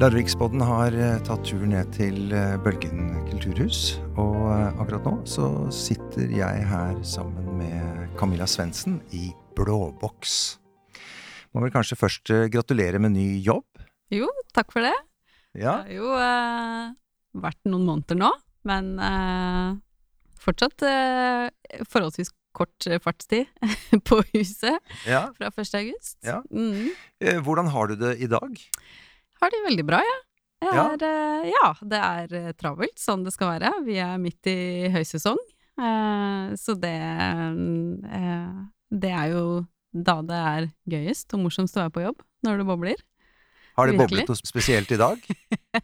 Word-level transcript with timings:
Larviksbodden 0.00 0.62
har 0.64 0.94
eh, 0.96 1.18
tatt 1.26 1.44
tur 1.44 1.62
ned 1.68 1.90
til 1.92 2.32
eh, 2.32 2.56
Bølgen 2.64 3.12
kulturhus. 3.28 3.98
Og 4.16 4.48
eh, 4.48 4.80
akkurat 4.80 5.04
nå 5.04 5.12
så 5.28 5.50
sitter 5.74 6.32
jeg 6.32 6.64
her 6.70 6.96
sammen 7.04 7.50
med 7.58 8.08
Camilla 8.16 8.48
Svendsen 8.48 9.02
i 9.12 9.30
Blåboks. 9.58 10.36
Må 11.52 11.60
vel 11.64 11.74
kanskje 11.74 12.00
først 12.00 12.32
gratulere 12.54 13.02
med 13.04 13.12
ny 13.18 13.26
jobb? 13.44 13.68
Jo, 14.12 14.30
takk 14.56 14.72
for 14.72 14.88
det. 14.88 14.94
Ja. 15.52 15.82
Det 15.84 15.92
har 15.92 15.94
jo 15.98 16.12
eh, 16.16 16.92
vært 17.44 17.60
noen 17.68 17.84
måneder 17.88 18.18
nå, 18.22 18.30
men 18.68 18.92
eh, 18.96 19.74
fortsatt 20.40 20.84
eh, 20.88 21.84
forholdsvis 21.92 22.32
kort 22.56 22.88
fartstid 23.04 23.48
på 24.08 24.20
huset 24.32 24.76
ja. 25.08 25.26
fra 25.36 25.52
1. 25.52 25.72
august. 25.78 26.18
Ja. 26.24 26.40
Mm. 26.52 26.92
Hvordan 27.44 27.70
har 27.72 27.92
du 27.92 27.96
det 28.00 28.16
i 28.24 28.28
dag? 28.28 28.56
Har 29.42 29.50
det 29.50 29.64
veldig 29.66 29.84
bra, 29.88 29.98
jeg. 30.06 30.20
Ja. 30.62 30.82
er, 30.92 31.02
eh, 31.02 31.50
ja, 31.50 31.68
det 31.82 31.98
er 31.98 32.34
eh, 32.38 32.52
travelt, 32.54 32.94
sånn 33.00 33.24
det 33.26 33.32
skal 33.34 33.56
være. 33.56 33.72
Vi 33.86 33.96
er 33.98 34.20
midt 34.22 34.46
i 34.46 34.90
høysesong, 34.94 35.40
eh, 35.82 36.52
så 36.58 36.76
det 36.78 36.98
Det 38.92 39.10
er 39.10 39.32
jo 39.32 39.64
da 39.92 40.20
det 40.24 40.36
er 40.38 40.68
gøyest 40.88 41.34
og 41.34 41.42
morsomst 41.46 41.76
å 41.76 41.82
være 41.82 41.94
på 41.96 42.04
jobb, 42.04 42.22
når 42.46 42.60
det 42.60 42.66
bobler. 42.68 43.02
Har 43.76 43.88
det 43.88 43.96
Virkelig. 43.96 44.22
boblet 44.22 44.30
noe 44.30 44.52
spesielt 44.52 44.92
i 44.92 45.00
dag? 45.00 45.18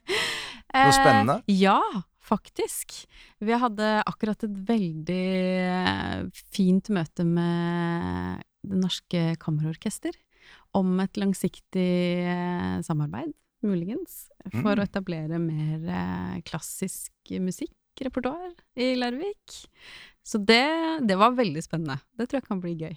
Noe 0.68 0.92
spennende? 0.92 1.38
ja, 1.48 1.80
faktisk. 2.20 2.92
Vi 3.40 3.56
hadde 3.56 4.02
akkurat 4.04 4.44
et 4.44 4.56
veldig 4.68 6.30
fint 6.52 6.90
møte 6.92 7.24
med 7.24 8.44
Det 8.60 8.80
Norske 8.84 9.22
Kammerorkester 9.40 10.12
om 10.76 11.00
et 11.00 11.16
langsiktig 11.16 11.88
samarbeid, 12.84 13.32
muligens, 13.66 14.28
for 14.50 14.74
Mm. 14.74 14.80
å 14.80 14.84
etablere 14.86 15.38
mer 15.42 15.88
eh, 15.88 16.40
klassisk 16.46 17.12
musikkrepertoar 17.42 18.52
i 18.76 18.94
Larvik. 18.96 19.64
Så 20.24 20.38
det, 20.44 21.06
det 21.08 21.16
var 21.18 21.32
veldig 21.36 21.62
spennende. 21.64 21.98
Det 22.16 22.28
tror 22.28 22.40
jeg 22.40 22.48
kan 22.48 22.60
bli 22.60 22.74
gøy. 22.76 22.96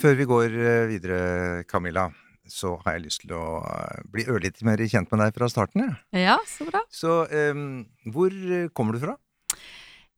Før 0.00 0.14
vi 0.16 0.24
går 0.28 0.54
eh, 0.56 0.86
videre, 0.88 1.64
Camilla, 1.68 2.06
så 2.48 2.72
har 2.82 2.96
jeg 2.96 3.04
lyst 3.04 3.20
til 3.26 3.34
å 3.36 3.60
eh, 3.68 3.98
bli 4.10 4.24
ørlite 4.32 4.64
mer 4.64 4.80
kjent 4.88 5.10
med 5.12 5.20
deg 5.26 5.34
fra 5.36 5.48
starten. 5.52 5.84
Ja, 5.84 6.22
Ja, 6.32 6.36
så 6.48 6.64
bra. 6.70 6.80
Så 6.90 7.18
um, 7.52 7.84
hvor 8.08 8.32
kommer 8.72 8.96
du 8.96 9.02
fra? 9.02 9.18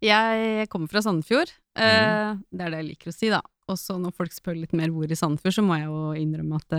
Jeg 0.03 0.69
kommer 0.71 0.91
fra 0.91 1.03
Sandefjord. 1.03 1.51
Mm. 1.79 2.41
Det 2.51 2.63
er 2.67 2.71
det 2.75 2.79
jeg 2.81 2.89
liker 2.89 3.11
å 3.13 3.15
si, 3.15 3.29
da. 3.31 3.39
Og 3.71 3.79
så 3.79 3.95
når 4.03 4.15
folk 4.17 4.33
spør 4.35 4.57
litt 4.59 4.73
mer 4.75 4.91
hvor 4.95 5.07
i 5.11 5.19
Sandefjord, 5.19 5.55
så 5.55 5.63
må 5.67 5.77
jeg 5.79 5.87
jo 5.87 6.01
innrømme 6.19 6.59
at 6.59 6.75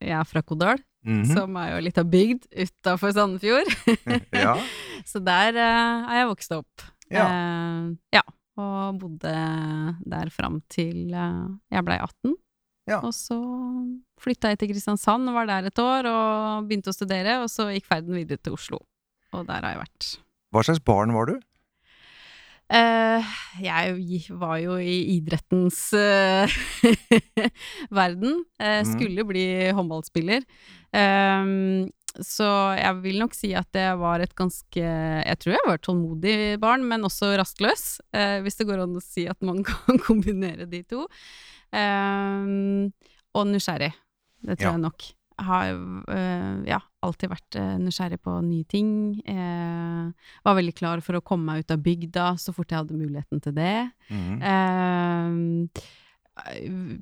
jeg 0.00 0.14
er 0.18 0.28
fra 0.28 0.42
Kodal, 0.42 0.82
Mhm. 1.06 1.28
som 1.30 1.54
er 1.56 1.68
jo 1.76 1.82
litt 1.86 1.98
av 2.00 2.08
bygd 2.10 2.48
utafor 2.52 3.12
Sandefjord. 3.14 3.68
ja. 4.44 4.56
så 5.06 5.20
der 5.24 5.54
uh, 5.54 6.10
er 6.10 6.18
jeg 6.20 6.28
vokst 6.32 6.52
opp. 6.56 6.84
Ja. 7.08 7.24
Uh, 7.30 7.94
ja. 8.12 8.24
Og 8.58 8.98
bodde 8.98 9.32
der 10.02 10.30
fram 10.34 10.58
til 10.68 11.14
uh, 11.14 11.46
jeg 11.70 11.86
blei 11.86 12.00
18. 12.02 12.34
Ja. 12.90 12.98
Og 13.04 13.12
så 13.14 13.36
flytta 14.20 14.50
jeg 14.50 14.58
til 14.58 14.72
Kristiansand 14.72 15.28
og 15.30 15.36
var 15.38 15.46
der 15.48 15.68
et 15.70 15.78
år 15.82 16.08
og 16.10 16.66
begynte 16.68 16.90
å 16.90 16.96
studere, 16.96 17.38
og 17.44 17.50
så 17.52 17.68
gikk 17.70 17.86
ferden 17.86 18.16
videre 18.16 18.40
til 18.42 18.56
Oslo. 18.56 18.80
Og 19.36 19.46
der 19.46 19.60
har 19.62 19.76
jeg 19.76 19.82
vært. 19.84 20.08
Hva 20.52 20.64
slags 20.64 20.80
barn 20.82 21.12
var 21.12 21.28
du? 21.28 21.34
Eh, 22.68 23.28
jeg 23.64 23.94
var 24.36 24.58
jo 24.60 24.74
i 24.76 25.16
idrettens 25.16 25.78
uh, 25.96 26.44
verden. 27.98 28.42
Mhm. 28.60 28.90
skulle 28.92 29.24
bli 29.28 29.46
håndballspiller. 29.72 30.44
Ehm, 30.92 31.88
så 32.24 32.48
jeg 32.76 33.00
vil 33.04 33.18
nok 33.22 33.34
si 33.36 33.52
at 33.56 33.68
jeg 33.76 33.96
var 34.00 34.20
et 34.24 34.32
ganske 34.34 34.80
Jeg 34.82 35.38
tror 35.38 35.52
jeg 35.54 35.66
var 35.68 35.74
et 35.78 35.84
tålmodig 35.86 36.36
barn, 36.60 36.84
men 36.88 37.04
også 37.08 37.34
rastløs. 37.38 38.00
hvis 38.42 38.56
det 38.58 38.66
går 38.68 38.82
an 38.84 38.96
å 38.96 39.02
si 39.04 39.26
at 39.28 39.40
man 39.42 39.62
kan 39.68 39.98
kombinere 40.04 40.66
de 40.68 40.82
to. 40.88 41.06
Ehm, 41.72 42.90
og 43.36 43.46
nysgjerrig. 43.52 43.92
Det 44.44 44.58
tror 44.58 44.70
Ja. 44.70 44.76
jeg 44.76 44.84
nok. 44.84 45.08
Har 45.38 45.68
eh, 46.10 46.54
ja, 46.66 46.80
alltid 47.06 47.30
vært 47.30 47.58
eh, 47.60 47.76
nysgjerrig 47.78 48.18
på 48.24 48.34
nye 48.42 48.66
ting. 48.66 48.88
Eh, 49.22 50.32
var 50.46 50.58
veldig 50.58 50.74
klar 50.78 51.02
for 51.04 51.18
å 51.18 51.22
komme 51.24 51.52
meg 51.52 51.62
ut 51.62 51.74
av 51.74 51.84
bygda 51.84 52.26
så 52.42 52.54
fort 52.56 52.70
jeg 52.72 52.80
hadde 52.82 52.98
muligheten 52.98 53.42
til 53.44 53.54
det. 53.54 53.76
Mhm. 54.10 54.42
Eh, 55.68 55.84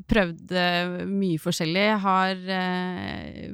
prøvde 0.08 0.62
mye 1.10 1.40
forskjellig. 1.40 1.88
Har 2.04 2.36
eh, 2.60 3.50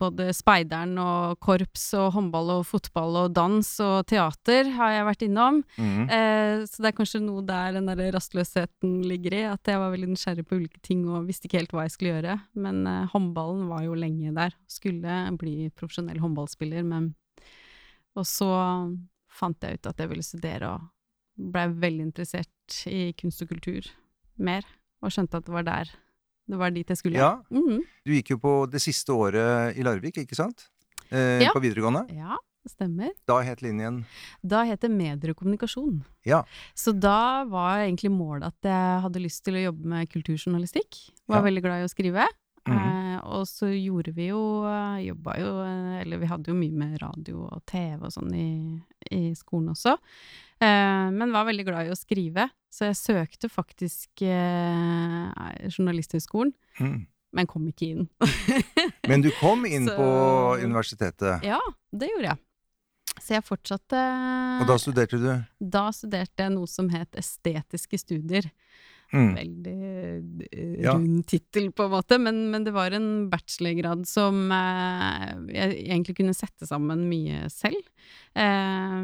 både 0.00 0.28
speideren 0.36 0.96
og 1.02 1.38
korps 1.44 1.88
og 1.98 2.10
håndball 2.16 2.52
og 2.56 2.66
fotball 2.68 3.18
og 3.22 3.34
dans 3.36 3.68
og 3.84 4.06
teater 4.10 4.72
har 4.76 4.94
jeg 4.94 5.06
vært 5.08 5.24
innom. 5.26 5.60
Mm. 5.76 6.02
Eh, 6.06 6.64
så 6.68 6.82
det 6.82 6.90
er 6.90 6.96
kanskje 6.98 7.22
noe 7.24 7.44
der 7.46 7.76
den 7.76 7.90
der 7.90 8.12
rastløsheten 8.14 8.98
ligger 9.06 9.36
i, 9.38 9.44
at 9.50 9.70
jeg 9.70 9.82
var 9.82 9.92
veldig 9.94 10.10
nysgjerrig 10.12 10.46
på 10.48 10.58
ulike 10.60 10.82
ting 10.84 11.06
og 11.08 11.28
visste 11.28 11.48
ikke 11.48 11.62
helt 11.62 11.76
hva 11.76 11.86
jeg 11.86 11.96
skulle 11.96 12.16
gjøre. 12.16 12.38
Men 12.58 12.82
eh, 12.88 13.06
håndballen 13.14 13.68
var 13.70 13.86
jo 13.86 13.98
lenge 13.98 14.34
der. 14.36 14.56
Skulle 14.70 15.20
bli 15.40 15.70
profesjonell 15.76 16.20
håndballspiller, 16.22 16.84
men 16.86 17.14
Og 18.18 18.24
så 18.26 18.50
fant 19.30 19.62
jeg 19.62 19.78
ut 19.78 19.86
at 19.86 20.00
jeg 20.00 20.10
ville 20.10 20.26
studere 20.26 20.72
og 20.74 20.88
blei 21.38 21.68
veldig 21.70 22.08
interessert 22.08 22.80
i 22.90 23.12
kunst 23.18 23.44
og 23.44 23.52
kultur 23.52 23.86
mer, 24.42 24.66
og 25.02 25.14
skjønte 25.14 25.38
at 25.38 25.46
det 25.46 25.54
var 25.54 25.66
der 25.66 25.92
det 26.48 26.58
var 26.58 26.70
dit 26.74 26.88
jeg 26.88 26.96
skulle. 27.00 27.18
Ja. 27.20 27.36
Mhm. 27.52 27.82
Du 28.04 28.12
gikk 28.12 28.30
jo 28.30 28.38
på 28.42 28.52
det 28.70 28.80
siste 28.80 29.12
året 29.12 29.76
i 29.78 29.82
Larvik, 29.86 30.16
ikke 30.24 30.34
sant? 30.38 30.68
Eh, 31.10 31.42
Ja. 31.44 31.52
På 31.54 31.60
videregående. 31.60 32.06
ja 32.16 32.36
stemmer. 32.68 33.08
Da 33.26 33.38
het 33.40 33.62
linjen 33.64 34.02
Da 34.44 34.62
het 34.68 34.80
det 34.84 34.90
medier 34.90 35.30
og 35.32 35.36
kommunikasjon. 35.40 36.02
Ja. 36.26 36.42
Så 36.76 36.92
da 36.92 37.44
var 37.48 37.78
egentlig 37.80 38.10
målet 38.12 38.44
at 38.50 38.60
jeg 38.68 39.00
hadde 39.06 39.22
lyst 39.24 39.42
til 39.46 39.54
å 39.56 39.62
jobbe 39.72 39.86
med 39.88 40.10
kulturjournalistikk. 40.12 40.98
Var 41.28 41.38
Ja. 41.38 41.42
veldig 41.42 41.62
glad 41.62 41.80
i 41.80 41.86
å 41.86 41.88
skrive. 41.88 42.26
Mhm. 42.66 42.76
eh, 42.76 43.20
og 43.24 43.46
så 43.46 43.70
gjorde 43.72 44.12
vi 44.14 44.26
jo 44.28 44.64
eh, 44.66 45.06
Jobba 45.08 45.38
jo 45.38 45.52
eh, 45.64 46.02
Eller 46.02 46.18
vi 46.18 46.26
hadde 46.26 46.48
jo 46.48 46.54
mye 46.54 46.72
med 46.76 47.00
radio 47.00 47.46
og 47.50 47.62
TV 47.64 48.02
og 48.04 48.12
sånn 48.12 48.34
i, 48.34 48.82
i 49.10 49.32
skolen 49.34 49.70
også. 49.72 49.96
Eh, 50.60 51.10
men 51.14 51.30
var 51.32 51.44
veldig 51.46 51.64
glad 51.68 51.86
i 51.86 51.92
å 51.94 51.98
skrive, 51.98 52.48
så 52.72 52.88
jeg 52.90 52.98
søkte 52.98 53.48
faktisk 53.52 54.22
eh, 54.26 55.68
Journalisthøgskolen, 55.70 56.52
Mm. 56.80 57.06
men 57.34 57.46
kom 57.46 57.66
ikke 57.68 57.88
inn. 57.92 58.08
Men 59.08 59.22
du 59.22 59.30
kom 59.40 59.64
inn 59.66 59.86
Så- 59.88 59.96
på 59.96 60.08
universitetet, 60.64 61.42
ja, 61.44 61.58
det 61.92 62.08
gjorde 62.10 62.28
jeg. 62.32 62.38
Så 63.18 63.34
jeg 63.34 63.42
fortsatte 63.44 63.98
og 64.60 64.66
da 64.68 64.76
studerte 64.78 65.18
du? 65.18 65.44
Da 65.60 65.88
studerte 65.90 66.44
jeg 66.44 66.52
noe 66.54 66.66
som 66.70 66.88
het 66.92 67.10
estetiske 67.18 67.98
studier. 67.98 68.46
Mhm. 69.12 69.34
Veldig 69.38 69.74
eh, 70.52 70.82
rund 70.84 71.22
tittel, 71.26 71.70
på 71.72 71.86
en 71.86 71.90
måte, 71.94 72.18
men, 72.20 72.50
men 72.52 72.64
det 72.66 72.74
var 72.76 72.92
en 72.92 73.28
bachelorgrad 73.32 74.02
som 74.06 74.50
eh, 74.52 75.30
jeg 75.54 75.78
egentlig 75.86 76.16
kunne 76.18 76.34
sette 76.36 76.68
sammen 76.68 77.06
mye 77.08 77.46
selv. 77.48 77.80
Eh, 78.36 78.98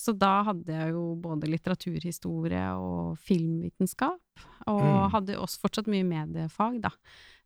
så 0.00 0.14
da 0.16 0.32
hadde 0.48 0.72
jeg 0.72 0.94
jo 0.94 1.04
både 1.20 1.50
litteraturhistorie 1.52 2.64
og 2.80 3.18
filmvitenskap, 3.20 4.46
og 4.66 4.80
Mm. 4.80 5.10
hadde 5.12 5.36
også 5.40 5.60
fortsatt 5.60 5.86
mye 5.92 6.04
mediefag, 6.08 6.80
da. 6.80 6.90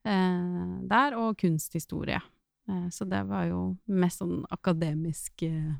Eh, 0.04 0.78
der, 0.86 1.16
og 1.18 1.36
kunsthistorie. 1.40 2.20
Eh, 2.68 2.88
så 2.94 3.04
det 3.08 3.24
var 3.28 3.46
jo 3.50 3.76
mest 3.88 4.20
sånn 4.22 4.44
akademisk 4.54 5.42
eh, 5.42 5.74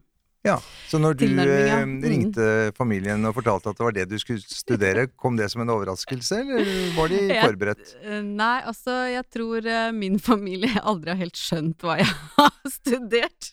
Ja, 0.45 0.59
Så 0.91 0.99
når 1.01 1.15
du 1.17 1.25
ja. 1.25 1.45
eh, 1.49 1.85
Mm. 1.85 1.95
ringte 2.05 2.47
familien 2.77 3.25
og 3.25 3.33
fortalte 3.35 3.71
at 3.73 3.79
det 3.79 3.85
var 3.87 3.95
det 3.97 4.05
du 4.11 4.19
skulle 4.21 4.43
studere, 4.45 5.07
kom 5.17 5.37
det 5.41 5.47
som 5.51 5.63
en 5.65 5.71
overraskelse, 5.73 6.43
eller 6.45 6.69
var 6.99 7.09
de 7.09 7.21
forberedt? 7.47 7.95
Eh, 8.05 8.21
Nei, 8.23 8.61
altså, 8.69 8.93
jeg 9.09 9.25
tror 9.33 9.65
eh, 9.67 9.91
min 9.97 10.19
familie 10.21 10.77
aldri 10.85 11.15
har 11.15 11.23
helt 11.25 11.41
skjønt 11.41 11.81
hva 11.81 11.97
jeg 12.03 12.13
har 12.37 12.53
studert. 12.71 13.51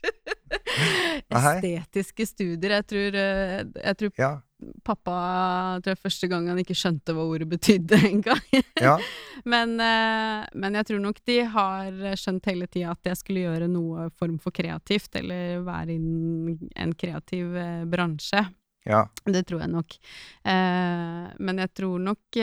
Estetiske 1.31 2.27
studier. 2.27 2.77
Jeg 2.81 2.87
tror, 2.91 3.19
jeg 3.21 3.97
tror 4.03 4.11
Ja. 4.19 4.31
Pappa 4.85 5.15
tror 5.81 5.93
jeg 5.93 6.01
første 6.01 6.29
gang 6.31 6.47
han 6.51 6.61
ikke 6.61 6.77
skjønte 6.77 7.15
hva 7.15 7.25
ordet 7.25 7.49
betydde 7.51 7.99
engang. 8.11 8.41
ja. 8.79 8.95
men, 9.45 9.75
eh, 9.81 10.47
men 10.53 10.79
jeg 10.79 10.89
tror 10.89 11.03
nok 11.03 11.21
de 11.27 11.37
har 11.55 12.01
skjønt 12.19 12.49
hele 12.51 12.69
tida 12.71 12.95
at 12.95 13.11
jeg 13.11 13.21
skulle 13.21 13.45
gjøre 13.45 13.69
noe 13.71 14.09
form 14.17 14.39
for 14.41 14.55
kreativt, 14.55 15.13
eller 15.21 15.61
være 15.67 15.95
i 15.95 16.57
en 16.85 16.97
kreativ 16.97 17.55
eh, 17.57 17.85
bransje. 17.89 18.45
ja. 18.89 19.05
Det 19.25 19.45
tror 19.47 19.65
jeg 19.65 19.73
nok. 19.75 19.97
Eh, 20.43 21.25
men 21.37 21.63
jeg 21.65 21.73
tror 21.77 22.05
nok 22.11 22.41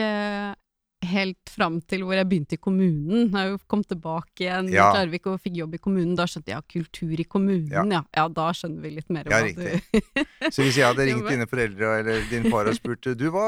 helt 1.01 1.47
fram 1.49 1.77
til 1.87 2.01
hvor 2.03 2.13
jeg 2.17 2.27
begynte 2.27 2.57
i 2.57 2.59
kommunen. 2.59 3.29
Jeg 3.31 3.59
kom 3.71 3.81
tilbake 3.87 4.43
igjen 4.43 4.67
Ja. 4.73 4.89
til 4.91 4.99
Larvik 4.99 5.27
og 5.31 5.37
fikk 5.39 5.55
jobb 5.55 5.75
i 5.75 5.79
kommunen, 5.79 6.15
da 6.17 6.25
skjønte 6.27 6.51
jeg 6.51 6.57
ja, 6.57 6.61
kultur 6.73 7.13
i 7.19 7.23
kommunen, 7.23 7.69
Ja. 7.71 7.83
ja. 7.87 8.01
ja. 8.17 8.25
da 8.27 8.49
skjønner 8.51 8.81
vi 8.83 8.91
litt 8.97 9.09
mer 9.09 9.23
Ja, 9.31 9.39
hva 9.39 9.45
riktig. 9.47 9.79
du 9.93 10.51
Så 10.55 10.61
hvis 10.65 10.75
jeg 10.75 10.85
hadde 10.89 11.05
ringt 11.09 11.29
dine 11.31 11.47
foreldre 11.47 11.93
eller 12.01 12.21
din 12.29 12.49
far 12.51 12.67
og 12.67 12.75
spurt 12.75 13.07
du, 13.15 13.25
hva 13.31 13.45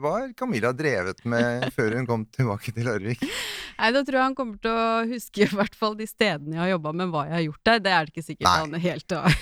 hva 0.00 0.14
har 0.22 0.32
Camilla 0.38 0.72
drevet 0.72 1.20
med 1.28 1.68
før 1.76 1.98
hun 2.00 2.06
kom 2.08 2.24
tilbake 2.32 2.72
til 2.72 2.88
Larvik? 2.88 3.20
Nei, 3.78 3.90
da 3.92 4.00
tror 4.02 4.18
jeg 4.20 4.24
han 4.30 4.34
kommer 4.38 4.56
til 4.64 4.70
å 4.72 5.04
huske 5.12 5.44
i 5.44 5.50
hvert 5.52 5.74
fall 5.76 5.94
de 6.00 6.06
stedene 6.08 6.56
jeg 6.56 6.62
har 6.64 6.72
jobba 6.78 6.92
med, 6.96 7.12
hva 7.12 7.26
jeg 7.28 7.36
har 7.36 7.44
gjort 7.50 7.64
der. 7.68 7.78
Det 7.84 7.92
er 7.92 8.04
det 8.08 8.14
ikke 8.14 8.26
sikkert 8.32 8.48
Nei. 8.48 8.58
han 8.64 8.80
helt 8.88 9.10
har 9.12 9.36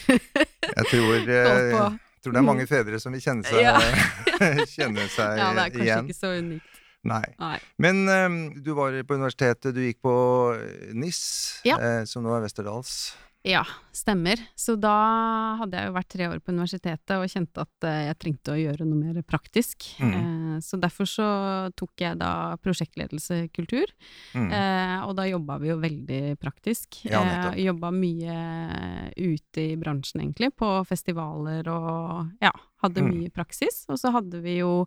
Jeg 0.73 0.87
tror, 0.91 1.15
eh, 1.15 1.73
jeg 1.79 2.26
tror 2.26 2.32
det 2.35 2.41
er 2.43 2.47
mange 2.47 2.67
fedre 2.67 2.99
som 3.03 3.12
vil 3.15 3.23
kjenne 3.23 3.47
seg, 3.47 3.62
Ja. 3.62 3.79
kjenne 4.67 5.06
seg 5.15 5.38
Ja, 5.38 5.53
det 5.55 5.62
er 5.67 5.70
kanskje 5.70 5.87
igjen. 5.87 6.08
ikke 6.11 6.19
så 6.19 6.35
unikt. 6.38 6.71
Nei. 7.04 7.25
Nei. 7.40 7.58
Men 7.82 8.04
um, 8.08 8.37
du 8.62 8.72
var 8.78 8.94
på 9.02 9.14
universitetet, 9.19 9.75
du 9.75 9.81
gikk 9.82 10.00
på 10.06 10.14
eh, 10.54 10.93
NIS, 10.94 11.62
Ja. 11.66 11.76
eh, 11.82 12.04
som 12.06 12.22
nå 12.22 12.31
er 12.37 12.44
Westerdals. 12.46 13.14
Ja, 13.43 13.64
stemmer. 13.90 14.38
Så 14.54 14.76
da 14.78 15.56
hadde 15.58 15.75
jeg 15.75 15.88
jo 15.88 15.94
vært 15.96 16.08
tre 16.14 16.26
år 16.31 16.38
på 16.38 16.52
universitetet 16.54 17.10
og 17.16 17.25
kjente 17.26 17.64
at 17.64 17.87
eh, 17.90 18.04
jeg 18.06 18.19
trengte 18.22 18.52
å 18.54 18.60
gjøre 18.60 18.87
noe 18.87 19.00
mer 19.00 19.19
praktisk. 19.26 19.82
Mm. 19.99 20.12
Eh, 20.14 20.60
så 20.62 20.78
derfor 20.78 21.08
så 21.10 21.26
tok 21.75 22.04
jeg 22.04 22.20
da 22.22 22.54
prosjektledelse 22.62 23.48
kultur, 23.50 23.90
Mm. 24.38 24.46
eh, 24.55 25.02
og 25.08 25.16
da 25.19 25.26
jobba 25.26 25.58
vi 25.58 25.72
jo 25.72 25.76
veldig 25.82 26.20
praktisk. 26.38 27.00
Ja, 27.10 27.25
eh, 27.50 27.64
jobba 27.66 27.90
mye 27.90 28.37
ute 29.19 29.64
i 29.72 29.76
bransjen 29.81 30.22
egentlig, 30.22 30.52
på 30.55 30.70
festivaler 30.87 31.66
og 31.72 32.31
ja, 32.40 32.52
hadde 32.84 33.02
Mm. 33.02 33.10
mye 33.10 33.31
praksis. 33.34 33.82
Og 33.90 33.98
så 33.98 34.12
hadde 34.14 34.38
vi 34.40 34.58
jo 34.60 34.87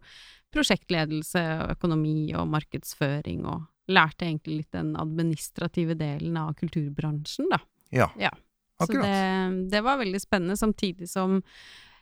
prosjektledelse 0.56 1.42
og 1.62 1.76
økonomi 1.76 2.34
og 2.40 2.48
markedsføring 2.54 3.46
og 3.46 3.66
lærte 3.92 4.26
egentlig 4.26 4.64
litt 4.64 4.74
den 4.74 4.96
administrative 4.98 5.94
delen 6.00 6.38
av 6.42 6.56
kulturbransjen, 6.58 7.52
da. 7.54 7.62
Ja, 7.94 8.10
Ja. 8.20 8.34
Så 8.76 8.90
akkurat. 8.90 9.06
det, 9.08 9.70
det 9.72 9.80
var 9.86 10.02
veldig 10.02 10.20
spennende, 10.20 10.58
samtidig 10.60 11.08
som 11.08 11.38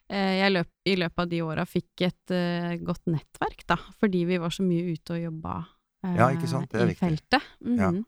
eh, 0.09 0.39
jeg 0.39 0.53
løp, 0.55 0.71
i 0.89 0.95
løpet 0.97 1.21
av 1.21 1.27
de 1.29 1.41
åra 1.45 1.65
fikk 1.69 2.01
et 2.07 2.33
eh, 2.33 2.71
godt 2.81 3.11
nettverk, 3.13 3.61
da, 3.69 3.77
fordi 4.01 4.23
vi 4.25 4.39
var 4.41 4.49
så 4.55 4.65
mye 4.65 4.95
ute 4.95 5.13
og 5.13 5.21
jobba 5.21 5.59
eh, 5.61 6.15
Ja, 6.17 6.31
ikke 6.33 6.49
sant? 6.49 6.73
Det 6.73 6.95
i 6.95 6.97
feltet. 6.97 7.45
Mhm. 7.61 8.01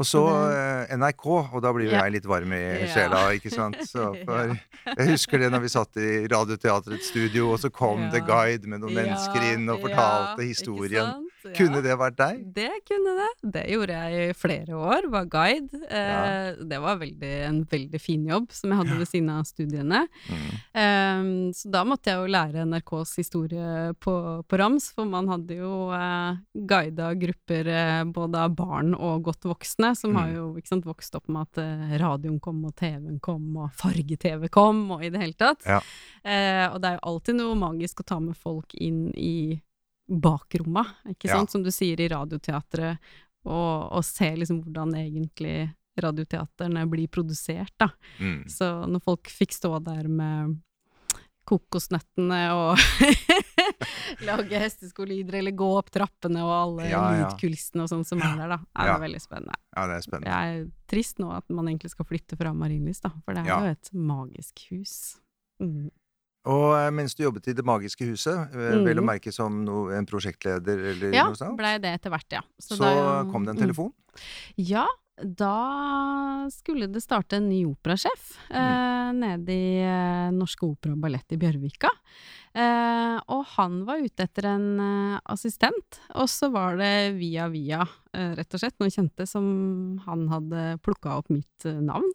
Og 0.00 0.06
så 0.08 0.20
det- 0.32 0.90
eh, 0.90 0.96
NRK, 0.96 1.26
og 1.52 1.60
da 1.62 1.72
blir 1.76 1.90
jo 1.90 1.92
jeg 1.92 2.12
litt 2.14 2.24
varm 2.28 2.52
i 2.56 2.62
sjela, 2.88 3.18
ikke 3.36 3.52
sant. 3.52 3.76
Så 3.84 4.06
for, 4.24 4.54
jeg 4.96 5.10
husker 5.12 5.42
det 5.44 5.50
når 5.52 5.60
vi 5.66 5.72
satt 5.74 6.00
i 6.00 6.10
Radioteatrets 6.32 7.10
studio, 7.12 7.50
og 7.52 7.60
så 7.60 7.68
kom. 7.70 8.06
The 8.14 8.22
Guide 8.24 8.64
med 8.66 8.80
noen 8.80 8.96
mennesker 8.96 9.44
inn 9.52 9.68
og 9.68 9.82
fortalte 9.84 10.46
historien. 10.48 11.28
Ja. 11.44 11.52
Kunne 11.56 11.80
det 11.82 11.94
vært 11.98 12.16
deg? 12.18 12.40
Det 12.54 12.68
kunne 12.88 13.14
det. 13.16 13.28
Det 13.56 13.64
gjorde 13.72 13.96
jeg 14.00 14.30
i 14.30 14.34
flere 14.36 14.76
år, 14.76 15.06
var 15.10 15.24
guide. 15.32 15.80
Eh, 15.88 16.54
Det 16.70 16.80
var 16.82 16.98
veldig, 17.00 17.30
en 17.48 17.64
veldig 17.64 18.00
fin 18.00 18.26
jobb 18.28 18.50
som 18.52 18.70
jeg 18.70 18.78
hadde 18.82 18.98
ved 18.98 19.08
siden 19.08 19.30
av 19.32 19.44
studiene. 19.48 20.02
Mm. 20.28 20.50
Eh, 20.74 21.52
så 21.56 21.70
da 21.72 21.84
måtte 21.88 22.10
jeg 22.12 22.20
jo 22.20 22.30
lære 22.34 22.66
NRKs 22.66 23.14
historie 23.16 23.94
på, 24.00 24.14
på 24.46 24.58
rams, 24.60 24.90
for 24.92 25.08
man 25.08 25.28
hadde 25.32 25.56
jo 25.58 25.90
eh, 25.96 26.36
guida 26.54 27.12
grupper 27.18 27.66
eh, 27.72 28.04
både 28.04 28.44
av 28.46 28.54
barn 28.58 28.94
og 28.94 29.22
godt 29.30 29.48
voksne, 29.48 29.94
som 29.96 30.14
har 30.16 30.28
Mm. 30.30 30.34
jo 30.36 30.44
ikke 30.60 30.68
sant, 30.68 30.84
vokst 30.86 31.14
opp 31.16 31.28
med 31.32 31.42
at 31.48 31.58
eh, 31.62 31.96
radioen 31.98 32.38
kom 32.40 32.60
og 32.68 32.74
TV-en 32.76 33.18
kom 33.24 33.56
og 33.56 33.70
farge-TV 33.74 34.48
kom 34.52 34.84
og 34.92 35.02
i 35.04 35.08
det 35.10 35.20
hele 35.22 35.34
tatt. 35.34 35.64
Ja. 35.66 35.80
Eh, 36.22 36.66
og 36.72 36.80
det 36.82 36.90
er 36.90 36.98
jo 36.98 37.06
alltid 37.14 37.34
noe 37.40 37.56
magisk 37.58 38.00
å 38.02 38.06
ta 38.06 38.18
med 38.20 38.36
folk 38.36 38.74
inn 38.74 39.08
i 39.16 39.60
bakromma, 40.10 40.82
ikke 41.08 41.28
Ja. 41.30 41.36
sant, 41.38 41.50
som 41.54 41.62
du 41.62 41.70
sier 41.70 42.00
i 42.00 42.08
Radioteatret, 42.10 42.98
og, 43.46 43.92
og 43.94 44.02
se 44.04 44.34
liksom 44.36 44.62
hvordan 44.64 44.94
egentlig 44.98 45.70
radioteaterne 46.00 46.82
blir 46.90 47.08
produsert, 47.08 47.72
da. 47.78 47.90
Mm. 48.18 48.42
Så 48.50 48.86
når 48.90 49.02
folk 49.04 49.28
fikk 49.30 49.52
stå 49.54 49.78
der 49.84 50.08
med 50.08 50.58
kokosnøttene 51.50 52.40
og 52.54 52.78
lage 54.28 54.58
hesteskolider 54.60 55.38
eller 55.40 55.54
gå 55.56 55.66
opp 55.78 55.88
trappene 55.94 56.42
og 56.44 56.52
alle 56.54 56.88
Ja, 56.90 57.00
ja. 57.14 57.24
lydkulissene 57.24 57.84
og 57.86 57.90
sånn 57.90 58.04
som 58.06 58.20
er 58.22 58.36
der, 58.38 58.52
da. 58.54 58.58
Ja, 58.76 58.84
det 58.86 58.94
er 58.94 59.02
veldig 59.06 59.22
spennende. 59.24 59.56
Ja, 59.76 59.86
det 59.90 59.96
er 59.96 60.04
spennende. 60.06 60.34
Jeg 60.36 60.60
er 60.60 60.68
trist 60.92 61.18
nå 61.22 61.30
at 61.34 61.48
man 61.54 61.70
egentlig 61.70 61.90
skal 61.94 62.06
flytte 62.08 62.38
fra 62.38 62.52
Marienlyst, 62.56 63.02
da, 63.06 63.12
for 63.24 63.34
det 63.36 63.44
er 63.44 63.50
Ja. 63.50 63.58
jo 63.64 63.74
et 63.74 63.90
magisk 63.94 64.62
hus. 64.70 64.94
Mm. 65.62 65.90
Og 66.48 66.70
eh, 66.78 66.90
mens 66.96 67.14
du 67.14 67.24
jobbet 67.26 67.48
i 67.48 67.52
Det 67.52 67.64
magiske 67.64 68.06
huset, 68.08 68.54
eh, 68.54 68.76
Mm. 68.78 68.84
vel 68.86 68.98
å 69.02 69.04
merke 69.04 69.32
som 69.32 69.64
no, 69.64 69.88
en 69.92 70.06
prosjektleder 70.06 70.78
eller 70.94 71.12
Ja, 71.12 71.26
noe 71.28 71.36
sånt, 71.36 71.56
blei 71.58 71.78
det 71.78 71.92
etter 72.00 72.10
hvert, 72.10 72.32
ja. 72.32 72.40
så, 72.60 72.78
da- 72.78 73.24
kom 73.30 73.44
det 73.44 73.50
en 73.56 73.56
mm. 73.60 73.66
telefon. 73.66 73.92
Ja, 74.56 74.86
da 75.20 76.48
skulle 76.48 76.86
det 76.90 77.02
starte 77.04 77.36
en 77.36 77.48
ny 77.50 77.64
operasjef 77.68 78.38
Mm. 78.48 78.56
eh, 78.56 79.12
nede 79.20 79.52
i 79.52 79.82
eh, 79.84 80.30
Norske 80.32 80.64
Opera 80.64 80.92
og 80.96 81.00
Ballett 81.02 81.30
i 81.32 81.36
Bjørvika. 81.36 81.90
Eh, 82.54 83.20
og 83.28 83.44
han 83.54 83.84
var 83.84 84.00
ute 84.02 84.24
etter 84.24 84.46
en 84.48 84.80
eh, 84.80 85.20
assistent, 85.30 86.00
og 86.16 86.26
så 86.26 86.50
var 86.50 86.76
det 86.80 87.14
via 87.20 87.48
via, 87.52 87.84
eh, 88.14 88.32
rett 88.34 88.54
og 88.54 88.60
slett, 88.60 88.78
noen 88.80 88.90
kjente 88.90 89.28
som 89.28 90.00
han 90.06 90.26
hadde 90.32 90.80
plukka 90.82 91.18
opp 91.20 91.28
mitt 91.30 91.66
eh, 91.68 91.78
navn. 91.84 92.10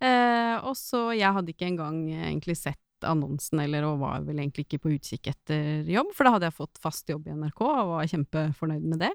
Eh, 0.00 0.56
og 0.64 0.74
så 0.74 1.12
jeg 1.14 1.30
hadde 1.36 1.52
ikke 1.52 1.68
engang 1.68 2.10
eh, 2.10 2.30
egentlig 2.32 2.56
sett 2.56 2.80
annonsen, 3.06 3.60
eller 3.62 3.86
og 3.88 4.00
var 4.02 4.26
vel 4.26 4.40
egentlig 4.40 4.66
ikke 4.66 4.82
på 4.82 4.94
utkikk 4.96 5.30
etter 5.32 5.88
jobb, 5.88 6.10
for 6.16 6.26
da 6.26 6.34
hadde 6.34 6.50
jeg 6.50 6.58
fått 6.58 6.80
fast 6.82 7.10
jobb 7.12 7.28
i 7.28 7.36
NRK 7.36 7.62
og 7.66 7.92
var 7.92 8.10
kjempefornøyd 8.12 8.88
med 8.88 9.02
det. 9.06 9.12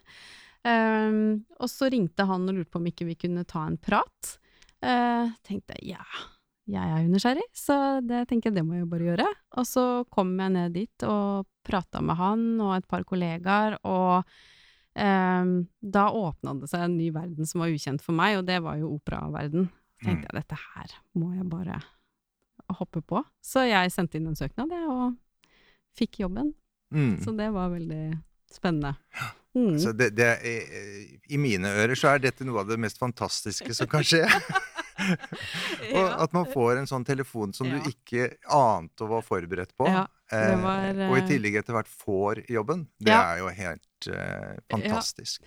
Um, 0.63 1.44
og 1.59 1.68
så 1.68 1.89
ringte 1.91 2.24
han 2.27 2.47
og 2.47 2.56
lurte 2.56 2.71
på 2.71 2.80
om 2.80 2.88
ikke 2.88 3.07
vi 3.09 3.18
kunne 3.19 3.44
ta 3.47 3.65
en 3.68 3.80
prat. 3.81 4.38
Uh, 4.83 5.31
tenkte 5.44 5.75
jeg 5.80 5.97
ja, 5.97 6.06
jeg 6.71 6.80
er 6.80 7.03
jo 7.03 7.12
nysgjerrig, 7.12 7.45
så 7.56 7.75
det 8.03 8.24
tenker 8.30 8.50
jeg 8.50 8.59
det 8.59 8.65
må 8.68 8.77
jeg 8.77 8.89
bare 8.91 9.09
gjøre. 9.09 9.27
Og 9.59 9.68
så 9.68 9.86
kom 10.13 10.31
jeg 10.39 10.56
ned 10.56 10.75
dit 10.77 11.07
og 11.07 11.50
prata 11.68 12.03
med 12.03 12.19
han 12.19 12.45
og 12.63 12.77
et 12.77 12.88
par 12.88 13.03
kollegaer, 13.07 13.75
og 13.83 14.24
um, 14.95 15.56
da 15.79 16.06
åpna 16.15 16.56
det 16.62 16.71
seg 16.71 16.88
en 16.88 16.97
ny 17.00 17.09
verden 17.15 17.50
som 17.50 17.63
var 17.63 17.74
ukjent 17.74 18.03
for 18.03 18.15
meg, 18.15 18.39
og 18.39 18.47
det 18.47 18.62
var 18.63 18.79
jo 18.79 18.94
operaverden. 18.95 19.68
Så 20.00 20.07
tenkte 20.07 20.27
jeg 20.29 20.39
dette 20.41 20.57
her 20.59 20.95
må 21.15 21.29
jeg 21.36 21.45
bare 21.47 21.77
hoppe 22.80 23.02
på. 23.02 23.24
Så 23.44 23.64
jeg 23.70 23.92
sendte 23.94 24.18
inn 24.20 24.28
en 24.31 24.36
søknad, 24.40 24.70
jeg, 24.74 24.90
og 24.90 25.16
fikk 25.98 26.20
jobben. 26.25 26.54
Mm. 26.94 27.16
Så 27.24 27.31
det 27.38 27.50
var 27.54 27.70
veldig 27.74 28.04
spennende. 28.54 28.96
Mm. 29.54 29.75
Så 29.81 29.92
det, 29.94 30.12
det, 30.18 30.30
er- 30.42 31.34
I 31.34 31.38
mine 31.38 31.70
ører 31.84 31.96
så 31.98 32.14
er 32.14 32.20
dette 32.24 32.46
noe 32.46 32.60
av 32.64 32.68
det 32.70 32.80
mest 32.81 32.98
fantastiske 33.02 33.74
som 33.78 33.88
kan 33.90 34.04
skje. 34.06 34.24
Og 35.98 36.10
at 36.24 36.34
man 36.36 36.46
får 36.54 36.78
en 36.80 36.88
sånn 36.90 37.06
telefon 37.06 37.54
som 37.54 37.68
Ja. 37.68 37.80
du 37.81 37.90
ikke 37.90 38.36
ante 38.46 39.04
å 39.04 39.10
være 39.10 39.25
forberedt 39.25 39.74
på. 39.78 39.88
Ja, 39.90 40.04
eh, 40.06 40.23
var, 40.63 41.01
og 41.09 41.18
i 41.18 41.21
eh, 41.24 41.27
tillegg 41.31 41.56
etter 41.62 41.74
hvert 41.80 41.89
får 41.91 42.44
jobben. 42.50 42.88
Det 43.00 43.12
Ja. 43.13 43.21
er 43.33 43.39
jo 43.44 43.47
helt 43.53 43.81
eh, 44.12 44.57
fantastisk. 44.69 45.41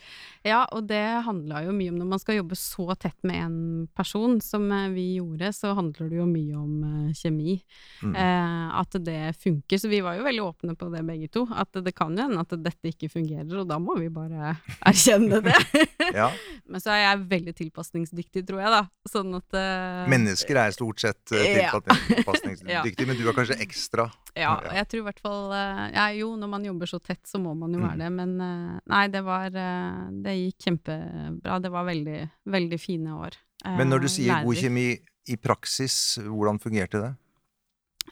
Ja, 0.46 0.62
og 0.72 0.87
det 0.88 1.02
handla 1.26 1.58
jo 1.66 1.72
mye 1.76 1.90
om 1.92 1.99
når 2.00 2.06
man 2.08 2.18
skal 2.22 2.38
jobbe 2.38 2.56
så 2.56 2.87
tett 2.96 3.18
med 3.28 3.37
en 3.37 3.88
person 3.94 4.38
som 4.40 4.64
eh, 4.72 4.87
vi 4.94 5.04
gjorde, 5.18 5.50
så 5.52 5.75
handler 5.76 6.08
det 6.08 6.16
jo 6.22 6.26
mye 6.30 6.56
om 6.56 6.76
eh, 6.87 7.12
kjemi. 7.12 7.58
Mm. 8.02 8.14
Eh, 8.16 8.80
at 8.80 8.96
det 9.04 9.37
funker. 9.42 9.76
Så 9.82 9.90
vi 9.92 10.00
var 10.00 10.16
jo 10.16 10.25
veldig 10.25 10.42
åpne 10.46 10.76
på 10.80 10.88
det 10.94 11.02
begge 11.04 11.28
to. 11.34 11.44
At 11.52 11.72
det 11.84 11.92
kan 11.99 12.16
jo 12.16 12.25
hende 12.25 12.40
at 12.40 12.56
dette 12.64 12.88
ikke 12.94 13.11
fungerer, 13.12 13.52
og 13.61 13.68
da 13.68 13.76
må 13.78 13.99
vi 14.00 14.08
bare 14.08 14.56
erkjenne 14.92 15.42
det. 15.44 15.56
Ja. 16.16 16.30
Men 16.70 16.80
så 16.80 16.92
er 16.94 17.00
jeg 17.02 17.25
veldig 17.28 17.52
tilpasningsdyktig, 17.58 18.44
tror 18.46 18.61
jeg, 18.62 18.70
da. 18.72 18.82
Sånn 19.11 19.34
at 19.37 19.56
eh, 19.58 20.06
Mennesker 20.08 20.56
er 20.62 20.72
stort 20.72 21.02
sett 21.02 21.32
eh, 21.34 21.58
Ja. 21.66 21.72
tilpasningsdyktige, 21.76 23.06
men 23.11 23.18
du 23.18 23.26
er 23.28 23.34
kanskje 23.37 23.56
ekstra. 23.64 24.06
Ja, 24.37 24.54
jeg 24.76 24.88
tror 24.92 25.00
i 25.00 25.06
hvert 25.09 25.21
fall 25.25 25.52
eh, 25.56 25.83
Ja, 25.97 26.06
jo, 26.16 26.30
når 26.38 26.49
man 26.52 26.64
jobber 26.68 26.87
så 26.90 27.00
tett, 27.02 27.23
så 27.28 27.40
må 27.42 27.54
man 27.56 27.73
jo 27.75 27.80
Mm. 27.80 27.87
være 27.88 27.99
det, 28.04 28.11
men 28.12 28.35
eh, 28.40 28.80
Nei, 28.92 29.02
det 29.09 29.23
var 29.26 29.47
eh, 29.50 30.00
Det 30.23 30.35
gikk 30.37 30.66
kjempebra. 30.68 31.59
Det 31.64 31.71
var 31.73 31.85
veldig, 31.88 32.18
veldig 32.56 32.80
fine 32.80 33.16
år. 33.16 33.37
Men 33.66 33.88
når 33.90 34.04
du 34.04 34.09
sier 34.12 34.45
god 34.45 34.54
kjemi 34.61 34.88
i 35.26 35.37
praksis, 35.42 36.18
hvordan 36.23 36.61
fungerte 36.62 37.00
det? 37.02 37.14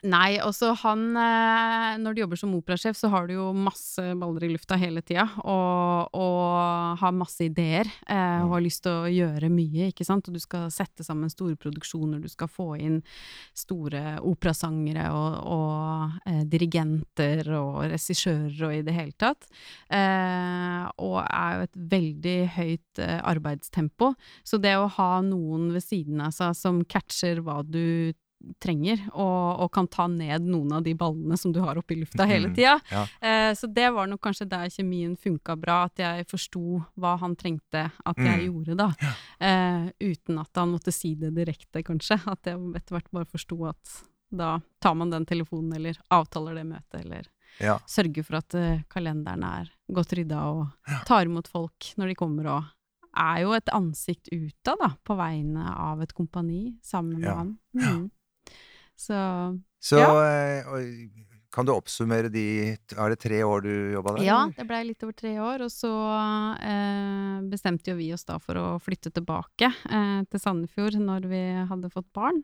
Nei, 0.05 0.37
også 0.45 0.75
han 0.83 1.15
eh, 1.17 1.95
Når 2.03 2.13
du 2.13 2.21
jobber 2.21 2.37
som 2.37 2.53
operasjef, 2.59 2.97
så 2.99 3.09
har 3.13 3.29
du 3.29 3.39
jo 3.39 3.47
masse 3.57 4.03
baller 4.21 4.45
i 4.45 4.51
lufta 4.53 4.77
hele 4.77 5.01
tida, 5.01 5.25
og, 5.41 6.13
og 6.13 6.99
har 7.01 7.15
masse 7.17 7.47
ideer, 7.47 7.89
eh, 8.13 8.43
og 8.45 8.53
har 8.57 8.65
lyst 8.65 8.83
til 8.85 8.99
å 8.99 9.09
gjøre 9.09 9.49
mye, 9.53 9.89
ikke 9.89 10.05
sant, 10.05 10.29
og 10.29 10.37
du 10.37 10.43
skal 10.43 10.67
sette 10.75 11.07
sammen 11.07 11.33
store 11.33 11.57
produksjoner, 11.61 12.21
du 12.21 12.29
skal 12.29 12.51
få 12.53 12.67
inn 12.77 12.99
store 13.57 14.19
operasangere 14.21 15.07
og, 15.15 15.39
og 15.55 16.19
eh, 16.29 16.43
dirigenter 16.53 17.49
og 17.57 17.87
regissører 17.95 18.61
og 18.69 18.77
i 18.77 18.83
det 18.85 18.97
hele 18.99 19.17
tatt, 19.25 19.49
eh, 19.89 20.85
og 21.01 21.17
er 21.25 21.57
jo 21.57 21.69
et 21.71 21.81
veldig 21.95 22.37
høyt 22.59 23.03
arbeidstempo, 23.05 24.13
så 24.45 24.61
det 24.61 24.77
å 24.77 24.91
ha 24.99 25.11
noen 25.25 25.71
ved 25.73 25.87
siden 25.87 26.21
av 26.27 26.37
seg 26.37 26.53
som 26.59 26.85
catcher 26.85 27.41
hva 27.45 27.63
du 27.65 28.13
trenger, 28.61 29.01
og, 29.13 29.61
og, 29.65 29.71
kan 29.73 29.87
ta 29.89 30.07
ned 30.07 30.43
noen 30.47 30.73
av 30.73 30.83
de 30.87 30.95
ballene 30.95 31.37
som 31.41 31.53
du 31.53 31.61
har 31.65 31.77
oppe 31.81 31.95
i 31.95 32.01
lufta 32.01 32.27
hele 32.29 32.49
Mm, 32.53 32.57
ja. 32.91 33.07
Eh, 33.21 33.53
så 33.55 33.67
det 33.73 33.89
var 33.95 34.07
nok 34.07 34.21
kanskje 34.21 34.49
der 34.49 34.69
kjemien 34.71 35.17
funka 35.17 35.57
bra, 35.61 35.85
at 35.89 35.97
jeg 35.99 36.27
forsto 36.31 36.83
hva 37.01 37.19
han 37.21 37.35
trengte 37.37 37.91
at 38.05 38.17
jeg 38.17 38.41
Mm. 38.41 38.47
gjorde, 38.49 38.77
da. 38.77 38.89
Eh, 39.41 39.91
uten 40.01 40.39
at 40.41 40.51
han 40.55 40.71
måtte 40.73 40.93
si 40.93 41.15
det 41.15 41.35
direkte, 41.35 41.83
kanskje. 41.83 42.21
At 42.27 42.43
jeg 42.45 42.59
etter 42.77 42.95
hvert 42.99 43.11
bare 43.13 43.25
forsto 43.27 43.59
at 43.69 44.03
da 44.35 44.61
tar 44.81 44.95
man 44.95 45.11
den 45.11 45.25
telefonen, 45.27 45.75
eller 45.77 45.99
avtaler 46.11 46.55
det 46.55 46.67
møtet, 46.67 47.01
eller 47.05 47.27
Ja. 47.61 47.79
sørger 47.87 48.25
for 48.25 48.37
at 48.37 48.55
uh, 48.55 48.81
kalenderen 48.91 49.45
er 49.45 49.69
godt 49.93 50.11
rydda, 50.17 50.41
og 50.43 51.05
tar 51.07 51.25
imot 51.25 51.47
folk 51.47 51.93
når 51.97 52.09
de 52.09 52.15
kommer, 52.19 52.47
og 52.51 52.65
er 53.17 53.43
jo 53.45 53.53
et 53.55 53.67
ansikt 53.71 54.27
utad, 54.33 54.75
da, 54.81 54.89
på 55.07 55.15
vegne 55.17 55.63
av 55.71 56.01
et 56.03 56.13
kompani, 56.13 56.75
sammen 56.83 57.21
med 57.21 57.29
Ja. 57.29 57.35
han. 57.37 57.59
Mm. 57.77 58.11
Så 58.97 59.61
Så 59.85 59.99
Ja. 59.99 60.11
eh, 60.25 60.65
kan 61.55 61.67
du 61.67 61.71
oppsummere 61.73 62.31
de 62.33 62.73
Er 62.99 63.11
det 63.13 63.19
tre 63.21 63.43
år 63.45 63.63
du 63.63 63.93
jobba 63.93 64.17
der? 64.17 64.25
Ja, 64.25 64.39
det 64.57 64.67
blei 64.67 64.83
litt 64.89 65.03
over 65.05 65.13
tre 65.13 65.35
år, 65.39 65.63
og 65.63 65.71
så 65.71 65.91
eh, 66.61 67.41
bestemte 67.51 67.93
jo 67.93 67.97
vi 67.97 68.13
oss 68.15 68.25
da 68.25 68.39
for 68.43 68.55
å 68.59 68.81
flytte 68.83 69.13
tilbake 69.15 69.69
eh, 69.91 70.25
til 70.31 70.41
Sandefjord 70.41 70.99
når 70.99 71.29
vi 71.31 71.43
hadde 71.69 71.91
fått 71.93 72.11
barn. 72.17 72.43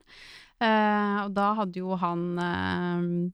Eh, 0.61 1.25
og 1.25 1.33
da 1.35 1.55
hadde 1.59 1.81
jo 1.81 1.97
han 1.97 2.25
eh, 2.39 3.33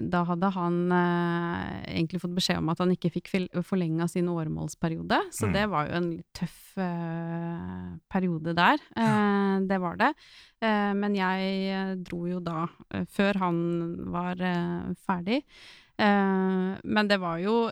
da 0.00 0.22
hadde 0.24 0.48
han 0.54 0.76
eh, 0.92 1.82
egentlig 1.92 2.20
fått 2.22 2.34
beskjed 2.36 2.58
om 2.62 2.68
at 2.72 2.78
han 2.82 2.92
ikke 2.94 3.10
fikk 3.12 3.28
forlenga 3.66 4.08
sin 4.08 4.28
åremålsperiode, 4.32 5.18
så 5.32 5.46
Mm. 5.48 5.52
det 5.52 5.66
var 5.70 5.86
jo 5.88 5.94
en 6.00 6.10
tøff 6.32 6.78
eh, 6.78 7.98
periode 8.08 8.54
der. 8.56 8.78
Eh, 8.96 9.60
det 9.68 9.80
var 9.80 9.96
det. 10.00 10.12
Eh, 10.62 10.92
men 10.94 11.14
jeg 11.14 11.52
eh, 11.74 11.94
dro 12.00 12.26
jo 12.30 12.40
da 12.40 12.66
eh, 12.94 13.04
før 13.10 13.34
han 13.42 13.60
var 14.12 14.36
ferdig. 15.06 15.42
Eh, 15.98 16.72
men 16.84 17.08
det 17.08 17.20
var 17.20 17.38
jo 17.38 17.70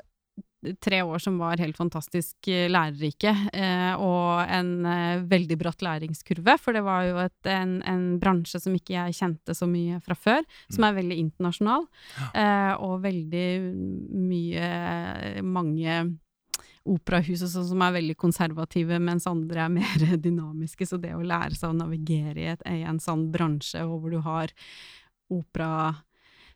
tre 0.80 1.02
år 1.02 1.18
som 1.18 1.38
var 1.40 1.60
helt 1.60 1.76
fantastisk 1.76 2.48
eh, 2.48 2.68
lærerike, 2.70 3.32
eh, 3.56 3.92
og 3.96 4.42
en 4.44 4.72
eh, 4.86 5.22
veldig 5.30 5.56
bratt 5.60 5.84
læringskurve, 5.84 6.56
for 6.60 6.76
det 6.76 6.84
var 6.84 7.06
jo 7.08 7.20
et, 7.24 7.38
en, 7.48 7.78
en 7.88 8.06
bransje 8.20 8.60
som 8.60 8.74
ikke 8.76 8.96
jeg 8.96 9.16
kjente 9.20 9.56
så 9.56 9.68
mye 9.70 10.00
fra 10.04 10.16
før, 10.18 10.44
som 10.68 10.86
er 10.86 10.98
veldig 10.98 11.20
internasjonal, 11.24 11.86
eh, 12.34 12.72
og 12.76 13.00
veldig 13.06 13.46
mye 14.30 15.40
mange 15.46 16.02
operahus 16.90 17.44
og 17.44 17.50
sånn 17.52 17.66
som 17.72 17.82
er 17.84 17.96
veldig 17.98 18.16
konservative, 18.20 19.00
mens 19.02 19.28
andre 19.30 19.66
er 19.66 19.74
mer 19.80 20.06
dynamiske. 20.20 20.88
Så 20.88 21.00
det 21.00 21.14
å 21.16 21.24
lære 21.24 21.56
seg 21.56 21.72
å 21.72 21.80
navigere 21.80 22.40
i, 22.40 22.48
et, 22.54 22.64
i 22.68 22.84
en 22.88 23.00
sånn 23.02 23.28
bransje 23.32 23.84
hvor 23.86 24.12
du 24.12 24.20
har 24.24 24.52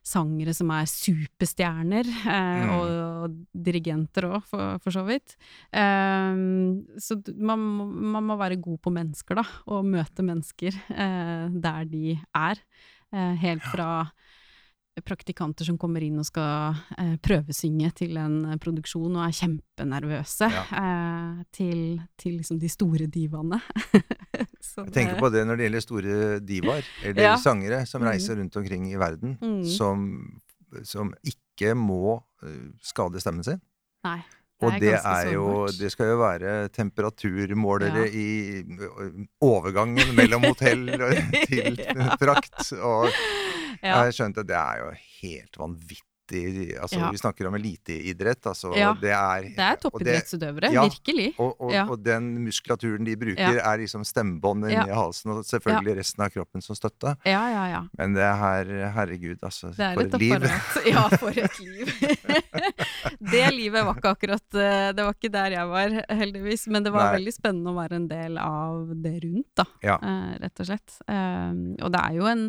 operasangere 0.05 0.53
som 0.53 0.69
er 0.71 0.85
superstjerner, 0.85 2.05
eh, 2.05 2.65
Mm. 2.65 2.69
og, 2.79 3.35
dirigenter 3.55 4.23
òg, 4.29 4.43
for, 4.45 4.77
for 4.79 4.91
så 4.91 5.03
vidt. 5.05 5.35
Eh, 5.73 6.35
så 6.99 7.17
man, 7.37 7.59
man 7.59 8.23
må 8.23 8.37
være 8.37 8.61
god 8.61 8.79
på 8.81 8.91
mennesker, 8.93 9.35
da, 9.35 9.43
og 9.67 9.85
møte 9.85 10.21
mennesker 10.23 10.73
eh, 10.89 11.49
der 11.49 11.85
de 11.85 12.19
er. 12.35 12.55
Eh, 13.13 13.35
helt 13.41 13.63
fra 13.63 14.11
praktikanter 15.03 15.65
som 15.67 15.77
kommer 15.77 16.03
inn 16.05 16.19
og 16.21 16.25
skal 16.25 16.75
eh, 16.97 17.15
prøvesynge 17.19 17.89
til 17.97 18.15
en 18.17 18.37
eh, 18.45 18.57
produksjon 18.61 19.15
og 19.17 19.25
er 19.25 19.33
kjempenervøse, 19.35 20.47
eh, 20.47 21.43
til, 21.51 21.99
til 22.17 22.37
liksom 22.39 22.59
de 22.61 22.69
store 22.71 23.07
divaene. 23.11 23.59
Jeg 24.75 24.91
tenker 24.91 25.19
på 25.19 25.29
det 25.31 25.45
når 25.47 25.57
det 25.59 25.67
gjelder 25.67 25.83
store 25.83 26.39
divaer, 26.43 26.87
eller 27.03 27.21
Ja. 27.23 27.35
sangere, 27.39 27.85
som 27.87 28.01
Mhm. 28.01 28.09
reiser 28.11 28.35
rundt 28.39 28.55
omkring 28.55 28.87
i 28.91 28.95
verden, 28.99 29.37
Mm. 29.41 29.63
som, 29.65 30.41
som 30.83 31.13
ikke 31.23 31.73
må 31.75 32.21
eh, 32.43 32.71
skade 32.83 33.19
stemmen 33.21 33.43
sin. 33.43 33.61
Nei. 34.03 34.21
Og 34.63 34.71
er 34.71 34.79
det 34.79 34.93
er 34.95 35.31
jo. 35.33 35.67
Det 35.67 35.91
skal 35.91 36.13
jo 36.13 36.17
være 36.21 36.69
temperaturmålere 36.69 38.05
Ja. 38.05 38.11
i 38.13 38.63
overgangen 39.43 40.15
mellom 40.15 40.43
hotell 40.47 40.89
og- 40.95 41.19
til 41.51 41.75
frakt. 42.19 42.71
Og 42.79 43.09
Ja. 43.83 44.03
jeg 44.05 44.13
skjønte 44.15 44.39
at 44.39 44.47
det 44.47 44.55
er 44.55 44.77
jo 44.85 44.91
helt 45.21 45.57
vanvittig 45.57 46.03
Altså, 46.81 46.97
Ja. 46.97 47.11
vi 47.11 47.17
snakker 47.21 47.45
om 47.45 47.53
eliteidrett, 47.53 48.41
altså. 48.49 48.71
Det 48.73 49.11
er 49.13 49.41
Det 49.43 49.59
er 49.61 49.75
toppidrettsutøvere, 49.75 50.71
ja. 50.73 50.81
virkelig. 50.81 51.35
Og, 51.37 51.53
og, 51.61 51.89
og 51.91 51.99
den 52.03 52.43
muskulaturen 52.43 53.05
de 53.05 53.13
bruker, 53.15 53.59
er 53.61 53.77
liksom 53.77 54.01
stemmebåndet 54.03 54.71
inni 54.73 54.87
Ja. 54.89 54.95
halsen, 55.03 55.29
og 55.35 55.43
selvfølgelig 55.45 55.97
resten 55.99 56.23
av 56.25 56.31
kroppen 56.33 56.63
som 56.65 56.73
støtte. 56.75 57.13
Ja, 57.27 57.43
ja, 57.53 57.65
ja. 57.75 57.81
Men 57.99 58.15
det 58.15 58.23
her, 58.23 58.65
herregud, 58.95 59.37
altså. 59.43 59.67
Det 59.69 59.93
For 59.93 60.01
et 60.01 60.13
et 60.15 60.19
liv. 60.19 60.33
apparat. 60.33 60.85
Ja, 60.87 61.07
for 61.09 61.29
et 61.29 61.59
liv. 61.59 61.85
det 63.31 63.43
livet 63.55 63.85
var 63.85 63.97
ikke 63.97 64.11
akkurat 64.15 64.57
eh, 64.61 64.87
Det 64.95 65.03
var 65.05 65.13
ikke 65.17 65.31
der 65.33 65.55
jeg 65.57 65.69
var, 65.71 65.95
heldigvis. 66.21 66.67
Men 66.73 66.83
det 66.85 66.91
var 66.95 67.09
Nei. 67.09 67.17
veldig 67.19 67.33
spennende 67.35 67.71
å 67.73 67.77
være 67.79 67.99
en 68.01 68.07
del 68.11 68.37
av 68.41 68.89
det 69.03 69.13
rundt, 69.25 69.51
da. 69.59 69.65
Ja. 69.85 69.99
eh, 70.01 70.33
rett 70.43 70.63
og 70.63 70.69
slett. 70.71 70.97
Um, 71.07 71.61
og 71.81 71.91
det 71.95 72.01
er 72.05 72.17
jo 72.19 72.27
en 72.31 72.45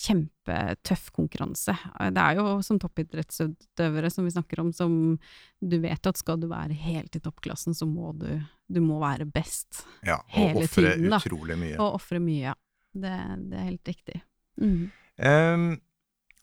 kjempetøff 0.00 1.10
konkurranse. 1.16 1.74
Eh, 2.00 2.10
Det 2.14 2.22
er 2.22 2.38
jo 2.38 2.60
som 2.66 2.78
toppidrettsutøvere 2.82 4.10
som 4.10 4.24
vi 4.26 4.30
snakker 4.34 4.60
om, 4.62 4.72
som 4.72 5.18
du 5.60 5.76
vet 5.82 6.06
at 6.06 6.16
skal 6.20 6.40
du 6.40 6.48
være 6.50 6.76
helt 6.78 7.16
i 7.16 7.20
toppklassen, 7.24 7.74
så 7.74 7.86
må 7.90 8.12
du, 8.18 8.28
du 8.70 8.80
må 8.84 9.00
være 9.02 9.26
best. 9.26 9.84
Ja, 10.06 10.20
og 10.22 10.30
Hele 10.36 10.64
ofre 10.64 10.94
utrolig 10.98 11.58
mye. 11.58 11.76
Og 11.78 11.98
ofre 12.00 12.20
mye, 12.22 12.50
ja. 12.52 12.56
Det, 12.90 13.12
det 13.50 13.58
er 13.58 13.68
helt 13.68 13.86
riktig. 13.92 14.20
Mm. 14.60 14.90
Ehm, 15.22 15.68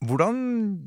hvordan 0.06 0.38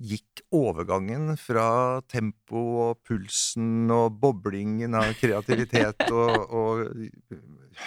gikk 0.06 0.42
overgangen 0.54 1.34
fra 1.40 2.00
tempo 2.10 2.62
og 2.84 3.00
pulsen 3.06 3.90
og 3.90 4.20
boblingen 4.22 4.94
av 4.98 5.14
kreativitet 5.18 6.06
og, 6.14 6.54
og 6.54 6.84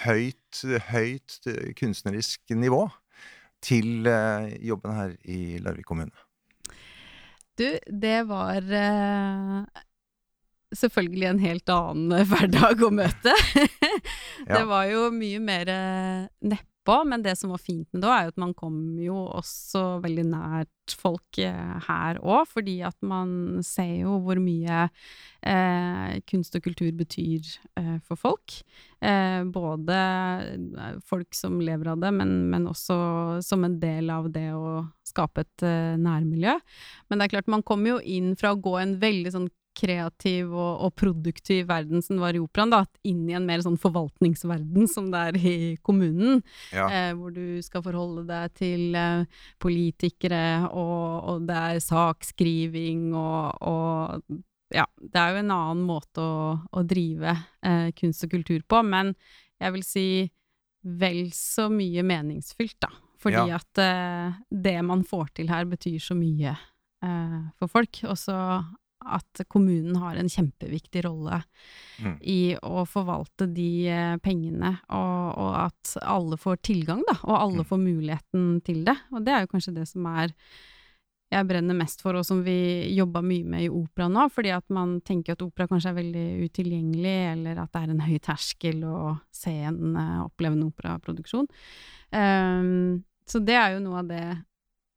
høyt, 0.04 0.60
høyt 0.90 1.38
kunstnerisk 1.78 2.54
nivå 2.58 2.84
til 3.64 4.08
eh, 4.10 4.52
jobben 4.68 4.92
her 4.98 5.16
i 5.24 5.56
Larvik 5.64 5.88
kommune? 5.88 6.12
Du, 7.56 7.68
det 7.86 8.18
var 8.28 8.66
eh, 8.66 9.82
selvfølgelig 10.74 11.28
en 11.30 11.42
helt 11.44 11.72
annen 11.72 12.26
hverdag 12.30 12.84
å 12.84 12.92
møte. 12.92 13.34
Det 14.44 14.64
var 14.68 14.88
jo 14.90 15.08
mye 15.14 15.40
mer 15.40 15.72
eh, 15.72 16.62
nedpå, 16.84 17.04
men 17.08 17.22
det 17.22 17.36
som 17.36 17.50
var 17.50 17.58
fint 17.58 17.88
med 17.92 18.02
det, 18.02 18.08
er 18.08 18.24
jo 18.24 18.32
at 18.32 18.40
man 18.40 18.54
kom 18.54 18.98
jo 19.00 19.16
også 19.34 20.00
veldig 20.02 20.24
nært 20.30 20.94
folk 21.00 21.38
eh, 21.38 21.80
her 21.86 22.18
òg, 22.20 22.46
fordi 22.48 22.82
at 22.84 22.96
man 23.02 23.62
ser 23.64 24.02
jo 24.04 24.18
hvor 24.20 24.36
mye 24.38 24.88
eh, 25.42 26.20
kunst 26.28 26.54
og 26.56 26.62
kultur 26.62 26.92
betyr 26.92 27.40
eh, 27.78 27.98
for 28.04 28.16
folk. 28.16 28.58
Eh, 29.00 29.44
både 29.44 29.96
eh, 29.96 30.98
folk 31.04 31.34
som 31.34 31.60
lever 31.60 31.88
av 31.88 32.00
det, 32.00 32.12
men, 32.12 32.50
men 32.50 32.68
også 32.68 33.40
som 33.42 33.64
en 33.64 33.78
del 33.80 34.10
av 34.10 34.30
det 34.32 34.52
å 34.52 34.84
skape 35.04 35.40
et 35.44 35.64
eh, 35.64 35.96
nærmiljø. 35.96 36.58
Men 37.08 37.18
det 37.18 37.24
er 37.24 37.36
klart, 37.38 37.48
man 37.48 37.64
kommer 37.64 37.96
jo 37.96 38.00
inn 38.04 38.34
fra 38.36 38.52
å 38.52 38.60
gå 38.60 38.76
en 38.80 38.98
veldig 39.00 39.32
sånn 39.34 39.50
kreativ 39.74 40.52
og, 40.54 40.84
og 40.86 40.94
produktiv 40.96 41.66
verden 41.68 42.02
som 42.04 42.20
var 42.22 42.36
i 42.36 42.40
operaen, 42.42 42.70
da, 42.72 42.82
inn 43.04 43.24
i 43.28 43.34
en 43.36 43.46
mer 43.48 43.60
sånn 43.64 43.78
forvaltningsverden 43.80 44.88
som 44.90 45.10
det 45.12 45.22
er 45.32 45.38
i 45.40 45.56
kommunen, 45.82 46.42
Ja. 46.72 46.86
eh, 46.88 47.12
hvor 47.18 47.34
du 47.34 47.60
skal 47.66 47.82
forholde 47.82 48.24
deg 48.30 48.54
til 48.60 48.94
eh, 48.94 49.24
politikere, 49.62 50.68
og, 50.70 51.28
og 51.34 51.46
det 51.48 51.60
er 51.74 51.82
sakskriving 51.84 53.12
og, 53.14 53.62
og 53.62 54.40
ja, 54.74 54.86
det 54.98 55.20
er 55.20 55.34
jo 55.36 55.42
en 55.44 55.52
annen 55.54 55.84
måte 55.86 56.22
å, 56.22 56.54
å 56.72 56.82
drive 56.88 57.34
eh, 57.62 57.90
kunst 57.98 58.24
og 58.26 58.32
kultur 58.34 58.62
på, 58.66 58.80
men 58.86 59.12
jeg 59.62 59.74
vil 59.76 59.84
si 59.86 60.06
vel 60.84 61.28
så 61.32 61.68
mye 61.72 62.02
meningsfylt, 62.04 62.76
da. 62.84 62.90
Fordi 63.24 63.44
Ja. 63.48 63.56
at 63.56 63.78
eh, 63.80 64.34
det 64.52 64.76
man 64.84 65.00
får 65.08 65.30
til 65.38 65.48
her, 65.48 65.64
betyr 65.64 65.96
så 66.02 66.12
mye 66.18 66.50
eh, 66.52 67.38
for 67.56 67.70
folk. 67.72 68.02
Og 68.10 68.18
så 68.20 68.34
at 69.06 69.42
kommunen 69.52 69.96
har 70.00 70.16
en 70.16 70.28
kjempeviktig 70.30 71.04
rolle 71.04 71.42
Mm. 72.00 72.16
i 72.22 72.56
å 72.58 72.82
forvalte 72.90 73.46
de 73.54 73.86
eh, 73.86 74.16
pengene, 74.18 74.72
og, 74.90 75.38
og 75.38 75.52
at 75.60 75.92
alle 76.02 76.36
får 76.36 76.56
tilgang, 76.66 77.04
da, 77.06 77.14
og 77.22 77.36
alle 77.38 77.62
Mm. 77.62 77.68
får 77.68 77.78
muligheten 77.84 78.46
til 78.66 78.84
det. 78.84 78.96
Og 79.12 79.22
det 79.24 79.32
er 79.32 79.44
jo 79.44 79.52
kanskje 79.52 79.74
det 79.76 79.86
som 79.88 80.06
er 80.10 80.32
jeg 81.32 81.46
brenner 81.48 81.74
mest 81.74 82.02
for, 82.02 82.14
og 82.14 82.24
som 82.26 82.42
vi 82.44 82.94
jobba 82.94 83.22
mye 83.22 83.44
med 83.44 83.62
i 83.64 83.68
opera 83.72 84.06
nå, 84.08 84.28
fordi 84.30 84.50
at 84.54 84.66
man 84.70 85.00
tenker 85.00 85.32
at 85.34 85.42
opera 85.42 85.66
kanskje 85.66 85.90
er 85.90 85.96
veldig 85.96 86.26
utilgjengelig, 86.46 87.14
eller 87.32 87.58
at 87.62 87.72
det 87.72 87.80
er 87.82 87.90
en 87.94 88.04
høy 88.06 88.18
terskel 88.22 88.84
å 88.86 88.98
se 89.34 89.50
en 89.66 89.96
uh, 89.96 90.20
opplevende 90.28 90.68
operaproduksjon. 90.70 91.48
Um, 92.12 93.02
så 93.26 93.40
det 93.42 93.56
er 93.56 93.74
jo 93.74 93.80
noe 93.86 94.02
av 94.04 94.10
det 94.12 94.24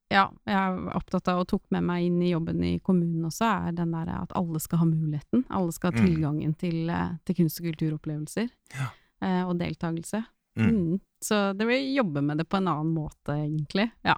ja, 0.09 0.29
jeg 0.45 0.55
er 0.55 0.95
opptatt 0.95 1.27
av 1.27 1.39
og 1.41 1.47
tok 1.47 1.63
med 1.71 1.83
meg 1.83 2.05
inn 2.05 2.21
i 2.21 2.29
jobben 2.31 2.63
i 2.63 2.79
kommunen 2.79 3.25
også, 3.27 3.67
er 3.67 3.71
den 3.75 3.91
der 3.91 4.07
at 4.21 4.31
alle 4.39 4.59
skal 4.63 4.79
ha 4.79 4.85
muligheten. 4.85 5.43
Alle 5.49 5.71
skal 5.75 5.91
ha 5.91 5.99
Mm. 5.99 6.05
tilgangen 6.07 6.53
til, 6.57 6.89
eh, 6.89 7.09
til 7.25 7.35
kunst- 7.35 7.59
og 7.59 7.65
kulturopplevelser. 7.71 8.49
Ja. 8.77 8.87
eh, 9.21 9.43
og 9.47 9.57
deltakelse. 9.57 10.23
Mm. 10.57 10.69
Mm. 10.69 10.99
Så 11.23 11.53
det 11.57 11.65
vil 11.67 11.95
jobbe 11.95 12.21
med 12.21 12.37
det 12.37 12.47
på 12.49 12.57
en 12.57 12.67
annen 12.67 12.93
måte, 12.93 13.33
egentlig. 13.33 13.91
Ja. 14.05 14.15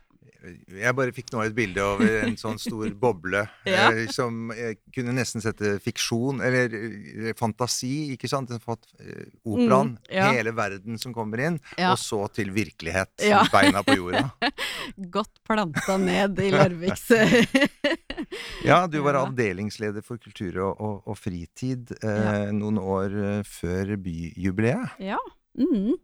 Jeg 0.71 0.95
bare 0.95 1.11
fikk 1.11 1.33
nå 1.33 1.41
et 1.43 1.53
bilde 1.57 1.83
over 1.83 2.21
en 2.23 2.37
sånn 2.39 2.55
stor 2.61 2.87
boble 3.03 3.41
Ja. 3.67 3.89
eh, 3.91 4.05
som 4.15 4.53
jeg 4.55 4.77
kunne 4.95 5.11
nesten 5.17 5.43
sette 5.43 5.73
fiksjon, 5.83 6.39
eller 6.45 6.71
eh, 6.75 7.33
fantasi, 7.35 8.13
ikke 8.15 8.29
sant? 8.31 8.51
Eh, 8.55 9.25
operaen, 9.43 9.97
Mm, 9.97 9.97
ja. 10.15 10.29
hele 10.31 10.51
verden 10.55 10.97
som 11.01 11.13
kommer 11.13 11.39
inn, 11.43 11.59
Ja. 11.77 11.91
og 11.91 11.97
så 11.99 12.21
til 12.31 12.51
virkelighet, 12.55 13.11
Ja. 13.27 13.43
beina 13.51 13.83
på 13.83 13.97
jorda. 13.97 14.31
Godt 15.17 15.41
planta 15.45 15.97
ned 15.99 16.39
i 16.39 16.49
Larviks 16.51 17.09
Ja, 18.65 18.85
du 18.87 18.99
var 19.03 19.15
avdelingsleder 19.19 20.03
for 20.05 20.17
kultur 20.21 20.57
og, 20.69 20.79
og, 20.81 20.95
og 21.07 21.17
fritid 21.19 21.91
eh, 22.03 22.51
noen 22.55 22.79
år 22.79 23.15
før 23.47 23.95
byjubileet. 24.03 24.95
Ja. 25.03 25.19
Mm. 25.59 25.95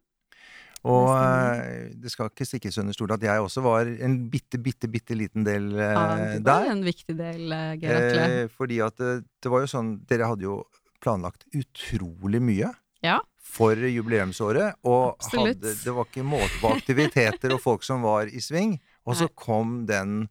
Og 0.86 1.08
eh, 1.18 1.90
det 1.98 2.12
skal 2.14 2.30
ikke 2.30 2.46
stikkes 2.46 2.76
under 2.82 2.94
stol 2.94 3.10
at 3.16 3.24
jeg 3.26 3.42
også 3.42 3.64
var 3.66 3.88
en 4.06 4.18
bitte, 4.30 4.60
bitte, 4.62 4.86
bitte 4.92 5.16
liten 5.18 5.44
del 5.48 5.72
eh, 5.74 5.94
ja 5.96 6.04
det 6.38 6.44
var 6.46 6.66
der. 6.68 6.72
en 6.76 6.84
viktig 6.86 7.16
del, 7.18 7.56
Geratle. 7.82 8.26
Geir 8.26 8.44
Eh, 8.46 8.50
fordi 8.54 8.78
at 8.86 8.98
det, 9.02 9.14
det 9.42 9.50
var 9.54 9.64
jo 9.66 9.72
sånn 9.72 9.94
Dere 10.06 10.28
hadde 10.30 10.46
jo 10.46 10.60
planlagt 11.02 11.48
utrolig 11.58 12.42
mye 12.42 12.70
Ja. 13.06 13.20
for 13.42 13.76
jubileumsåret. 13.78 14.78
Og 14.86 15.18
hadde, 15.34 15.74
det 15.84 15.94
var 15.94 16.06
ikke 16.10 16.24
måte 16.26 16.54
på 16.62 16.72
aktiviteter 16.76 17.54
og 17.58 17.62
folk 17.62 17.84
som 17.86 18.02
var 18.06 18.30
i 18.30 18.42
sving. 18.42 18.78
Og 19.06 19.18
så 19.20 19.28
kom 19.38 19.84
den 19.90 20.28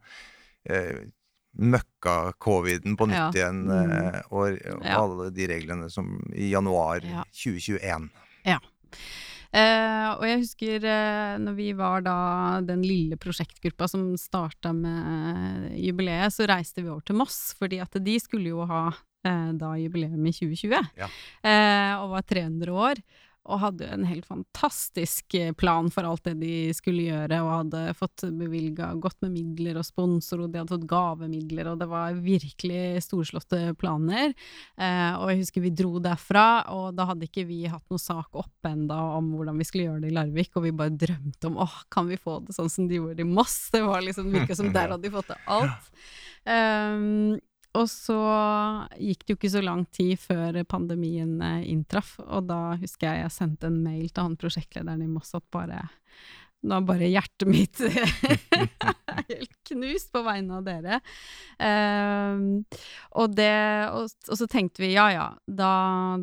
eh, 0.66 1.04
møkka-coviden 1.54 2.96
på 2.98 3.06
nytt 3.10 3.18
Ja. 3.18 3.30
igjen. 3.34 3.60
Mm. 3.68 3.92
Eh, 3.92 4.20
og, 4.30 4.58
og 4.74 4.86
alle 4.86 5.28
de 5.34 5.46
reglene 5.50 5.90
som 5.90 6.16
i 6.34 6.50
januar 6.50 7.02
2021. 7.30 8.08
Ja. 8.46 8.58
2021. 9.54 9.62
Eh, 9.62 10.10
og 10.18 10.26
jeg 10.28 10.42
husker 10.42 10.86
eh, 10.90 11.38
når 11.42 11.56
vi 11.58 11.70
var 11.78 12.04
da 12.04 12.18
den 12.66 12.82
lille 12.84 13.18
prosjektgruppa 13.20 13.88
som 13.90 14.12
starta 14.18 14.74
med 14.74 15.70
eh, 15.70 15.80
jubileet, 15.86 16.34
så 16.34 16.48
reiste 16.50 16.82
vi 16.82 16.90
over 16.90 17.04
til 17.06 17.18
Moss, 17.18 17.54
fordi 17.58 17.82
at 17.84 18.02
de 18.02 18.18
skulle 18.22 18.54
jo 18.54 18.66
ha 18.68 18.90
da 19.24 19.70
jubileum 19.80 20.26
i 20.28 20.34
2020. 20.36 20.88
Ja. 21.00 21.06
Eh, 21.40 21.92
og 21.96 22.10
var 22.10 22.26
300 22.28 22.74
år. 22.76 22.98
Og 23.44 23.60
hadde 23.60 23.88
en 23.92 24.06
helt 24.08 24.24
fantastisk 24.24 25.34
eh, 25.36 25.52
plan 25.52 25.90
for 25.92 26.06
alt 26.08 26.24
det 26.24 26.38
de 26.40 26.72
skulle 26.76 27.04
gjøre, 27.10 27.40
og 27.44 27.50
hadde 27.52 27.82
fått 27.98 28.24
bevilga 28.38 28.92
godt 28.96 29.20
med 29.26 29.34
midler 29.34 29.80
og 29.80 29.84
sponsor, 29.84 30.44
og 30.44 30.52
de 30.52 30.62
hadde 30.62 30.72
fått 30.72 30.88
gavemidler, 30.88 31.68
og 31.72 31.82
det 31.82 31.88
var 31.90 32.16
virkelig 32.24 33.04
storslåtte 33.04 33.74
planer. 33.80 34.32
Eh, 34.80 35.12
og 35.18 35.28
jeg 35.32 35.42
husker 35.42 35.66
vi 35.66 35.74
dro 35.76 36.00
derfra, 36.02 36.46
og 36.72 36.96
da 36.96 37.10
hadde 37.12 37.28
ikke 37.28 37.46
vi 37.48 37.64
hatt 37.68 37.84
noe 37.92 38.00
sak 38.00 38.32
oppe 38.32 38.72
enda 38.72 38.96
om 39.18 39.34
hvordan 39.36 39.60
vi 39.60 39.68
skulle 39.68 39.88
gjøre 39.90 40.06
det 40.06 40.12
i 40.12 40.18
Larvik, 40.18 40.54
og 40.56 40.64
vi 40.64 40.76
bare 40.76 40.96
drømte 41.04 41.50
om 41.50 41.60
åh, 41.64 41.80
kan 41.92 42.08
vi 42.08 42.20
få 42.20 42.40
det 42.46 42.56
sånn 42.56 42.72
som 42.72 42.88
de 42.88 43.00
gjorde 43.00 43.18
det 43.20 43.28
i 43.28 43.34
Moss? 43.34 43.58
Det 43.74 43.84
var 43.84 44.04
liksom, 44.04 44.32
virka 44.32 44.56
som 44.56 44.72
der 44.72 44.94
hadde 44.94 45.04
de 45.04 45.12
fått 45.12 45.32
til 45.32 45.50
alt. 45.52 45.90
Um, 46.44 47.36
og 47.74 47.88
så 47.90 48.18
gikk 48.98 49.24
det 49.24 49.34
jo 49.34 49.38
ikke 49.40 49.52
så 49.56 49.64
lang 49.64 49.84
tid 49.94 50.20
før 50.20 50.60
pandemien 50.70 51.36
eh, 51.42 51.66
inntraff, 51.72 52.16
og 52.22 52.48
da 52.50 52.76
husker 52.80 53.10
jeg 53.10 53.24
jeg 53.24 53.34
sendte 53.34 53.70
en 53.70 53.82
mail 53.82 54.08
til 54.10 54.28
han 54.28 54.38
prosjektlederen 54.40 55.04
i 55.04 55.10
Moss 55.10 55.34
at 55.36 55.46
bare 55.54 55.82
nå 56.64 56.78
er 56.78 56.86
bare 56.88 57.08
hjertet 57.12 57.48
mitt 57.48 57.80
helt 59.28 59.52
knust 59.68 60.10
på 60.12 60.22
vegne 60.24 60.58
av 60.58 60.64
dere. 60.64 61.00
Um, 61.58 62.64
og, 63.20 63.34
det, 63.36 63.50
og, 63.92 64.08
og 64.30 64.40
så 64.40 64.48
tenkte 64.50 64.82
vi 64.84 64.94
ja 64.94 65.06
ja, 65.12 65.26
da, 65.44 65.70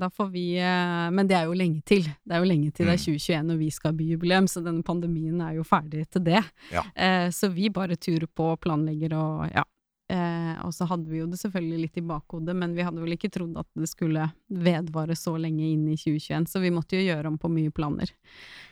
da 0.02 0.10
får 0.12 0.32
vi 0.34 0.46
uh, 0.60 1.08
Men 1.14 1.30
det 1.30 1.38
er 1.38 1.48
jo 1.50 1.58
lenge 1.58 1.82
til. 1.88 2.10
Det 2.26 2.36
er 2.36 2.44
jo 2.44 2.50
lenge 2.50 2.72
til 2.74 2.90
det 2.90 2.98
er 2.98 3.00
Mm. 3.02 3.06
2021 3.06 3.54
og 3.54 3.62
vi 3.62 3.70
skal 3.74 3.92
ha 3.92 3.98
byjubileum, 3.98 4.48
så 4.52 4.62
denne 4.66 4.84
pandemien 4.86 5.40
er 5.42 5.56
jo 5.56 5.64
ferdig 5.66 6.04
til 6.12 6.26
det. 6.26 6.42
Ja. 6.74 6.84
Uh, 6.94 7.30
så 7.34 7.50
vi 7.54 7.70
bare 7.74 7.98
turer 7.98 8.28
på 8.28 8.52
og 8.54 8.60
planlegger 8.62 9.16
og 9.18 9.46
ja. 9.50 9.64
Eh, 10.12 10.56
og 10.66 10.74
så 10.76 10.86
hadde 10.90 11.08
vi 11.08 11.22
jo 11.22 11.28
det 11.32 11.40
selvfølgelig 11.40 11.86
litt 11.86 12.00
i 12.02 12.04
bakhodet, 12.04 12.56
men 12.58 12.74
vi 12.76 12.84
hadde 12.84 13.00
vel 13.00 13.16
ikke 13.16 13.30
trodd 13.32 13.56
at 13.62 13.68
det 13.80 13.88
skulle 13.88 14.26
vedvare 14.52 15.16
så 15.16 15.38
lenge 15.40 15.64
inn 15.72 15.86
i 15.88 15.96
2021, 15.96 16.50
så 16.52 16.60
vi 16.60 16.72
måtte 16.76 16.98
jo 17.00 17.06
gjøre 17.06 17.30
om 17.32 17.38
på 17.40 17.52
mye 17.52 17.72
planer. 17.72 18.12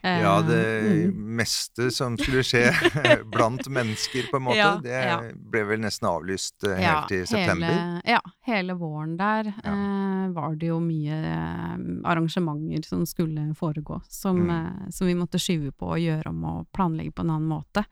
Eh, 0.01 0.19
Ja, 0.23 0.33
det 0.43 0.59
mm. 0.83 1.15
meste 1.39 1.89
som 1.95 2.17
skulle 2.19 2.43
skje 2.43 2.65
blant 3.33 3.67
mennesker, 3.71 4.27
på 4.31 4.39
en 4.41 4.45
måte, 4.49 4.57
Ja, 4.59 4.73
det 4.83 4.97
ja. 5.07 5.17
ble 5.35 5.63
vel 5.69 5.81
nesten 5.83 6.09
avlyst 6.11 6.67
eh, 6.67 6.81
Ja, 6.83 6.97
helt 6.99 7.13
til 7.13 7.23
september. 7.29 7.71
Hele, 7.71 8.01
ja, 8.17 8.19
hele 8.49 8.75
våren 8.79 9.15
der 9.19 9.51
eh, 9.53 10.25
var 10.35 10.55
det 10.59 10.71
jo 10.73 10.79
mye 10.83 11.19
eh, 11.23 11.77
arrangementer 12.09 12.83
som 12.87 13.05
skulle 13.07 13.49
foregå, 13.59 14.01
som, 14.09 14.39
Mm. 14.49 14.91
som 14.91 15.07
vi 15.07 15.13
måtte 15.15 15.39
skyve 15.39 15.71
på 15.75 15.89
og 15.93 15.99
gjøre 15.99 16.29
om 16.31 16.43
og 16.49 16.67
planlegge 16.73 17.11
på 17.15 17.21
en 17.25 17.31
annen 17.35 17.49
måte. 17.51 17.83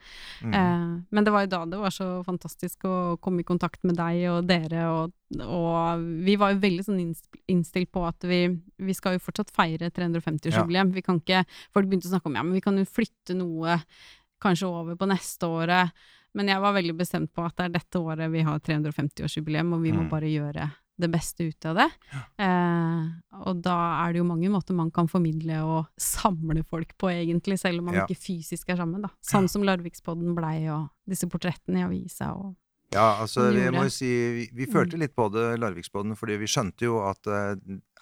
Mm. 0.41 0.53
Eh, 0.53 1.01
men 1.12 1.23
det 1.27 1.31
var 1.33 1.43
jo 1.45 1.51
da 1.51 1.60
det 1.69 1.79
var 1.81 1.93
så 1.93 2.07
fantastisk 2.25 2.86
å 2.88 2.95
komme 3.21 3.37
i 3.39 3.43
kontakt 3.47 3.84
med 3.84 3.95
deg 3.97 4.23
og 4.32 4.47
dere, 4.47 4.84
og, 4.89 5.13
og 5.43 6.04
vi 6.26 6.36
var 6.39 6.54
jo 6.54 6.60
veldig 6.63 6.86
sånn 6.88 7.00
innst- 7.04 7.39
innstilt 7.47 7.91
på 7.91 8.04
at 8.08 8.23
vi, 8.28 8.41
vi 8.80 8.93
skal 8.93 9.17
jo 9.17 9.23
fortsatt 9.26 9.52
feire 9.54 9.89
350-årsjubileum. 9.91 10.93
Vi 10.93 11.02
kan 11.06 11.19
ikke 11.21 11.45
Folk 11.73 11.88
begynte 11.89 12.08
å 12.08 12.13
snakke 12.15 12.28
om 12.32 12.36
ja, 12.36 12.43
men 12.43 12.54
vi 12.58 12.62
kan 12.62 12.78
jo 12.78 12.86
flytte 12.86 13.36
noe 13.38 13.80
kanskje 14.41 14.67
over 14.69 14.95
på 14.95 15.08
neste 15.10 15.47
året. 15.50 15.91
Men 16.38 16.47
jeg 16.52 16.62
var 16.62 16.73
veldig 16.76 16.93
bestemt 17.00 17.32
på 17.34 17.41
at 17.47 17.56
det 17.58 17.65
er 17.65 17.76
dette 17.80 17.97
året 18.00 18.30
vi 18.32 18.41
har 18.45 18.60
350-årsjubileum, 18.60 19.73
og 19.73 19.82
vi 19.82 19.91
må 19.95 20.04
Mm. 20.06 20.10
bare 20.12 20.30
gjøre 20.30 20.67
det 21.00 21.12
beste 21.13 21.45
ut 21.47 21.65
av 21.69 21.76
det. 21.78 21.88
Eh, 22.41 23.08
og 23.45 23.62
da 23.62 23.76
er 24.06 24.13
det 24.13 24.17
jo 24.21 24.26
mange 24.28 24.50
måter 24.50 24.73
man 24.78 24.89
kan 24.91 25.08
formidle 25.08 25.60
og 25.65 25.88
samle 26.02 26.63
folk 26.65 26.95
på, 26.97 27.10
egentlig, 27.13 27.60
selv 27.60 27.80
om 27.80 27.86
man 27.86 27.95
Ja. 27.95 28.06
ikke 28.06 28.17
fysisk 28.17 28.69
er 28.69 28.78
sammen. 28.78 29.02
da. 29.02 29.10
Sånn 29.21 29.47
som 29.50 29.62
Larvikspodden 29.63 30.34
blei, 30.36 30.67
og 30.69 30.89
disse 31.08 31.28
portrettene 31.30 31.80
i 31.80 31.84
avisa. 31.84 32.34
og 32.36 32.56
Ja, 32.93 33.19
altså, 33.21 33.50
jeg 33.52 33.73
må 33.76 33.84
jo 33.84 33.91
si 33.91 34.08
Vi, 34.08 34.50
vi 34.56 34.65
Mm. 34.65 34.71
følte 34.73 34.97
litt 34.97 35.15
på 35.15 35.26
det, 35.34 35.60
Larviksbåten, 35.60 36.15
fordi 36.15 36.38
vi 36.39 36.47
skjønte 36.47 36.86
jo 36.88 37.02
at 37.04 37.28
eh, 37.28 37.56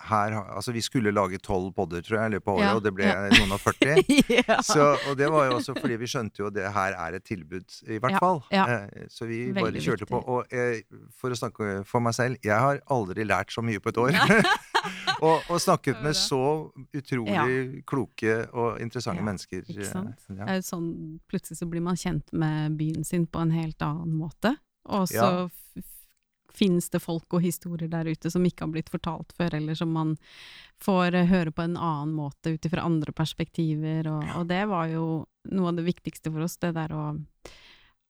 her 0.10 0.38
Altså, 0.56 0.72
vi 0.76 0.82
skulle 0.86 1.12
lage 1.12 1.40
tolv 1.44 1.72
podder, 1.76 2.04
tror 2.06 2.20
jeg, 2.20 2.32
i 2.32 2.36
løpet 2.36 2.52
av 2.52 2.56
året, 2.56 2.68
Ja, 2.68 2.76
og 2.78 2.84
det 2.86 2.94
ble 2.96 3.10
ja. 3.10 3.26
noen 3.40 3.56
og 3.58 3.62
40. 3.64 4.06
ja. 4.38 4.60
Så, 4.66 4.88
og 5.10 5.18
det 5.18 5.30
var 5.34 5.50
jo 5.50 5.58
også 5.60 5.76
fordi 5.80 5.98
vi 6.02 6.10
skjønte 6.10 6.44
jo 6.44 6.50
at 6.52 6.58
det 6.58 6.72
her 6.76 6.98
er 7.08 7.18
et 7.18 7.26
tilbud, 7.26 7.82
i 7.90 8.00
hvert 8.04 8.20
fall. 8.22 8.42
Eh, 8.54 9.08
så 9.12 9.28
vi 9.30 9.42
bare 9.56 9.74
kjørte 9.82 9.96
kjørte 9.96 10.10
på. 10.10 10.22
Og 10.32 10.46
jeg, 10.54 10.84
for 11.18 11.34
å 11.34 11.40
snakke 11.40 11.72
for 11.88 12.04
meg 12.04 12.16
selv, 12.18 12.40
jeg 12.46 12.58
har 12.60 12.82
aldri 12.92 13.26
lært 13.28 13.54
så 13.54 13.64
mye 13.66 13.82
på 13.82 13.92
et 13.92 14.00
år. 14.02 14.20
og, 15.26 15.42
og 15.50 15.60
snakket 15.62 16.02
med 16.06 16.18
så 16.18 16.44
utrolig 16.96 17.84
kloke 17.88 18.38
og 18.54 18.82
interessante 18.84 19.26
mennesker. 19.26 19.66
ikke 19.66 19.86
eh, 19.86 19.92
sant? 19.92 20.66
Sånn, 20.66 20.90
plutselig 21.30 21.62
så 21.62 21.70
blir 21.70 21.84
man 21.86 22.00
kjent 22.00 22.34
med 22.34 22.78
byen 22.80 23.08
sin 23.08 23.28
på 23.28 23.44
en 23.44 23.54
helt 23.56 23.82
annen 23.86 24.16
måte. 24.20 24.56
Og 24.86 25.08
så 25.10 25.48
finnes 26.56 26.90
det 26.94 27.04
folk 27.04 27.38
og 27.38 27.44
historier 27.44 27.92
der 27.92 28.10
ute 28.10 28.32
som 28.32 28.46
ikke 28.48 28.66
har 28.66 28.74
blitt 28.74 28.92
fortalt 28.94 29.36
før, 29.38 29.58
eller 29.60 29.78
som 29.78 29.94
man 29.96 30.16
får 30.84 31.16
eh, 31.16 31.30
høre 31.30 31.54
på 31.56 31.66
en 31.66 31.78
annen 31.78 32.16
måte 32.18 32.56
ut 32.56 32.68
ifra 32.68 32.88
andre 32.88 33.14
perspektiver, 33.16 34.10
og, 34.12 34.26
og 34.40 34.50
det 34.52 34.64
var 34.72 34.90
jo 34.94 35.06
noe 35.52 35.72
av 35.72 35.80
det 35.80 35.88
viktigste 35.88 36.34
for 36.34 36.48
oss, 36.48 36.60
det 36.62 36.76
der 36.78 36.96
å 36.96 37.06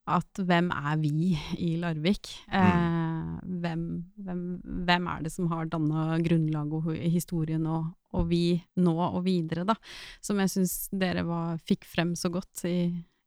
at 0.05 0.38
hvem 0.38 0.67
er 0.69 0.97
vi 1.01 1.34
i 1.58 1.71
Larvik? 1.81 2.29
Eh, 2.53 3.29
hvem, 3.41 3.86
hvem, 4.21 4.43
hvem 4.86 5.08
er 5.10 5.23
det 5.25 5.31
som 5.34 5.49
har 5.49 5.65
danna 5.71 6.19
grunnlaget 6.21 6.75
og 6.77 6.91
historien, 7.10 7.65
og, 7.65 7.88
og 8.13 8.27
vi 8.29 8.60
nå 8.77 8.93
og 9.08 9.23
videre, 9.25 9.65
da? 9.65 9.77
Som 10.21 10.43
jeg 10.43 10.53
syns 10.53 10.75
dere 10.93 11.25
var, 11.25 11.58
fikk 11.65 11.88
frem 11.89 12.13
så 12.19 12.29
godt 12.34 12.67
i, 12.69 12.77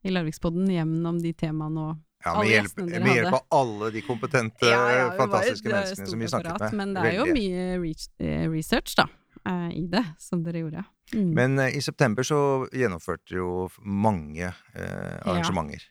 i 0.06 0.14
Larvikspodden 0.14 0.70
gjennom 0.70 1.18
de 1.22 1.34
temaene 1.34 1.88
og 1.88 2.04
Ja, 2.28 2.34
med 2.38 2.50
hjelp, 2.52 2.82
med 2.84 3.14
hjelp 3.14 3.38
av 3.38 3.58
alle 3.60 3.90
de 3.94 4.04
kompetente, 4.04 4.68
Ja, 4.68 4.82
ja, 4.92 5.00
jo 5.06 5.16
fantastiske 5.18 5.72
menneskene 5.72 6.12
som 6.12 6.24
vi 6.24 6.30
snakket 6.30 6.52
apparat, 6.52 6.76
med. 6.76 6.78
Men 6.82 6.94
det 6.96 7.06
er 7.08 7.16
jo 7.16 7.26
Veldig. 7.28 7.40
mye 7.40 8.28
eh, 8.28 8.46
research, 8.52 8.94
da, 8.98 9.08
eh, 9.48 9.68
i 9.80 9.84
det, 9.90 10.04
som 10.22 10.44
dere 10.44 10.64
gjorde. 10.64 10.84
Mm. 11.14 11.30
Men 11.34 11.58
eh, 11.64 11.76
i 11.78 11.82
september 11.84 12.26
så 12.26 12.40
gjennomførte 12.72 13.38
jo 13.38 13.68
mange 13.80 14.50
eh, 14.50 15.14
arrangementer. 15.24 15.88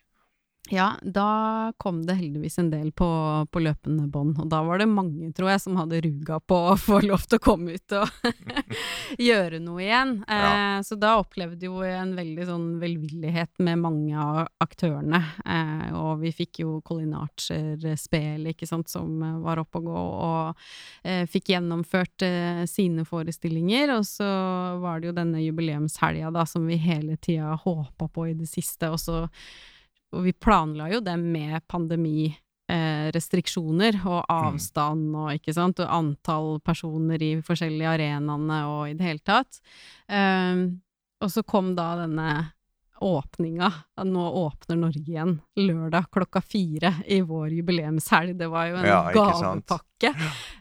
Ja, 0.69 0.93
da 1.01 1.73
kom 1.77 2.05
det 2.05 2.13
heldigvis 2.13 2.57
en 2.59 2.69
del 2.69 2.91
på, 2.91 3.07
på 3.51 3.61
løpende 3.63 4.07
bånd, 4.11 4.35
og 4.41 4.49
da 4.51 4.59
var 4.67 4.81
det 4.81 4.89
mange, 4.91 5.29
tror 5.35 5.51
jeg, 5.53 5.61
som 5.63 5.77
hadde 5.79 6.01
ruga 6.03 6.39
på 6.43 6.57
å 6.71 6.75
få 6.79 6.99
lov 7.05 7.23
til 7.23 7.39
å 7.39 7.43
komme 7.43 7.77
ut 7.77 7.95
og 7.95 8.27
gjøre 9.29 9.61
noe 9.63 9.83
igjen. 9.85 10.11
Eh, 10.27 10.79
så 10.83 10.97
da 10.99 11.13
opplevde 11.21 11.69
jo 11.69 11.79
en 11.87 12.11
veldig 12.17 12.47
sånn 12.49 12.65
velvillighet 12.81 13.63
med 13.63 13.79
mange 13.83 14.17
av 14.19 14.41
aktørene, 14.63 15.21
eh, 15.45 15.87
og 15.95 16.19
vi 16.25 16.33
fikk 16.35 16.61
jo 16.65 16.79
Colin 16.87 17.15
Archer-spelet, 17.15 18.51
ikke 18.55 18.67
sant, 18.67 18.91
som 18.91 19.23
eh, 19.23 19.39
var 19.45 19.63
oppe 19.63 19.79
og 19.79 19.87
gå, 19.87 20.03
og 20.27 21.07
eh, 21.07 21.23
fikk 21.31 21.53
gjennomført 21.55 22.27
eh, 22.27 22.65
sine 22.67 23.07
forestillinger, 23.07 23.95
og 23.95 24.03
så 24.09 24.27
var 24.83 24.99
det 24.99 25.13
jo 25.13 25.17
denne 25.21 25.45
jubileumshelga 25.45 26.33
da, 26.35 26.43
som 26.49 26.67
vi 26.67 26.79
hele 26.81 27.15
tida 27.15 27.55
håpa 27.63 28.11
på 28.11 28.29
i 28.33 28.37
det 28.37 28.51
siste, 28.51 28.91
og 28.91 28.99
så 28.99 29.23
og 30.15 30.23
vi 30.23 30.31
planla 30.33 30.87
jo 30.93 30.99
det 31.03 31.17
med 31.19 31.59
pandemirestriksjoner 31.67 33.93
eh, 33.99 34.07
og 34.07 34.25
avstand 34.31 35.15
og 35.15 35.33
ikke 35.35 35.53
sant, 35.55 35.79
og 35.83 35.93
antall 35.99 36.59
personer 36.65 37.21
i 37.23 37.41
forskjellige 37.45 37.89
arenaene 37.97 38.59
og 38.71 38.89
i 38.89 38.93
det 38.97 39.05
hele 39.09 39.23
tatt. 39.25 39.51
Um, 40.07 40.81
og 41.23 41.29
så 41.33 41.41
kom 41.43 41.75
da 41.77 41.95
denne 42.03 42.29
åpninga. 43.01 43.71
Nå 44.05 44.29
åpner 44.39 44.75
Norge 44.79 45.03
igjen. 45.03 45.35
Lørdag 45.59 46.07
klokka 46.13 46.41
fire 46.41 46.93
i 47.05 47.19
vår 47.21 47.49
jubileumshelg. 47.59 48.35
Det 48.39 48.47
var 48.49 48.65
jo 48.71 48.75
en 48.79 48.87
Ja, 48.89 49.01
gavepakke. 49.13 50.13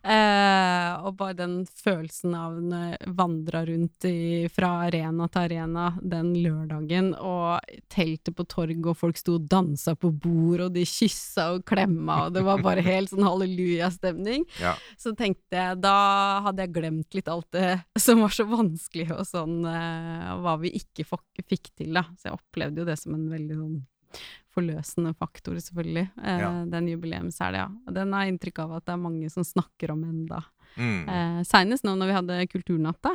Eh, 0.07 0.91
og 1.03 1.17
bare 1.19 1.35
den 1.35 1.55
følelsen 1.67 2.35
av 2.39 2.59
når 2.63 2.83
jeg 2.85 3.15
vandra 3.19 3.63
rundt 3.67 4.07
i, 4.07 4.47
fra 4.53 4.69
arena 4.87 5.27
til 5.33 5.43
arena 5.43 5.87
den 5.99 6.31
lørdagen, 6.45 7.11
og 7.19 7.59
teltet 7.93 8.37
på 8.39 8.47
torg, 8.47 8.87
og 8.87 9.01
folk 9.01 9.19
sto 9.19 9.35
og 9.41 9.49
dansa 9.51 9.97
på 9.99 10.13
bord, 10.15 10.69
og 10.69 10.77
de 10.77 10.87
kyssa 10.87 11.49
og 11.57 11.67
klemma, 11.67 12.27
og 12.27 12.37
det 12.37 12.45
var 12.47 12.63
bare 12.63 12.85
helt 12.93 13.11
sånn 13.11 13.27
hallelujastemning. 13.27 14.47
Ja. 14.63 14.77
Så 15.01 15.17
tenkte 15.19 15.59
jeg, 15.59 15.83
da 15.83 15.97
hadde 16.47 16.67
jeg 16.67 16.77
glemt 16.79 17.19
litt 17.19 17.33
alt 17.33 17.51
det 17.57 17.75
som 17.99 18.23
var 18.23 18.35
så 18.37 18.47
vanskelig, 18.49 19.11
og 19.17 19.27
sånn 19.27 19.59
eh, 19.67 20.33
hva 20.45 20.57
vi 20.63 20.77
ikke 20.79 21.09
fikk 21.43 21.73
til, 21.75 21.93
da. 21.99 22.07
Så 22.15 22.31
jeg 22.31 22.39
opplevde 22.39 22.85
jo 22.85 22.89
det 22.89 22.99
som 23.01 23.19
en 23.19 23.29
veldig 23.33 23.59
sånn 23.59 23.79
forløsende 24.57 25.13
faktor, 25.21 25.61
selvfølgelig. 25.61 26.09
Eh, 26.25 26.41
Ja. 26.43 26.51
Den 26.73 26.89
jubileumshelga. 26.89 27.65
Ja. 27.69 27.93
Den 28.01 28.13
har 28.17 28.25
jeg 28.27 28.35
inntrykk 28.35 28.59
av 28.65 28.77
at 28.81 28.87
det 28.89 28.95
er 28.97 29.03
mange 29.07 29.31
som 29.31 29.45
snakker 29.45 29.93
om 29.93 30.03
enda. 30.09 30.43
Mm. 30.77 31.09
Eh, 31.09 31.43
Seinest 31.49 31.85
nå 31.87 31.95
når 31.97 32.11
vi 32.11 32.17
hadde 32.19 32.47
Kulturnatta 32.53 33.15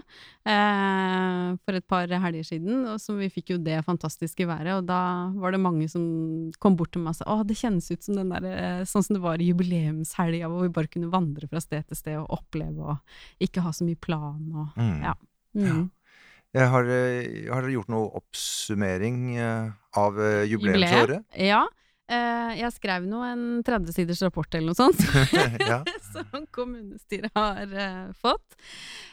eh, 0.49 1.58
for 1.62 1.77
et 1.77 1.86
par 1.89 2.08
helger 2.23 2.45
siden, 2.47 2.86
og 2.89 2.97
så 3.01 3.13
vi 3.19 3.27
fikk 3.30 3.54
jo 3.54 3.58
det 3.62 3.80
fantastiske 3.86 4.47
været, 4.49 4.71
og 4.80 4.88
da 4.89 4.99
var 5.38 5.54
det 5.54 5.62
mange 5.62 5.88
som 5.91 6.04
kom 6.63 6.77
bort 6.80 6.93
til 6.95 7.04
meg 7.06 7.13
og 7.13 7.19
sa 7.19 7.27
å, 7.30 7.41
det 7.45 7.58
kjennes 7.60 7.89
ut 7.91 8.01
som 8.08 8.17
den 8.17 8.32
der, 8.34 8.47
eh, 8.49 8.84
sånn 8.89 9.06
som 9.06 9.17
det 9.17 9.21
var 9.23 9.38
i 9.41 9.51
jubileumshelga, 9.51 10.49
hvor 10.49 10.65
vi 10.65 10.73
bare 10.80 10.89
kunne 10.91 11.12
vandre 11.13 11.49
fra 11.51 11.62
sted 11.62 11.86
til 11.91 11.99
sted 11.99 12.17
og 12.21 12.32
oppleve 12.39 12.95
og 12.95 13.45
ikke 13.45 13.62
ha 13.65 13.73
så 13.75 13.86
mye 13.88 13.99
plan 14.01 14.41
og 14.56 14.67
Mm. 14.82 15.01
ja. 15.04 15.13
Mm. 15.54 15.89
Har, 16.59 16.83
eh, 16.83 17.47
har 17.47 17.63
dere 17.63 17.75
gjort 17.77 17.91
noe 17.93 18.09
oppsummering 18.19 19.37
eh, 19.37 19.69
av 19.95 20.17
jubileumsåret? 20.19 21.21
Jubileet? 21.23 21.39
Ja. 21.47 21.63
Eh, 22.11 22.57
jeg 22.59 22.73
skrev 22.75 23.05
nå 23.07 23.21
en 23.23 23.43
30 23.63 23.95
siders 23.95 24.21
rapport 24.25 24.51
eller 24.55 24.73
noe 24.73 24.79
sånt. 24.79 24.99
ja. 25.71 25.79
som 26.11 26.45
kommunestyret 26.51 27.31
har 27.37 27.71
eh, 27.71 28.11
fått. 28.19 28.59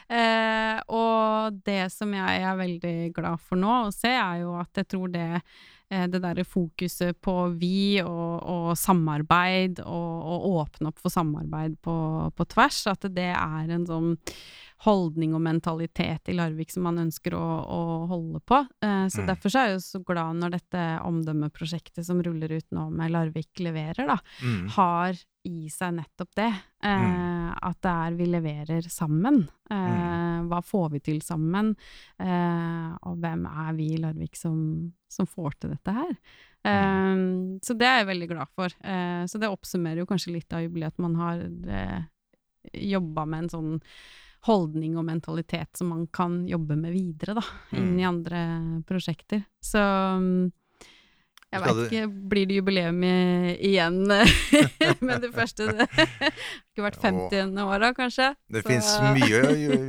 Eh, 0.09 0.79
og 0.91 1.59
det 1.63 1.85
som 1.93 2.11
jeg 2.17 2.43
er 2.43 2.59
veldig 2.59 2.95
glad 3.15 3.39
for 3.39 3.61
nå 3.61 3.85
å 3.85 3.91
se, 3.95 4.11
er 4.11 4.43
jo 4.43 4.55
at 4.59 4.81
jeg 4.81 4.89
tror 4.91 5.11
det 5.13 5.27
eh, 5.37 6.07
det 6.11 6.19
derre 6.19 6.43
fokuset 6.43 7.15
på 7.23 7.35
vi 7.61 8.01
og, 8.03 8.35
og 8.43 8.71
samarbeid, 8.79 9.79
og, 9.85 10.15
og 10.35 10.49
åpne 10.65 10.91
opp 10.91 10.99
for 10.99 11.13
samarbeid 11.13 11.79
på, 11.85 11.95
på 12.35 12.49
tvers, 12.51 12.83
at 12.91 13.07
det 13.15 13.31
er 13.31 13.77
en 13.77 13.87
sånn 13.87 14.15
holdning 14.85 15.33
og 15.35 15.41
mentalitet 15.43 16.29
i 16.31 16.33
Larvik 16.37 16.71
som 16.71 16.83
man 16.87 17.01
ønsker 17.01 17.33
å, 17.35 17.45
å 17.67 17.79
holde 18.07 18.39
på. 18.47 18.61
Eh, 18.81 19.07
så 19.11 19.19
Mm. 19.21 19.27
derfor 19.27 19.49
så 19.51 19.59
er 19.59 19.65
jeg 19.67 19.75
jo 19.75 19.81
så 19.83 19.99
glad 20.07 20.35
når 20.39 20.51
dette 20.55 20.83
omdømmeprosjektet 21.03 22.05
som 22.07 22.21
ruller 22.23 22.53
ut 22.55 22.65
nå 22.71 22.85
med 22.91 23.11
Larvik 23.11 23.59
leverer, 23.59 24.07
da, 24.07 24.17
Mm. 24.41 24.69
har 24.77 25.13
i 25.45 25.67
seg 25.69 25.93
nettopp 25.97 26.31
det. 26.35 26.53
Eh, 26.83 27.25
At 27.61 27.81
det 27.81 27.91
er 27.91 28.11
vi 28.15 28.25
leverer 28.25 28.81
sammen. 28.87 29.49
Eh, 29.69 30.39
Hva 30.47 30.61
får 30.63 30.91
vi 30.91 30.99
til 30.99 31.19
sammen? 31.21 31.75
Eh, 32.19 32.97
og 33.03 33.17
hvem 33.19 33.45
er 33.45 33.73
vi 33.75 33.93
i 33.95 33.97
Larvik 33.97 34.35
som, 34.37 34.93
som 35.09 35.25
får 35.27 35.59
til 35.59 35.71
dette 35.71 35.91
her? 35.93 36.13
Eh, 36.63 37.59
så 37.61 37.75
det 37.77 37.85
er 37.87 37.97
jeg 38.05 38.07
veldig 38.13 38.29
glad 38.29 38.47
for. 38.55 38.69
Så 39.27 39.39
det 39.39 39.49
oppsummerer 39.51 39.97
jo 39.99 40.05
kanskje 40.05 40.31
litt 40.37 40.53
av 40.53 40.61
jubileet 40.63 40.93
at 40.93 40.99
man 40.99 41.15
har 41.15 41.43
eh, 41.67 42.01
jobba 42.73 43.25
med 43.27 43.43
en 43.43 43.49
sånn 43.49 43.81
holdning 44.47 44.95
og 44.97 45.03
mentalitet 45.07 45.75
som 45.77 45.89
man 45.91 46.05
kan 46.15 46.45
jobbe 46.47 46.77
med 46.79 46.93
videre, 46.95 47.35
da, 47.39 47.43
inn 47.75 47.89
Mm. 47.95 47.99
i 47.99 48.05
andre 48.07 48.39
prosjekter. 48.87 49.41
Så 49.61 49.79
mm, 49.81 50.51
jeg 51.51 51.61
veit 51.63 51.79
ikke, 51.87 52.03
blir 52.29 52.45
det 52.47 52.55
jubileum 52.59 53.03
igjen 53.03 53.99
med 55.07 55.21
det 55.25 55.31
første? 55.33 55.67
Det 55.75 55.87
har 55.89 56.31
ikke 56.71 56.85
vært 56.85 57.01
50 57.03 57.57
åra, 57.65 57.89
kanskje? 57.97 58.29
Det 58.53 58.61
fins 58.63 58.93
mye 59.17 59.41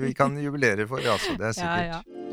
vi 0.03 0.13
kan 0.17 0.35
jubilere 0.41 0.89
for, 0.91 0.99
altså. 1.05 1.37
Det 1.39 1.53
er 1.53 1.59
sikkert. 1.61 1.87
Ja, 1.93 2.01
Ja, 2.01 2.30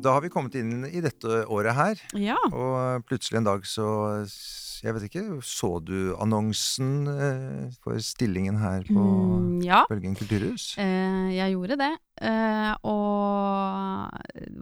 da 0.00 0.14
har 0.16 0.22
vi 0.24 0.30
kommet 0.32 0.54
inn 0.56 0.86
i 0.88 1.02
dette 1.04 1.42
året 1.52 1.76
her, 1.76 2.02
ja. 2.16 2.38
og 2.52 3.04
plutselig 3.08 3.42
en 3.42 3.48
dag 3.50 3.66
så 3.68 3.86
Jeg 4.82 4.96
vet 4.96 5.04
ikke, 5.06 5.22
så 5.46 5.76
du 5.78 6.14
annonsen 6.18 7.06
eh, 7.06 7.68
for 7.84 8.00
stillingen 8.02 8.56
her 8.58 8.82
på 8.88 9.04
Mm, 9.42 9.60
ja. 9.62 9.84
Bølgen 9.86 10.16
kulturhus? 10.18 10.72
Eh, 10.82 11.28
jeg 11.36 11.52
gjorde 11.54 11.76
det, 11.78 11.90
eh, 12.26 12.72
og 12.82 14.10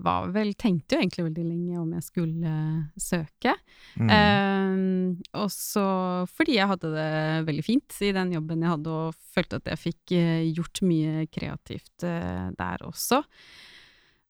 var 0.05 0.29
vel, 0.35 0.53
tenkte 0.61 0.99
jo 0.99 1.01
egentlig 1.01 1.25
veldig 1.31 1.47
lenge 1.47 1.81
om 1.81 1.95
jeg 1.97 2.05
skulle 2.05 2.53
søke. 3.01 3.55
Mm. 3.97 4.13
Eh, 4.19 5.41
og 5.41 5.49
så 5.55 5.87
fordi 6.29 6.59
jeg 6.59 6.69
hadde 6.75 6.93
det 6.99 7.11
veldig 7.49 7.65
fint 7.65 8.01
i 8.05 8.13
den 8.13 8.37
jobben 8.37 8.61
jeg 8.67 8.75
hadde, 8.75 8.99
og 9.07 9.17
følte 9.33 9.63
at 9.63 9.73
jeg 9.73 9.85
fikk 9.87 10.17
eh, 10.19 10.45
gjort 10.53 10.83
mye 10.85 11.25
kreativt 11.33 12.05
eh, 12.05 12.51
der 12.61 12.85
også. 12.91 13.23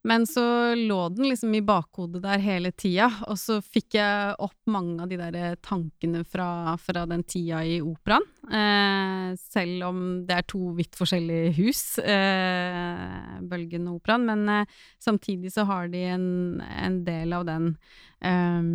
Men 0.02 0.24
så 0.26 0.74
lå 0.74 1.08
den 1.12 1.28
liksom 1.28 1.54
i 1.54 1.60
bakhodet 1.60 2.22
der 2.24 2.40
hele 2.40 2.70
tida, 2.72 3.10
og 3.28 3.36
så 3.36 3.58
fikk 3.60 3.98
jeg 3.98 4.36
opp 4.40 4.56
mange 4.72 4.96
av 5.04 5.10
de 5.10 5.18
der 5.20 5.58
tankene 5.60 6.22
fra, 6.24 6.72
fra 6.80 7.02
den 7.10 7.24
tida 7.28 7.60
i 7.68 7.76
operaen. 7.84 8.24
Eh, 8.48 9.36
selv 9.36 9.84
om 9.90 10.00
det 10.28 10.38
er 10.38 10.48
to 10.48 10.72
vidt 10.78 10.96
forskjellige 10.96 11.52
hus, 11.58 11.82
eh, 12.00 13.36
Bølgen 13.44 13.90
og 13.92 14.00
operaen, 14.00 14.24
men 14.30 14.48
eh, 14.48 14.80
samtidig 15.04 15.52
så 15.52 15.68
har 15.68 15.92
de 15.92 16.02
en, 16.16 16.26
en 16.64 16.98
del 17.04 17.36
av 17.36 17.44
den 17.50 17.70
eh, 18.24 18.72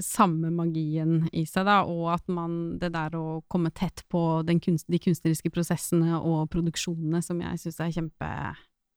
samme 0.00 0.48
magien 0.56 1.26
i 1.36 1.44
seg, 1.44 1.68
da, 1.68 1.82
og 1.84 2.08
at 2.14 2.28
man 2.32 2.78
Det 2.80 2.88
der 2.94 3.12
å 3.20 3.42
komme 3.52 3.68
tett 3.76 4.06
på 4.08 4.40
kunst, 4.64 4.88
de 4.88 4.98
kunstneriske 4.98 5.52
prosessene 5.52 6.16
og 6.24 6.48
produksjonene 6.56 7.20
som 7.20 7.44
jeg 7.44 7.66
syns 7.66 7.82
er 7.84 7.92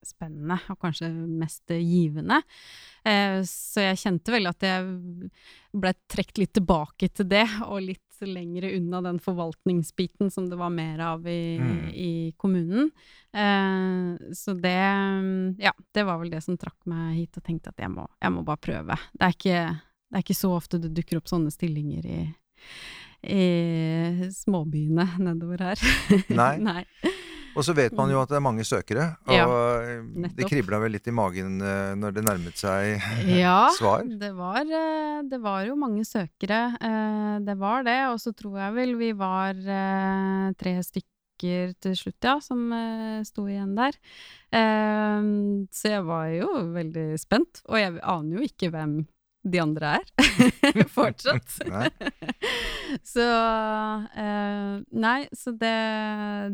kjempespennende, 0.06 0.58
og 0.70 0.80
kanskje 0.82 1.10
mest 1.40 1.68
givende. 1.68 2.42
Eh, 3.06 3.42
så 3.46 3.82
jeg 3.92 3.98
kjente 4.02 4.32
vel 4.34 4.48
at 4.48 4.62
jeg 4.62 5.30
ble 5.76 5.94
trukket 6.10 6.38
litt 6.44 6.54
tilbake 6.54 7.10
til 7.14 7.28
det, 7.28 7.46
og 7.66 7.82
litt 7.82 8.02
lengre 8.22 8.70
unna 8.78 9.02
den 9.04 9.20
forvaltningsbiten 9.20 10.30
som 10.32 10.48
det 10.50 10.56
var 10.58 10.70
mer 10.72 11.00
av 11.04 11.26
i, 11.28 11.58
Mm. 11.60 11.90
i 11.94 12.34
kommunen. 12.38 12.92
Eh, 13.34 14.32
så 14.34 14.54
det 14.56 15.60
Ja, 15.60 15.74
det 15.94 16.06
var 16.06 16.20
vel 16.20 16.30
det 16.32 16.42
som 16.44 16.58
trakk 16.58 16.78
meg 16.86 17.16
hit, 17.18 17.38
og 17.38 17.44
tenkte 17.44 17.70
at 17.70 17.78
jeg 17.78 17.90
må, 17.92 18.08
jeg 18.22 18.32
må 18.32 18.44
bare 18.46 18.58
prøve. 18.58 18.96
Det 19.14 19.22
er 19.22 19.32
ikke 19.34 19.82
det 20.12 20.20
er 20.20 20.24
ikke 20.24 20.36
så 20.38 20.56
ofte 20.56 20.80
det 20.80 20.94
dukker 20.94 21.18
opp 21.18 21.28
sånne 21.28 21.52
stillinger 21.52 22.06
i, 22.06 22.30
i 23.28 24.30
småbyene 24.32 25.18
nedover 25.20 25.58
her. 25.60 25.82
Nei. 26.30 26.58
Nei. 26.62 26.86
Og 27.56 27.64
så 27.64 27.74
vet 27.76 27.94
man 27.96 28.12
jo 28.12 28.20
at 28.22 28.30
det 28.32 28.36
er 28.38 28.44
mange 28.44 28.66
søkere, 28.68 29.06
og 29.28 29.34
Ja, 29.34 29.46
eh, 29.48 30.30
det 30.36 30.48
kribla 30.50 30.80
vel 30.84 30.92
litt 30.98 31.08
i 31.08 31.14
magen 31.16 31.58
eh, 31.64 31.94
når 31.96 32.16
det 32.18 32.24
nærmet 32.28 32.60
seg 32.60 33.00
Ja, 33.32 33.70
svar. 33.78 34.04
det 34.04 34.32
eh, 34.36 35.22
det 35.32 35.40
var 35.42 35.64
jo 35.66 35.76
mange 35.80 36.04
søkere. 36.06 36.76
eh, 36.82 37.40
Det 37.48 37.58
var 37.58 37.84
det, 37.88 38.00
og 38.12 38.20
så 38.20 38.34
tror 38.36 38.60
jeg 38.60 38.74
vel 38.76 38.96
vi 39.00 39.12
var 39.14 39.56
eh, 39.56 40.52
tre 40.60 40.76
stykker 40.84 41.74
til 41.80 41.96
slutt, 41.96 42.24
ja, 42.24 42.38
som 42.40 42.72
eh, 42.74 43.24
sto 43.28 43.48
igjen 43.48 43.76
der. 43.76 43.96
Eh, 44.52 45.22
Så 45.72 45.90
jeg 45.96 46.04
var 46.08 46.28
jo 46.36 46.52
veldig 46.76 47.08
spent, 47.20 47.62
og 47.70 47.80
jeg 47.80 48.00
aner 48.04 48.38
jo 48.40 48.44
ikke 48.46 48.72
hvem 48.72 49.06
de 49.46 49.62
andre 49.62 49.98
er, 50.00 50.06
fortsatt. 50.98 51.58
Nei. 51.70 51.90
Så 53.14 53.26
eh, 53.26 54.72
Nei, 55.06 55.20
så 55.36 55.52
det, 55.58 55.76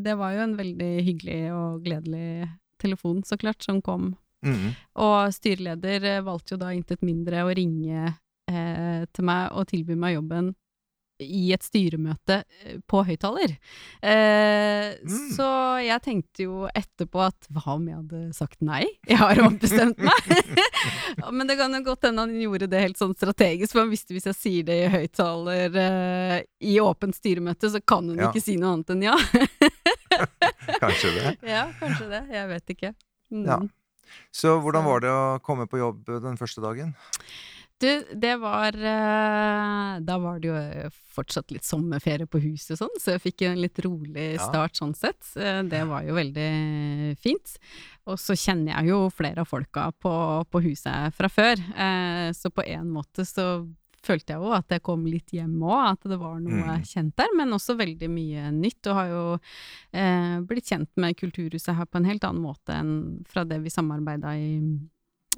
det 0.04 0.16
var 0.20 0.34
jo 0.36 0.44
en 0.46 0.56
veldig 0.58 0.92
hyggelig 1.06 1.42
og 1.54 1.84
gledelig 1.86 2.48
telefon, 2.82 3.22
så 3.28 3.38
klart, 3.38 3.62
som 3.62 3.82
kom. 3.86 4.14
Mm. 4.46 4.72
Og 5.04 5.34
styreleder 5.36 6.24
valgte 6.26 6.56
jo 6.56 6.62
da 6.64 6.72
intet 6.74 7.04
mindre 7.06 7.44
å 7.46 7.52
ringe 7.54 8.08
eh, 8.50 9.04
til 9.14 9.28
meg 9.28 9.52
og 9.54 9.68
tilby 9.70 9.98
meg 10.00 10.16
jobben 10.16 10.50
i 11.22 11.52
et 11.56 11.64
styremøte 11.66 12.42
eh, 12.66 12.78
på 12.90 13.04
høyttaler. 13.08 13.58
Eh, 14.02 14.70
Mm. 15.02 15.30
Så 15.36 15.46
jeg 15.86 16.02
tenkte 16.04 16.44
jo 16.46 16.66
etterpå 16.78 17.22
at 17.24 17.48
hva 17.54 17.76
om 17.78 17.86
jeg 17.88 17.96
hadde 17.98 18.20
sagt 18.36 18.62
nei? 18.66 18.84
Jeg 19.08 19.18
har 19.22 19.40
ombestemt 19.46 19.98
meg. 20.04 20.30
Men 21.36 21.48
det 21.50 21.56
kan 21.60 21.74
jo 21.74 21.82
godt 21.86 22.06
hende 22.10 22.26
han 22.26 22.34
gjorde 22.42 22.68
det 22.72 22.82
helt 22.84 23.00
sånn 23.00 23.16
strategisk, 23.18 23.72
for 23.74 23.84
han 23.86 23.92
visste 23.94 24.14
hvis 24.16 24.28
jeg 24.30 24.38
sier 24.38 24.68
det 24.68 24.78
i 24.86 24.90
høyttaler 24.94 25.78
eh, 25.82 26.36
i 26.68 26.76
åpent 26.84 27.16
styremøte, 27.18 27.72
så 27.74 27.82
kan 27.82 28.10
hun 28.10 28.20
Ja. 28.22 28.30
ikke 28.32 28.44
si 28.44 28.58
noe 28.62 28.76
annet 28.76 28.94
enn 28.94 29.06
ja. 29.10 29.16
Kanskje 30.82 31.12
det. 31.16 31.36
ja, 31.56 31.66
kanskje 31.80 32.10
det. 32.12 32.22
Jeg 32.36 32.50
vet 32.52 32.74
ikke. 32.76 32.94
Mm. 33.32 33.46
Ja. 33.48 33.60
Så 34.36 34.58
hvordan 34.62 34.84
var 34.88 35.04
det 35.04 35.12
å 35.14 35.40
komme 35.46 35.68
på 35.72 35.80
jobb 35.80 36.04
den 36.24 36.38
første 36.40 36.62
dagen? 36.64 36.94
Du, 37.82 37.88
det 38.22 38.36
var 38.38 38.76
eh, 38.78 40.00
Da 40.06 40.18
var 40.22 40.40
det 40.40 40.52
jo 40.52 40.90
fortsatt 41.16 41.50
litt 41.52 41.66
sommerferie 41.68 42.28
på 42.30 42.40
huset 42.44 42.76
og 42.76 42.84
sånn, 42.84 43.00
så 43.02 43.16
jeg 43.16 43.24
fikk 43.26 43.42
en 43.50 43.58
litt 43.62 43.80
rolig 43.84 44.28
Ja. 44.38 44.46
start 44.46 44.78
sånn 44.78 44.94
sett. 44.96 45.22
Eh, 45.36 45.64
Det 45.64 45.82
var 45.90 46.04
jo 46.06 46.14
veldig 46.16 47.18
fint. 47.20 47.58
Og 48.08 48.18
så 48.22 48.34
kjenner 48.38 48.76
jeg 48.78 48.92
jo 48.94 49.10
flere 49.10 49.42
av 49.44 49.50
folka 49.50 49.90
på, 50.00 50.14
på 50.50 50.62
huset 50.64 51.14
fra 51.18 51.28
før, 51.30 51.58
eh, 51.76 52.32
så 52.38 52.50
på 52.54 52.64
en 52.66 52.90
måte 52.94 53.26
så 53.26 53.68
følte 54.02 54.34
jeg 54.34 54.42
jo 54.42 54.52
at 54.58 54.68
jeg 54.74 54.82
kom 54.82 55.04
litt 55.06 55.30
hjem 55.30 55.60
òg, 55.62 55.92
at 55.92 56.08
det 56.10 56.18
var 56.18 56.40
noe 56.42 56.78
Mm. 56.80 56.86
kjent 56.90 57.16
der, 57.16 57.28
men 57.38 57.52
også 57.54 57.76
veldig 57.78 58.10
mye 58.10 58.52
nytt. 58.52 58.88
Og 58.88 58.96
har 58.98 59.08
jo 59.12 59.40
eh, 59.94 60.40
blitt 60.42 60.66
kjent 60.72 60.90
med 60.98 61.16
Kulturhuset 61.18 61.76
her 61.76 61.86
på 61.86 61.98
en 62.00 62.06
helt 62.10 62.24
annen 62.24 62.42
måte 62.42 62.74
enn 62.74 63.24
fra 63.30 63.44
det 63.46 63.60
vi 63.62 63.70
samarbeida 63.70 64.34
i, 64.38 64.80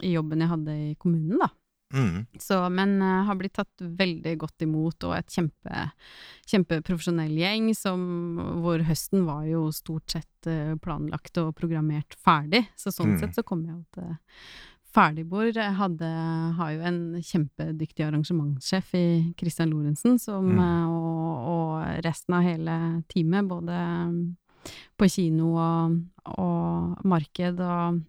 i 0.01 0.13
jobben 0.13 0.39
jeg 0.39 0.49
hadde 0.49 0.71
i 0.91 0.95
kommunen, 0.95 1.39
da. 1.39 1.49
Mm. 1.93 2.25
Så, 2.41 2.57
men 2.73 2.95
uh, 3.01 3.23
har 3.27 3.35
blitt 3.39 3.53
tatt 3.53 3.83
veldig 3.83 4.33
godt 4.41 4.65
imot, 4.65 5.03
og 5.05 5.15
et 5.17 5.29
kjempe, 5.29 5.85
kjempeprofesjonell 6.49 7.33
gjeng 7.37 7.71
som, 7.77 8.03
hvor 8.63 8.83
høsten 8.87 9.25
var 9.27 9.45
jo 9.47 9.67
stort 9.71 10.17
sett 10.17 10.49
uh, 10.49 10.73
planlagt 10.81 11.37
og 11.41 11.53
programmert 11.55 12.17
ferdig. 12.19 12.65
Så 12.75 12.91
sånn 12.91 13.13
Mm. 13.13 13.19
sett 13.21 13.35
så 13.37 13.43
kom 13.45 13.65
jeg 13.65 13.75
jo 13.75 13.83
til 13.93 14.15
ferdigbord. 14.93 15.55
Jeg 15.57 15.73
hadde, 15.79 16.09
har 16.57 16.71
jo 16.75 16.81
en 16.85 16.99
kjempedyktig 17.21 18.05
arrangementssjef 18.05 18.91
i 18.97 19.33
Christian 19.39 19.71
Lorentzen, 19.73 20.19
som, 20.21 20.45
Mm. 20.53 20.59
eh, 20.59 20.87
og, 20.89 21.47
og 21.53 22.03
resten 22.05 22.35
av 22.37 22.43
hele 22.45 23.03
teamet, 23.09 23.47
både 23.47 24.35
på 24.97 25.09
kino 25.09 25.55
og, 25.57 25.97
og 26.37 27.03
marked 27.05 27.59
og 27.59 28.01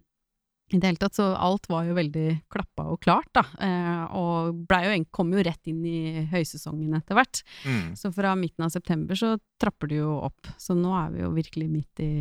i 0.75 0.79
det 0.81 0.89
hele 0.91 0.99
tatt, 0.99 1.15
så 1.15 1.29
alt 1.39 1.69
var 1.71 1.87
jo 1.87 1.95
veldig 1.95 2.29
klappa 2.51 2.89
og 2.91 2.99
klart, 3.05 3.31
da. 3.37 3.45
Eh, 3.63 4.17
og 4.19 4.65
jo, 4.67 4.95
kom 5.15 5.31
jo 5.37 5.45
rett 5.47 5.71
inn 5.71 5.85
i 5.87 6.25
høysesongen 6.33 6.97
etter 6.99 7.19
hvert. 7.19 7.43
Mm. 7.63 7.93
Så 7.99 8.11
fra 8.15 8.33
midten 8.39 8.67
av 8.67 8.73
september 8.75 9.19
så 9.19 9.37
trapper 9.61 9.93
det 9.93 10.01
jo 10.01 10.17
opp. 10.27 10.51
Så 10.59 10.75
nå 10.79 10.91
er 10.99 11.13
vi 11.15 11.23
jo 11.23 11.31
virkelig 11.37 11.69
midt 11.71 12.03
i 12.03 12.13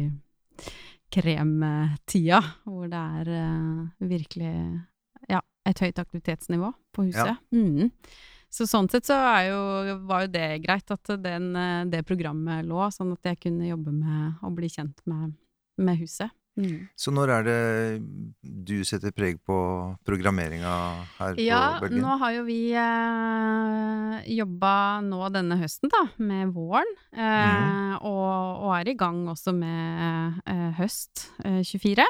kremtida, 1.13 2.41
hvor 2.67 2.85
det 2.91 3.01
er 3.21 3.33
eh, 3.39 4.05
virkelig 4.13 4.53
ja, 5.29 5.41
et 5.65 5.81
høyt 5.81 6.03
aktivitetsnivå 6.05 6.69
på 6.93 7.09
huset. 7.09 7.41
Mhm. 7.55 7.89
Så 8.53 8.67
sånn 8.69 8.85
sett 8.85 9.07
så 9.09 9.15
jo, 9.47 9.61
var 10.05 10.27
jo 10.27 10.33
det 10.35 10.61
greit 10.61 10.91
at 10.93 11.09
den, 11.23 11.55
eh, 11.57 11.85
det 11.89 12.03
programmet 12.05 12.67
lå, 12.69 12.85
sånn 12.93 13.15
at 13.15 13.31
jeg 13.31 13.41
kunne 13.47 13.71
jobbe 13.71 13.95
med 13.97 14.45
å 14.45 14.53
bli 14.53 14.69
kjent 14.69 15.01
med, 15.09 15.33
med 15.81 15.97
huset. 16.03 16.29
Mhm. 16.55 16.87
Så 16.95 17.09
når 17.09 17.31
er 17.33 17.47
det 17.47 17.59
du 18.43 18.75
setter 18.85 19.13
preg 19.15 19.39
på 19.41 19.55
programmeringa 20.05 20.73
her 21.17 21.39
Ja, 21.41 21.79
på 21.79 21.87
Bølgen? 21.87 22.03
nå 22.05 22.17
har 22.21 22.35
jo 22.35 22.43
vi 22.45 22.59
eh, 22.77 24.19
jobba 24.37 25.01
nå 25.01 25.23
denne 25.33 25.57
høsten, 25.57 25.89
da, 25.89 26.03
med 26.21 26.53
våren. 26.53 26.93
Eh, 27.09 27.23
mm. 27.23 27.97
og, 28.05 28.67
og 28.67 28.75
er 28.77 28.93
i 28.93 28.97
gang 28.99 29.25
også 29.33 29.55
med 29.57 30.43
eh, 30.45 30.69
høst 30.77 31.29
eh, 31.43 31.63
24. 31.65 32.05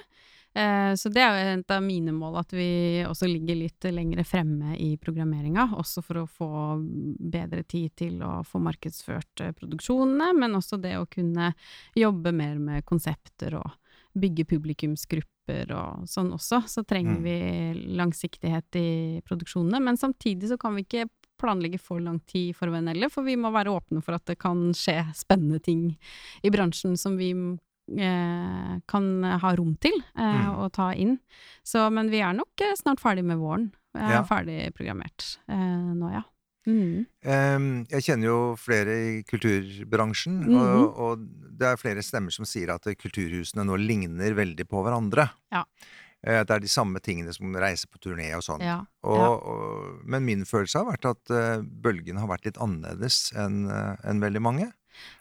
Eh, 0.55 0.93
så 0.95 1.09
det 1.09 1.21
er 1.23 1.33
jo 1.33 1.53
et 1.59 1.71
av 1.73 1.81
mine 1.81 2.13
mål, 2.13 2.35
at 2.43 2.53
vi 2.53 3.01
også 3.07 3.25
ligger 3.29 3.57
litt 3.57 3.87
lenger 3.89 4.21
fremme 4.27 4.75
i 4.77 4.91
programmeringa. 5.01 5.71
Også 5.79 6.03
for 6.05 6.21
å 6.21 6.27
få 6.29 6.49
bedre 6.83 7.63
tid 7.63 7.95
til 7.97 8.19
å 8.21 8.41
få 8.45 8.61
markedsført 8.61 9.41
eh, 9.41 9.55
produksjonene, 9.57 10.33
men 10.37 10.59
også 10.59 10.77
det 10.83 10.97
å 10.99 11.07
kunne 11.09 11.53
jobbe 11.97 12.35
mer 12.35 12.59
med 12.61 12.85
konsepter 12.85 13.57
og 13.61 13.79
bygge 14.15 14.45
publikumsgrupper 14.45 15.71
og 15.75 16.05
sånn 16.07 16.31
også. 16.35 16.61
Så 16.69 16.83
trenger 16.85 17.17
Mm. 17.17 17.23
vi 17.23 17.95
langsiktighet 17.97 18.75
i 18.75 19.21
produksjonene. 19.25 19.81
Men 19.81 19.97
samtidig 19.97 20.49
så 20.49 20.57
kan 20.59 20.75
vi 20.75 20.83
ikke 20.83 21.09
planlegge 21.39 21.79
for 21.79 21.99
lang 21.99 22.19
tid 22.25 22.55
for 22.55 22.67
VNL-et, 22.69 23.11
for 23.11 23.23
vi 23.23 23.35
må 23.35 23.51
være 23.51 23.73
åpne 23.73 24.01
for 24.03 24.13
at 24.15 24.25
det 24.25 24.37
kan 24.39 24.71
skje 24.71 25.13
spennende 25.13 25.59
ting 25.61 25.97
i 26.43 26.49
bransjen 26.49 26.97
som 26.97 27.17
vi 27.17 27.31
eh, 27.33 28.79
kan 28.87 29.23
ha 29.23 29.55
rom 29.55 29.75
til 29.81 29.91
eh, 30.15 30.45
Mm. 30.45 30.55
å 30.63 30.71
ta 30.71 30.91
inn. 30.93 31.19
Så, 31.65 31.91
men 31.91 32.09
vi 32.09 32.21
er 32.21 32.33
nok 32.33 32.61
eh, 32.61 32.75
snart 32.79 32.99
ferdig 33.01 33.25
med 33.25 33.37
våren. 33.37 33.71
Vi 33.93 33.99
er 34.01 34.09
Ja. 34.21 34.23
ferdig 34.23 34.73
programmert 34.73 35.37
eh, 35.49 35.93
nå, 35.93 36.11
ja. 36.13 36.21
Em, 36.65 37.85
jeg 37.91 38.01
kjenner 38.05 38.25
jo 38.29 38.37
flere 38.59 38.93
i 39.17 39.23
kulturbransjen, 39.23 40.37
Mhm. 40.45 40.55
og, 40.55 40.99
og 40.99 41.25
det 41.59 41.67
er 41.67 41.77
flere 41.81 42.01
stemmer 42.03 42.31
som 42.31 42.45
sier 42.45 42.69
at 42.73 42.83
kulturhusene 42.97 43.65
nå 43.65 43.75
ligner 43.79 44.33
veldig 44.33 44.65
på 44.67 44.83
hverandre. 44.83 45.29
Ja. 45.51 45.63
Eh, 46.25 46.39
At 46.39 46.47
det 46.47 46.55
er 46.55 46.59
de 46.63 46.67
samme 46.71 46.99
tingene 47.03 47.33
som 47.35 47.51
reiser 47.53 47.87
på 47.91 47.99
turné 47.99 48.33
og 48.35 48.41
sånn. 48.43 48.61
ja. 49.03 49.99
Men 50.05 50.23
min 50.25 50.45
følelse 50.45 50.79
har 50.79 50.85
vært 50.93 51.05
at 51.09 51.31
eh, 51.35 51.61
bølgen 51.61 52.17
har 52.17 52.27
vært 52.27 52.45
litt 52.45 52.57
annerledes 52.57 53.33
enn 53.35 53.69
eh, 53.69 53.95
enn 54.07 54.21
veldig 54.23 54.41
mange. 54.41 54.71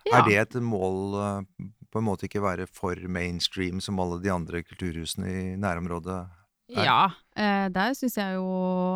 Ja. 0.07 0.21
Er 0.21 0.29
det 0.29 0.37
et 0.55 0.63
mål 0.63 1.47
på 1.93 1.99
en 1.99 2.05
måte 2.07 2.25
ikke 2.29 2.41
være 2.41 2.67
for 2.69 2.95
mainstream 3.09 3.81
som 3.81 3.99
alle 4.01 4.21
de 4.23 4.31
andre 4.33 4.63
kulturhusene 4.63 5.27
i 5.27 5.57
nærområdet? 5.57 6.29
Er? 6.77 6.85
Ja, 6.85 7.11
eh, 7.37 7.69
der 7.73 7.95
syns 7.97 8.17
jeg 8.17 8.35
jo 8.37 8.45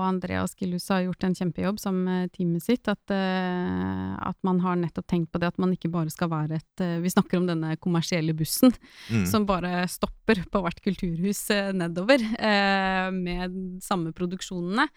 Andreas 0.04 0.54
Gillus 0.58 0.88
har 0.92 1.02
gjort 1.04 1.24
en 1.28 1.34
kjempejobb 1.34 1.78
sammen 1.80 2.04
med 2.04 2.32
teamet 2.32 2.62
sitt. 2.64 2.88
At, 2.88 3.02
eh, 3.10 4.16
at 4.28 4.36
man 4.46 4.60
har 4.64 4.76
nettopp 4.80 5.06
tenkt 5.10 5.30
på 5.32 5.40
det 5.42 5.48
at 5.52 5.58
man 5.62 5.72
ikke 5.76 5.90
bare 5.92 6.10
skal 6.12 6.28
være 6.32 6.58
et 6.60 6.80
eh, 6.84 6.98
Vi 7.04 7.12
snakker 7.12 7.38
om 7.40 7.46
denne 7.48 7.76
kommersielle 7.76 8.34
bussen 8.36 8.72
Mm. 9.10 9.24
som 9.26 9.44
bare 9.46 9.84
stopper 9.88 10.40
på 10.50 10.60
hvert 10.64 10.80
kulturhus 10.82 11.44
eh, 11.54 11.72
nedover 11.72 12.18
eh, 12.38 13.10
med 13.14 13.80
samme 13.84 14.12
produksjonene. 14.16 14.88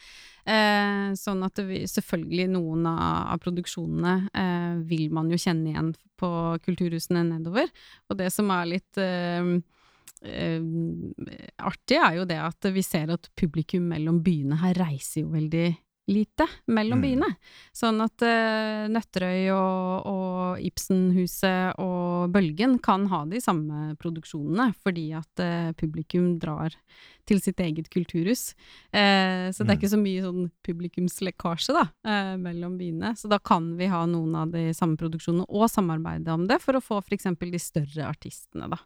Eh, 0.50 1.14
sånn 1.20 1.44
at 1.46 1.54
det, 1.60 1.66
vi- 1.70 1.84
selvfølgelig 1.88 2.48
noen 2.56 2.88
av, 2.90 3.34
av 3.36 3.40
produksjonene 3.44 4.30
eh, 4.34 4.80
vil 4.90 5.10
man 5.14 5.30
jo 5.30 5.38
kjenne 5.38 5.70
igjen 5.74 5.92
på 6.20 6.30
kulturhusene 6.66 7.22
nedover. 7.30 7.70
Og 8.10 8.18
det 8.18 8.32
som 8.34 8.50
er 8.52 8.66
litt 8.74 8.98
eh, 8.98 9.40
eh, 9.40 9.60
artig, 10.20 11.96
er 11.96 12.18
jo 12.18 12.26
det 12.28 12.40
at 12.44 12.66
vi 12.76 12.84
ser 12.84 13.14
at 13.14 13.30
publikum 13.40 13.86
mellom 13.94 14.20
byene 14.26 14.60
her 14.60 14.76
reiser 14.76 15.24
jo 15.24 15.30
veldig 15.32 15.68
lite 16.10 16.48
mellom 16.74 16.98
Mm. 17.00 17.06
byene. 17.06 17.28
Sånn 17.76 18.02
at 18.02 18.24
uh, 18.26 18.88
Nøtterøy 18.90 19.52
og, 19.54 20.08
og 20.10 20.60
Ibsenhuset 20.66 21.78
og 21.80 22.32
Bølgen 22.34 22.80
kan 22.82 23.06
ha 23.12 23.22
de 23.30 23.40
samme 23.44 23.94
produksjonene, 24.02 24.72
fordi 24.82 25.12
at 25.14 25.44
uh, 25.46 25.70
publikum 25.78 26.40
drar 26.42 26.74
til 27.30 27.38
sitt 27.40 27.60
eget 27.62 27.92
kulturhus. 27.94 28.56
Uh, 28.90 29.54
så 29.54 29.62
det 29.62 29.70
er 29.70 29.76
Mm. 29.76 29.78
ikke 29.78 29.92
så 29.94 30.00
mye 30.02 30.22
sånn 30.26 30.48
publikumslekkasje 30.66 31.76
da, 31.78 31.84
mellom 32.42 32.78
byene. 32.80 33.14
Så 33.16 33.30
da 33.30 33.38
kan 33.40 33.76
vi 33.78 33.86
ha 33.92 34.02
noen 34.10 34.34
av 34.36 34.50
de 34.52 34.72
samme 34.74 34.98
produksjonene 34.98 35.46
og 35.48 35.70
samarbeide 35.70 36.34
om 36.34 36.48
det, 36.50 36.58
for 36.64 36.74
å 36.74 36.82
få 36.82 36.98
f.eks. 37.06 37.30
de 37.40 37.60
større 37.62 38.08
artistene 38.10 38.70
da, 38.72 38.80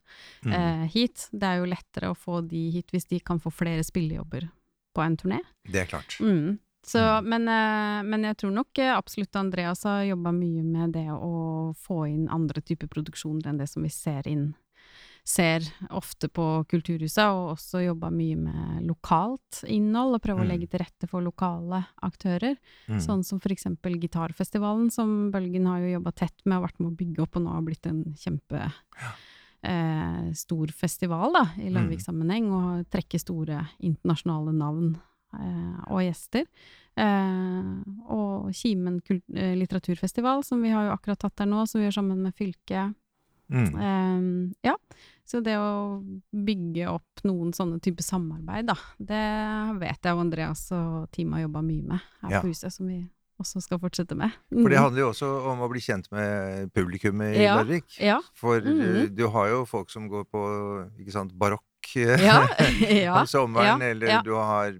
Mm. 0.43 0.87
hit. 0.91 1.29
Det 1.31 1.43
er 1.47 1.57
jo 1.61 1.71
lettere 1.71 2.11
å 2.11 2.17
få 2.19 2.41
de 2.45 2.69
hit 2.75 2.91
hvis 2.91 3.07
de 3.07 3.19
kan 3.23 3.39
få 3.39 3.49
flere 3.51 3.83
spillejobber 3.83 4.49
på 4.93 5.01
en 5.01 5.15
turné. 5.17 5.39
Det 5.65 5.81
er 5.81 5.85
klart. 5.87 6.17
Mm. 6.19 6.59
Så, 6.85 6.99
Mm. 6.99 7.29
men, 7.29 7.47
eh, 7.47 8.03
men 8.03 8.23
jeg 8.23 8.37
tror 8.37 8.51
nok 8.51 8.77
eh, 8.79 8.91
absolutt 8.97 9.35
Andreas 9.39 9.83
har 9.83 10.03
jobba 10.03 10.31
mye 10.35 10.63
med 10.63 10.91
det 10.93 11.07
å 11.15 11.73
få 11.75 12.09
inn 12.11 12.27
andre 12.29 12.61
typer 12.61 12.87
produksjoner 12.91 13.47
enn 13.47 13.57
det 13.57 13.69
som 13.69 13.83
vi 13.83 13.89
ser 13.89 14.27
inn 14.27 14.53
ser 15.25 15.61
ofte 15.95 16.27
på 16.27 16.65
Kulturhuset, 16.67 17.23
og 17.31 17.53
også 17.55 17.79
jobba 17.85 18.09
mye 18.11 18.35
med 18.35 18.83
lokalt 18.85 19.61
innhold, 19.63 20.15
og 20.15 20.21
prøve 20.21 20.41
å 20.41 20.43
Mm. 20.43 20.49
legge 20.51 20.69
til 20.69 20.79
rette 20.83 21.07
for 21.07 21.21
lokale 21.21 21.85
aktører. 22.03 22.57
Mm. 22.89 22.99
Sånn 22.99 23.23
som 23.23 23.39
for 23.39 23.47
eksempel 23.47 23.95
Gitarfestivalen, 23.97 24.91
som 24.91 25.31
Bølgen 25.31 25.65
har 25.65 25.79
jo 25.79 25.97
jobba 25.97 26.11
tett 26.13 26.41
med 26.45 26.57
og 26.57 26.67
vært 26.67 26.79
med 26.81 26.91
å 26.91 26.97
bygge 26.97 27.19
opp, 27.23 27.37
og 27.37 27.43
nå 27.43 27.53
har 27.53 27.61
blitt 27.61 27.85
en 27.87 28.03
kjempe 28.19 28.69
eh, 29.63 30.33
stor 30.33 30.67
festival 30.67 31.31
da, 31.31 31.43
i 31.57 31.69
Mm. 31.69 31.73
Larvik-sammenheng, 31.73 32.51
og 32.51 32.89
trekker 32.89 33.17
store 33.17 33.69
internasjonale 33.81 34.51
navn 34.53 34.97
og 35.89 36.01
gjester. 36.05 36.45
Eh, 36.95 37.69
og 38.13 38.51
Kimen 38.53 38.99
eh, 39.35 39.55
litteraturfestival, 39.57 40.43
som 40.45 40.61
vi 40.61 40.69
har 40.73 40.85
jo 40.89 40.93
akkurat 40.97 41.19
tatt 41.25 41.35
der 41.41 41.49
nå, 41.49 41.63
som 41.67 41.81
vi 41.81 41.87
gjør 41.87 41.97
sammen 42.01 42.21
med 42.25 42.35
fylket. 42.37 42.93
Mm. 43.53 43.73
Eh, 43.75 44.69
ja, 44.69 44.75
så 45.25 45.41
det 45.43 45.55
å 45.59 45.99
bygge 46.33 46.87
opp 46.89 47.23
noen 47.27 47.51
sånne 47.53 47.81
type 47.83 48.03
samarbeid, 48.05 48.69
da, 48.71 48.75
det 48.99 49.23
vet 49.81 49.99
jeg 50.05 50.13
jo 50.15 50.21
Andreas 50.23 50.63
og 50.75 51.09
teamet 51.11 51.39
har 51.39 51.45
jobba 51.47 51.61
mye 51.65 51.83
med 51.83 51.99
her 52.23 52.29
Ja. 52.37 52.41
på 52.41 52.47
huset, 52.53 52.71
som 52.73 52.87
vi 52.87 53.01
også 53.41 53.61
skal 53.65 53.79
fortsette 53.81 54.15
med. 54.15 54.31
For 54.53 54.69
det 54.69 54.77
Mm. 54.77 54.83
handler 54.83 54.99
jo 55.01 55.09
også 55.11 55.29
om 55.51 55.59
å 55.65 55.69
bli 55.69 55.79
kjent 55.81 56.09
med 56.11 56.71
publikummet 56.73 57.35
i 57.35 57.43
Ja. 57.43 57.55
Larvik. 57.57 57.99
Ja. 57.99 58.21
For 58.33 58.61
mm 58.61 58.81
eh, 58.81 59.07
du 59.09 59.27
har 59.27 59.49
jo 59.49 59.65
folk 59.65 59.89
som 59.89 60.07
går 60.07 60.25
på 60.29 60.89
ikke 61.01 61.11
sant, 61.11 61.33
barokk 61.37 61.63
eh, 61.97 62.23
Ja, 62.25 62.41
ja, 63.05 63.19
om 63.21 63.27
sommeren, 63.27 63.81
eller 63.81 64.21
du 64.25 64.33
har 64.37 64.73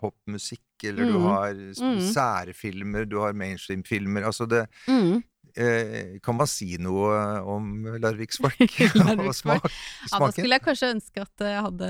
popmusikk, 0.00 0.60
eller 0.84 1.04
du 1.08 1.16
Mhm. 1.18 1.22
har 1.30 1.54
Mhm. 1.54 2.00
særfilmer, 2.12 3.08
du 3.08 3.18
har 3.20 3.32
mainstream-filmer. 3.32 4.22
Altså 4.28 4.46
det 4.48 4.66
Mm. 4.88 5.22
eh, 5.56 6.18
kan 6.22 6.36
man 6.36 6.46
si 6.46 6.76
noe 6.76 7.40
om 7.48 7.84
larviksfolk? 7.98 8.60
og 9.24 9.32
smak, 9.34 9.64
smaken? 9.64 9.70
Ja, 10.12 10.18
da 10.20 10.28
skulle 10.32 10.52
jeg 10.58 10.62
kanskje 10.66 10.90
ønske 10.92 11.22
at 11.22 11.44
jeg 11.48 11.62
hadde 11.64 11.88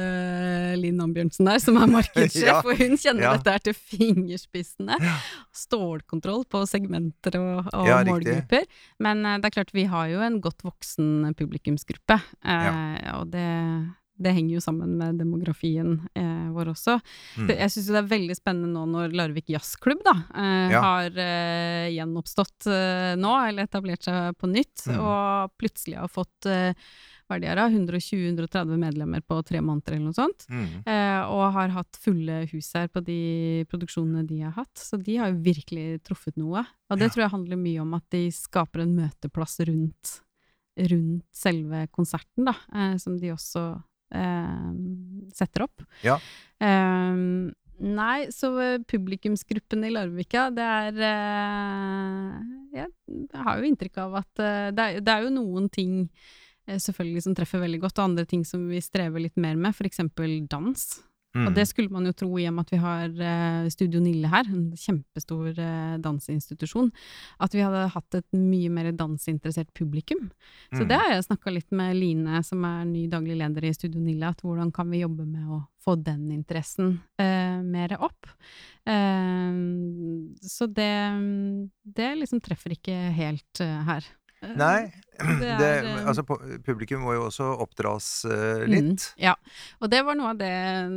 Linn 0.79 1.01
Ambjørnsen 1.03 1.45
der, 1.51 1.59
som 1.59 1.77
er 1.83 1.87
markedssjef, 1.91 2.63
for 2.63 2.79
hun 2.79 2.95
kjenner 2.97 3.35
dette 3.35 3.51
her 3.51 3.59
til 3.67 3.75
fingerspissene. 3.75 4.95
Stålkontroll 5.53 6.45
på 6.47 6.63
segmenter 6.71 7.35
og, 7.41 7.67
og 7.75 7.91
målgrupper. 8.07 8.67
Men 9.03 9.27
eh, 9.27 9.39
det 9.43 9.51
er 9.51 9.57
klart, 9.59 9.75
vi 9.75 9.85
har 9.91 10.07
jo 10.15 10.21
en 10.23 10.41
godt 10.41 10.63
voksen 10.63 11.35
publikumsgruppe, 11.35 12.21
eh, 12.47 13.19
og 13.19 13.31
det, 13.35 13.49
det 14.19 14.33
henger 14.33 14.55
jo 14.57 14.61
sammen 14.65 14.95
med 14.97 15.19
demografien 15.21 16.09
eh, 16.17 16.47
vår 16.55 16.71
også. 16.73 16.95
Mm. 17.37 17.47
Det, 17.51 17.57
jeg 17.59 17.71
syns 17.75 17.89
det 17.93 17.99
er 18.01 18.09
veldig 18.15 18.37
spennende 18.39 18.73
nå 18.73 18.85
når 18.89 19.13
Larvik 19.17 19.51
Jazzklubb 19.53 20.01
da, 20.07 20.15
eh, 20.35 20.71
Ja. 20.73 20.81
har 20.83 21.11
eh, 21.21 21.91
gjenoppstått 21.97 22.67
eh, 22.73 23.13
nå, 23.21 23.35
eller 23.49 23.65
etablert 23.69 24.03
seg 24.09 24.37
på 24.41 24.49
nytt, 24.49 24.87
Mm. 24.87 25.01
og 25.03 25.53
plutselig 25.59 25.97
har 25.99 26.09
fått 26.09 26.47
eh, 26.47 26.73
hva 27.27 27.35
er 27.35 27.41
det 27.41 27.47
de 27.47 27.51
har, 27.51 27.59
da? 27.59 27.69
120-130 27.75 28.79
medlemmer 28.79 29.21
på 29.27 29.41
tre 29.45 29.59
måneder 29.61 29.97
eller 29.97 30.05
noe 30.13 30.15
sånt. 30.15 30.45
Mm. 30.49 30.87
Eh, 30.87 31.23
og 31.27 31.53
har 31.57 31.73
hatt 31.75 31.99
fulle 31.99 32.45
hus 32.53 32.69
her 32.79 32.87
på 32.87 33.03
de 33.03 33.65
produksjonene 33.67 34.23
de 34.29 34.41
har 34.45 34.53
hatt. 34.55 34.79
Så 34.79 34.95
de 35.03 35.17
har 35.19 35.33
jo 35.33 35.41
virkelig 35.43 36.05
truffet 36.07 36.37
noe. 36.39 36.63
Og 36.89 36.99
det 37.01 37.09
Ja. 37.09 37.11
tror 37.11 37.23
jeg 37.27 37.35
handler 37.35 37.57
mye 37.59 37.81
om 37.83 37.95
at 37.99 38.07
de 38.15 38.29
skaper 38.31 38.83
en 38.83 38.95
møteplass 38.95 39.59
rundt, 39.67 40.21
rundt 40.79 41.25
selve 41.35 41.89
konserten, 41.91 42.45
da, 42.47 42.55
eh, 42.75 42.97
som 43.03 43.19
de 43.19 43.33
også 43.35 43.83
setter 45.35 45.67
opp. 45.67 45.83
Ja. 46.07 46.19
Eh, 46.63 47.19
nei, 47.77 48.19
så 48.33 48.51
publikumsgruppen 48.89 49.85
i 49.85 49.93
Larvika, 49.93 50.49
det 50.55 50.65
er 50.65 51.01
eh, 51.11 52.37
Jeg 52.79 52.89
har 53.35 53.61
jo 53.61 53.71
inntrykk 53.71 54.03
av 54.07 54.19
at 54.23 54.43
eh, 54.43 54.71
det, 54.73 54.87
er, 54.87 55.05
det 55.05 55.13
er 55.13 55.27
jo 55.27 55.35
noen 55.35 55.69
ting 55.73 55.99
eh, 56.67 56.79
selvfølgelig 56.81 57.27
som 57.27 57.37
treffer 57.37 57.63
veldig 57.63 57.83
godt, 57.85 57.99
og 58.01 58.11
andre 58.11 58.27
ting 58.29 58.47
som 58.49 58.69
vi 58.71 58.81
strever 58.85 59.27
litt 59.27 59.37
mer 59.37 59.59
med, 59.61 59.77
eksempel 59.91 60.39
dans. 60.51 60.87
Mm. 61.37 61.47
Og 61.51 61.55
det 61.59 61.67
skulle 61.69 61.93
man 61.93 62.07
jo 62.09 62.15
tro 62.17 62.31
i 62.41 62.47
og 62.49 62.55
med 62.57 62.65
at 62.65 62.73
vi 62.73 62.79
har 62.81 63.21
eh, 63.29 63.69
Studio 63.75 64.01
Nille 64.01 64.31
her, 64.33 64.49
en 64.49 64.71
kjempestor 64.73 65.51
eh, 65.53 65.97
danseinstitusjon, 66.01 66.89
at 67.45 67.53
vi 67.57 67.61
hadde 67.61 67.83
hatt 67.93 68.19
et 68.23 68.27
mye 68.41 68.71
mer 68.73 68.89
dansinteressert 68.97 69.69
publikum. 69.77 70.31
Så 70.73 70.83
Mm. 70.87 70.89
det 70.89 70.97
har 71.03 71.11
jeg 71.13 71.27
snakka 71.29 71.53
litt 71.53 71.71
med 71.77 71.97
Line, 72.01 72.43
som 72.43 72.65
er 72.65 72.85
ny 72.89 73.07
daglig 73.13 73.37
leder 73.37 73.65
i 73.69 73.75
Studio 73.77 74.01
Nille, 74.01 74.33
at 74.33 74.41
hvordan 74.41 74.73
kan 74.73 74.89
vi 74.91 75.05
jobbe 75.05 75.27
med 75.29 75.45
å 75.47 75.61
få 75.85 75.95
den 76.03 76.31
interessen 76.35 76.97
eh, 77.23 77.61
mer 77.63 77.93
opp. 78.03 78.27
Eh, 78.87 79.53
så 80.43 80.67
det, 80.67 80.91
det 81.97 82.09
liksom 82.19 82.41
treffer 82.43 82.75
ikke 82.75 82.97
helt 83.17 83.61
eh, 83.63 83.83
her. 83.87 84.07
Eh, 84.47 84.55
Nei, 84.57 84.93
det 85.41 85.49
er, 85.51 85.83
det, 85.83 85.93
altså, 86.07 86.23
publikum 86.67 87.01
må 87.07 87.15
jo 87.17 87.27
også 87.31 87.47
oppdras 87.65 88.09
uh, 88.29 88.65
litt. 88.69 89.07
Mm, 89.17 89.23
ja, 89.25 89.33
og 89.81 89.91
det 89.91 90.03
var 90.05 90.15
noe 90.19 90.35
av 90.35 90.39
det 90.43 90.51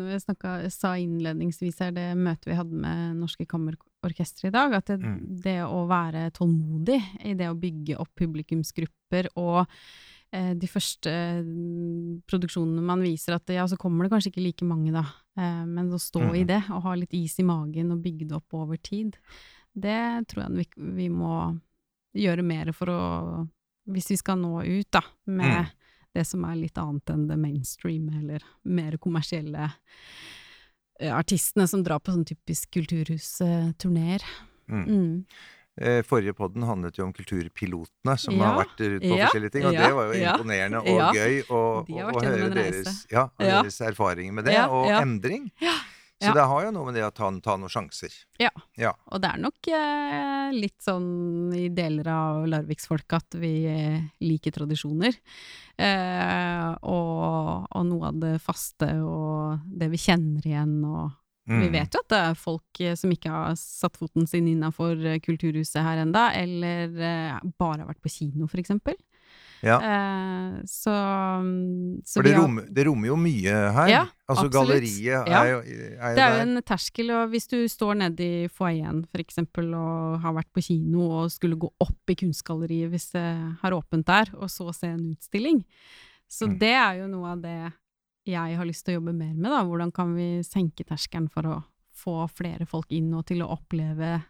vi 0.09 0.19
snakket, 0.19 0.67
sa 0.75 0.93
innledningsvis 0.99 1.79
her, 1.85 1.93
det 1.95 2.09
møtet 2.19 2.49
vi 2.51 2.57
hadde 2.59 2.75
med 2.83 3.15
Norske 3.21 3.47
Kammerorkestre 3.47 4.49
i 4.51 4.55
dag, 4.55 4.73
at 4.79 4.91
det, 4.91 4.99
Mm. 4.99 5.19
det 5.43 5.57
å 5.63 5.85
være 5.87 6.27
tålmodig 6.35 6.99
i 7.25 7.33
det 7.39 7.47
å 7.49 7.55
bygge 7.59 7.95
opp 7.99 8.11
publikumsgrupper 8.19 9.29
og 9.39 9.65
eh, 10.31 10.51
de 10.53 10.67
første 10.69 11.09
mm, 11.41 12.23
produksjonene 12.29 12.83
man 12.85 13.01
viser 13.01 13.33
at 13.39 13.49
ja, 13.55 13.63
så 13.67 13.77
kommer 13.79 14.03
det 14.05 14.11
kanskje 14.13 14.33
ikke 14.33 14.43
like 14.45 14.67
mange 14.67 14.91
da, 14.93 15.05
eh, 15.39 15.63
men 15.65 15.89
å 15.95 15.97
stå 15.99 16.21
i 16.35 16.43
Mhm. 16.43 16.47
det 16.51 16.59
og 16.75 16.83
ha 16.83 16.93
litt 16.99 17.13
is 17.17 17.39
i 17.39 17.43
magen 17.47 17.91
og 17.95 18.03
bygge 18.03 18.27
det 18.27 18.35
opp 18.37 18.53
over 18.53 18.77
tid, 18.77 19.15
det 19.73 20.27
tror 20.27 20.43
jeg 20.49 20.51
vi, 20.59 20.67
vi 20.99 21.09
må 21.09 21.57
gjøre 22.17 22.43
mer 22.45 22.71
for 22.73 22.89
å 22.93 23.01
Hvis 23.89 24.11
vi 24.11 24.17
skal 24.17 24.37
nå 24.37 24.59
ut, 24.63 24.87
da, 24.93 25.01
med 25.25 25.65
Mm. 25.65 25.69
det 26.13 26.25
som 26.27 26.43
er 26.45 26.55
litt 26.59 26.77
annet 26.77 27.09
enn 27.09 27.27
det 27.27 27.37
mainstream, 27.41 28.09
eller 28.09 28.43
mer 28.63 28.97
kommersielle 29.01 29.71
eh, 30.99 31.09
artistene 31.15 31.65
som 31.67 31.81
drar 31.83 31.97
på 31.99 32.11
sånn 32.13 32.25
typisk 32.27 32.69
kulturhus-turneer. 32.75 34.21
Mm. 34.69 34.83
Mm. 34.85 35.25
Eh, 35.81 36.01
Forrige 36.03 36.33
podden 36.35 36.63
handlet 36.67 36.97
jo 36.99 37.05
om 37.07 37.13
kulturpilotene 37.15 38.17
som 38.19 38.35
Ja, 38.35 38.49
har 38.51 38.65
vært 38.65 38.79
rundt 38.83 39.01
på 39.07 39.15
ja, 39.17 39.25
forskjellige 39.29 39.51
ting, 39.55 39.65
og 39.65 39.73
ja, 39.73 39.87
det 39.87 39.95
var 39.95 40.09
jo 40.09 40.19
imponerende 40.19 40.81
og 40.83 41.15
gøy 41.15 41.37
å, 41.49 41.61
å 41.87 42.23
høre 42.25 42.49
deres, 42.53 43.05
deres 43.39 43.81
erfaringer 43.87 44.33
med 44.33 44.45
det, 44.45 44.57
og 44.67 44.89
ja. 44.91 44.99
endring. 45.01 45.49
Så 46.19 46.27
Ja. 46.27 46.33
det 46.35 46.43
har 46.51 46.65
jo 46.65 46.71
noe 46.75 46.85
med 46.85 46.95
det 46.95 47.03
å 47.07 47.13
ta, 47.15 47.29
ta 47.39 47.53
noen 47.55 47.69
sjanser. 47.71 48.11
Ja, 48.39 48.49
Og 49.11 49.21
det 49.21 49.29
er 49.31 49.37
nok 49.39 49.67
eh, 49.71 50.51
litt 50.51 50.81
sånn 50.83 51.53
i 51.55 51.69
deler 51.71 52.07
av 52.11 52.45
Larviksfolket 52.51 53.13
at 53.13 53.37
vi 53.39 53.53
eh, 53.71 54.01
liker 54.19 54.51
tradisjoner. 54.51 55.15
Eh, 55.79 56.75
og, 56.83 57.67
og 57.71 57.85
noe 57.87 58.09
av 58.11 58.19
det 58.19 58.33
faste 58.43 58.89
og 59.05 59.63
det 59.79 59.87
vi 59.93 60.01
kjenner 60.01 60.45
igjen 60.45 60.77
og 60.85 61.15
Vi 61.49 61.55
Mm. 61.65 61.71
vet 61.73 61.95
jo 61.95 61.99
at 62.03 62.09
det 62.13 62.17
er 62.27 62.35
folk 62.37 62.79
eh, 62.85 62.93
som 62.93 63.09
ikke 63.09 63.31
har 63.33 63.55
satt 63.57 63.95
foten 63.97 64.27
sin 64.29 64.45
innafor 64.45 64.99
kulturhuset 65.25 65.81
her 65.81 65.97
enda, 66.03 66.27
eller 66.37 66.91
eh, 66.93 67.39
bare 67.57 67.79
har 67.81 67.87
vært 67.89 68.03
på 68.05 68.11
kino, 68.13 68.45
for 68.45 68.59
eksempel. 68.61 68.93
Ja. 69.65 69.77
Eh, 69.83 70.61
så, 70.69 70.93
mm, 71.43 72.01
så 72.07 72.19
For 72.21 72.23
det 72.23 72.35
rommer, 72.37 72.67
det 72.71 72.85
rommer 72.87 73.07
jo 73.11 73.17
mye 73.19 73.55
her. 73.75 73.87
Ja, 73.91 74.01
altså 74.29 74.45
absolutt. 74.47 74.53
galleriet 74.55 75.27
Ja. 75.27 75.41
er 75.43 75.49
jo, 75.51 75.57
er 75.59 76.09
jo 76.09 76.15
Det 76.15 76.23
er 76.23 76.35
jo 76.37 76.41
en 76.45 76.61
terskel, 76.63 77.11
og 77.11 77.29
hvis 77.33 77.47
du 77.51 77.57
står 77.67 77.97
nede 77.99 78.19
i 78.23 78.47
foajeen 78.47 79.05
eksempel 79.19 79.73
og 79.75 80.21
har 80.21 80.33
vært 80.33 80.51
på 80.55 80.63
kino 80.63 81.09
og 81.23 81.31
skulle 81.31 81.57
gå 81.59 81.69
opp 81.81 82.09
i 82.09 82.15
kunstgalleriet 82.15 82.89
hvis 82.93 83.11
det 83.11 83.25
har 83.61 83.71
åpent 83.75 84.05
der, 84.05 84.31
og 84.39 84.47
så 84.49 84.73
se 84.73 84.87
en 84.87 85.11
utstilling. 85.15 85.63
Så 86.29 86.47
Mm. 86.47 86.59
det 86.59 86.73
er 86.73 86.93
jo 87.01 87.07
noe 87.07 87.31
av 87.31 87.41
det 87.41 87.73
jeg 88.25 88.55
har 88.57 88.65
lyst 88.65 88.85
til 88.85 88.93
å 88.95 89.01
jobbe 89.01 89.13
mer 89.17 89.33
med, 89.33 89.49
da. 89.49 89.63
Hvordan 89.65 89.91
kan 89.91 90.13
vi 90.15 90.41
senke 90.43 90.85
terskelen 90.85 91.29
for 91.31 91.41
å 91.43 91.63
få 91.99 92.29
flere 92.29 92.65
folk 92.67 92.85
inn 92.91 93.11
og 93.13 93.25
til 93.25 93.41
å 93.41 93.49
oppleve 93.57 94.23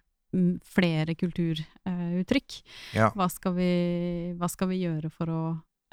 flere 0.65 1.15
kulturuttrykk? 1.17 2.57
Ja. 2.97 3.09
Hva, 3.17 3.29
skal 3.31 3.55
vi, 3.57 3.69
hva 4.39 4.49
skal 4.51 4.71
vi 4.71 4.81
gjøre 4.83 5.11
for 5.13 5.31
å 5.33 5.43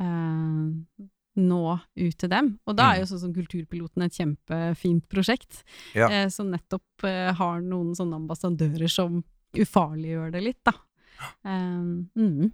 eh, 0.02 1.06
nå 1.36 1.62
ut 1.76 2.18
til 2.20 2.32
dem? 2.32 2.54
Og 2.68 2.76
da 2.78 2.92
er 2.92 3.02
jo 3.02 3.10
sånn 3.12 3.24
som 3.26 3.36
Kulturpiloten 3.36 4.06
et 4.06 4.16
kjempefint 4.16 5.06
prosjekt, 5.12 5.62
Mm. 5.94 6.00
Ja. 6.00 6.10
eh, 6.10 6.28
som 6.32 6.50
nettopp 6.52 7.04
eh, 7.08 7.32
har 7.36 7.60
noen 7.64 7.94
sånne 7.96 8.20
ambassadører 8.22 8.90
som 8.92 9.22
ufarliggjør 9.56 10.32
det 10.32 10.42
litt, 10.44 10.62
da. 10.64 10.74
Eh, 11.44 12.20
mm. 12.20 12.52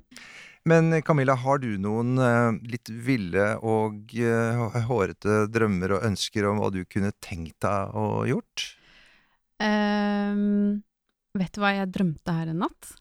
Men 0.65 1.03
Camilla, 1.03 1.35
har 1.35 1.59
du 1.59 1.73
noen 1.83 2.15
uh, 2.23 2.55
litt 2.63 2.87
ville 2.87 3.49
og 3.67 4.13
uh, 4.15 4.77
hårete 4.87 5.49
drømmer 5.51 5.97
og 5.97 6.05
ønsker 6.07 6.47
om 6.47 6.61
hva 6.63 6.69
du 6.71 6.85
kunne 6.87 7.11
tenkt 7.19 7.59
deg 7.67 7.97
å 7.99 8.23
gjort? 8.31 8.69
Ehm, 9.63 10.83
vet 11.39 11.53
du 11.57 11.61
hva 11.63 11.71
jeg 11.77 11.93
drømte 11.95 12.35
her 12.37 12.51
en 12.53 12.63
natt? 12.67 12.93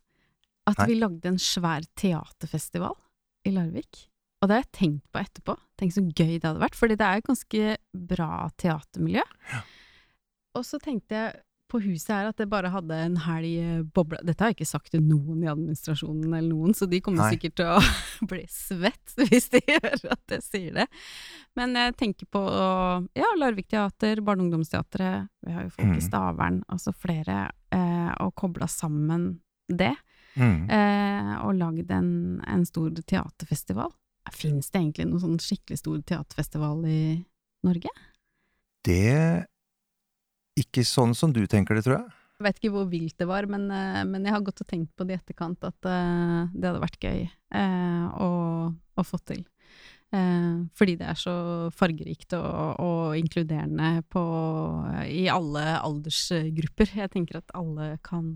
At 0.70 0.78
Nei. 0.84 0.88
vi 0.92 1.00
lagde 1.02 1.26
en 1.32 1.40
svær 1.42 1.86
teaterfestival 2.00 2.96
i 3.50 3.54
Larvik. 3.56 4.06
Og 4.42 4.50
det 4.50 4.56
har 4.58 4.64
jeg 4.64 4.72
tenkt 4.78 5.06
på 5.14 5.22
etterpå. 5.22 5.56
Tenk 5.78 5.94
så 5.94 6.02
gøy 6.06 6.36
det 6.40 6.48
hadde 6.48 6.62
vært, 6.64 6.78
fordi 6.78 6.96
det 6.98 7.06
er 7.08 7.22
et 7.22 7.28
ganske 7.30 7.72
bra 8.14 8.34
teatermiljø. 8.62 9.24
Og 10.58 10.66
så 10.68 10.80
tenkte 10.82 11.16
jeg 11.18 11.40
på 11.72 11.80
huset 11.86 12.10
her 12.12 12.28
at 12.28 12.36
det 12.42 12.50
bare 12.52 12.68
hadde 12.74 12.92
en 13.00 13.14
helg 13.24 13.52
eh, 13.62 13.84
bobla 13.96 14.18
Dette 14.28 14.44
har 14.44 14.50
jeg 14.52 14.58
ikke 14.58 14.66
sagt 14.74 14.90
til 14.92 15.00
noen 15.08 15.40
i 15.46 15.48
administrasjonen 15.48 16.26
eller 16.34 16.50
noen, 16.50 16.74
så 16.76 16.84
de 16.92 17.00
kommer 17.00 17.24
Nei. 17.24 17.38
sikkert 17.38 17.56
til 17.62 17.70
å 17.72 17.78
bli 18.34 18.42
svett 18.52 19.14
hvis 19.30 19.48
de 19.54 19.62
hører 19.70 20.04
at 20.18 20.34
jeg 20.36 20.44
sier 20.44 20.76
det. 20.82 20.88
Men 21.56 21.78
jeg 21.80 21.96
tenker 22.02 22.28
på 22.28 22.42
ja, 23.16 23.30
Larvik 23.40 23.70
Teater, 23.72 24.20
Barne- 24.20 24.44
og 24.44 24.50
ungdomsteatret, 24.50 25.30
vi 25.48 25.56
har 25.56 25.70
jo 25.70 25.74
folk 25.78 25.88
i 25.88 25.94
Mhm. 25.96 26.04
Stavern, 26.10 26.60
altså 26.68 26.92
flere, 26.92 27.38
og 28.20 28.36
kobla 28.36 28.68
sammen 28.72 29.40
det, 29.72 29.94
Mm. 30.32 30.70
eh, 30.72 31.32
og 31.44 31.58
lagd 31.60 31.90
en, 31.92 32.40
en 32.48 32.62
stor 32.66 32.90
teaterfestival. 33.04 33.90
Fins 34.32 34.70
det 34.72 34.80
egentlig 34.80 35.10
noen 35.10 35.20
sånn 35.20 35.42
skikkelig 35.44 35.80
stor 35.82 35.98
teaterfestival 36.08 36.86
i 36.88 37.02
Norge? 37.68 37.92
Det 38.88 39.46
Ikke 40.60 40.84
sånn 40.88 41.14
som 41.16 41.34
du 41.36 41.42
tenker 41.48 41.76
det, 41.76 41.84
tror 41.84 41.98
jeg. 41.98 42.14
Jeg 42.40 42.46
vet 42.48 42.58
ikke 42.62 42.72
hvor 42.74 42.88
vilt 42.90 43.18
det 43.22 43.28
var, 43.30 43.46
men, 43.46 43.68
eh, 43.72 44.04
men 44.08 44.24
jeg 44.26 44.34
har 44.34 44.42
gått 44.42 44.62
og 44.64 44.68
tenkt 44.72 44.96
på 44.96 45.06
det 45.06 45.14
i 45.16 45.20
etterkant 45.20 45.62
at 45.68 45.86
eh, 45.86 46.48
det 46.56 46.68
hadde 46.72 46.82
vært 46.82 47.00
gøy 47.04 47.20
eh, 47.28 48.06
å, 48.24 48.30
å 48.72 49.04
få 49.06 49.20
til. 49.28 49.44
Eh, 50.12 50.56
fordi 50.76 50.98
det 51.00 51.08
er 51.08 51.16
så 51.16 51.34
fargerikt 51.72 52.34
og, 52.36 52.80
og 52.84 53.18
inkluderende 53.20 54.02
på, 54.12 54.24
i 55.08 55.28
alle 55.32 55.64
aldersgrupper. 55.80 56.92
Jeg 57.00 57.12
tenker 57.14 57.40
at 57.40 57.54
alle 57.56 57.94
kan 58.04 58.34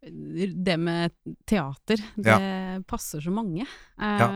Det 0.00 0.76
med 0.78 1.10
teater, 1.50 1.98
det 2.16 2.86
passer 2.86 3.20
så 3.20 3.30
mange. 3.34 3.66
Eh, 4.00 4.28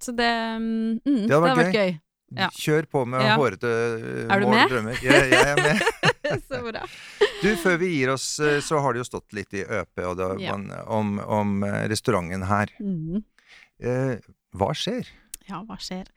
Så 0.00 0.12
det 0.16 0.30
mm, 0.62 1.00
Det 1.04 1.32
hadde 1.34 1.42
vært 1.48 1.58
vært 1.64 1.74
gøy. 1.74 1.96
Ja. 2.38 2.48
Kjør 2.52 2.86
på 2.92 3.02
med 3.08 3.22
Ja. 3.24 3.36
hårete 3.40 3.68
eh, 3.68 4.26
Er 4.30 4.40
du 4.40 4.46
mål 4.46 4.52
og 4.52 4.54
med? 4.54 4.68
drømmer. 4.70 4.98
Jeg, 5.02 5.30
jeg 5.32 5.48
er 5.48 5.62
med. 5.64 5.84
så 6.48 6.60
bra. 6.62 6.82
Du, 7.42 7.48
før 7.56 7.78
vi 7.80 7.88
gir 7.96 8.12
oss, 8.12 8.26
eh, 8.40 8.60
så 8.64 8.80
har 8.84 8.92
det 8.94 9.00
jo 9.02 9.08
stått 9.08 9.32
litt 9.36 9.52
i 9.56 9.64
ØP 9.64 10.02
og 10.06 10.16
det, 10.20 10.28
Ja. 10.44 10.54
om, 10.86 11.18
om 11.24 11.64
restauranten 11.88 12.44
her. 12.50 12.72
Mm. 12.80 13.22
Eh, 13.80 14.18
hva 14.54 14.70
skjer? 14.76 15.08
Ja, 15.48 15.62
hva 15.64 15.78
skjer? 15.80 16.10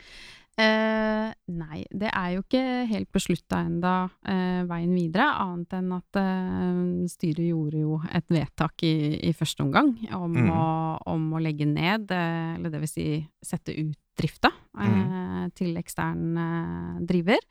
Eh, 0.59 1.29
nei, 1.55 1.77
det 1.95 2.09
er 2.11 2.33
jo 2.35 2.41
ikke 2.43 2.61
helt 2.89 3.07
beslutta 3.15 3.61
enda 3.63 3.93
eh, 4.27 4.61
veien 4.67 4.91
videre, 4.93 5.29
annet 5.45 5.77
enn 5.77 5.93
at 5.95 6.19
eh, 6.19 6.81
styret 7.09 7.47
gjorde 7.47 7.79
jo 7.85 7.99
et 8.11 8.27
vedtak 8.35 8.83
i, 8.83 8.93
i 9.29 9.31
første 9.37 9.63
omgang 9.63 9.93
om, 10.11 10.35
mm. 10.35 10.49
å, 10.51 10.65
om 11.13 11.29
å 11.37 11.41
legge 11.41 11.65
ned, 11.69 12.11
eh, 12.11 12.57
eller 12.57 12.73
det 12.73 12.83
vil 12.83 12.91
si 12.91 13.07
sette 13.47 13.77
ut 13.79 13.95
drifta 14.19 14.51
eh, 14.83 15.47
til 15.55 15.79
ekstern 15.79 16.35
eh, 16.43 16.99
driver. 17.09 17.47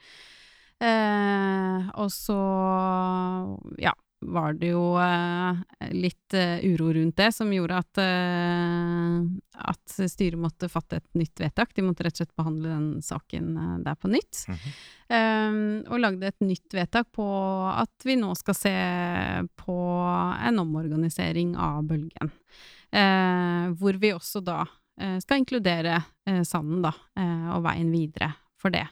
Eh, 0.81 1.91
og 2.05 2.13
så, 2.13 2.39
ja, 3.81 3.97
var 4.29 4.61
det 4.61 4.75
jo 4.75 4.85
litt 5.97 6.37
uro 6.37 6.93
rundt 6.93 7.17
det, 7.17 7.31
som 7.33 7.49
gjorde 7.53 7.81
at, 7.81 8.01
eh, 8.05 9.00
at 9.99 10.13
styret 10.13 10.39
måtte 10.41 10.69
fatte 10.71 11.01
et 11.01 11.07
nytt 11.19 11.41
vedtak. 11.43 11.75
De 11.75 11.85
måtte 11.85 12.05
rett 12.07 12.15
og 12.15 12.23
slett 12.23 12.37
behandle 12.39 12.73
den 12.73 12.89
saken 13.05 13.49
eh, 13.57 13.77
der 13.87 13.97
på 13.99 14.09
nytt. 14.09 14.45
Mm 14.49 14.57
-hmm. 14.57 14.75
um, 15.51 15.93
og 15.93 16.01
lagde 16.01 16.27
et 16.27 16.41
nytt 16.41 16.75
vedtak 16.75 17.13
på 17.13 17.27
at 17.75 18.05
vi 18.05 18.17
nå 18.17 18.35
skal 18.35 18.55
se 18.55 18.75
på 19.57 19.79
en 20.47 20.59
omorganisering 20.59 21.57
av 21.57 21.83
Bølgen. 21.85 22.31
Uh, 22.93 23.75
hvor 23.79 23.93
vi 23.99 24.13
også 24.13 24.41
da 24.41 24.67
eh, 25.01 25.19
skal 25.19 25.39
inkludere 25.39 26.03
eh, 26.27 26.43
Sanden, 26.43 26.83
da, 26.83 26.93
eh, 27.17 27.49
og 27.55 27.63
veien 27.63 27.91
videre 27.91 28.33
for 28.61 28.73
det. 28.75 28.85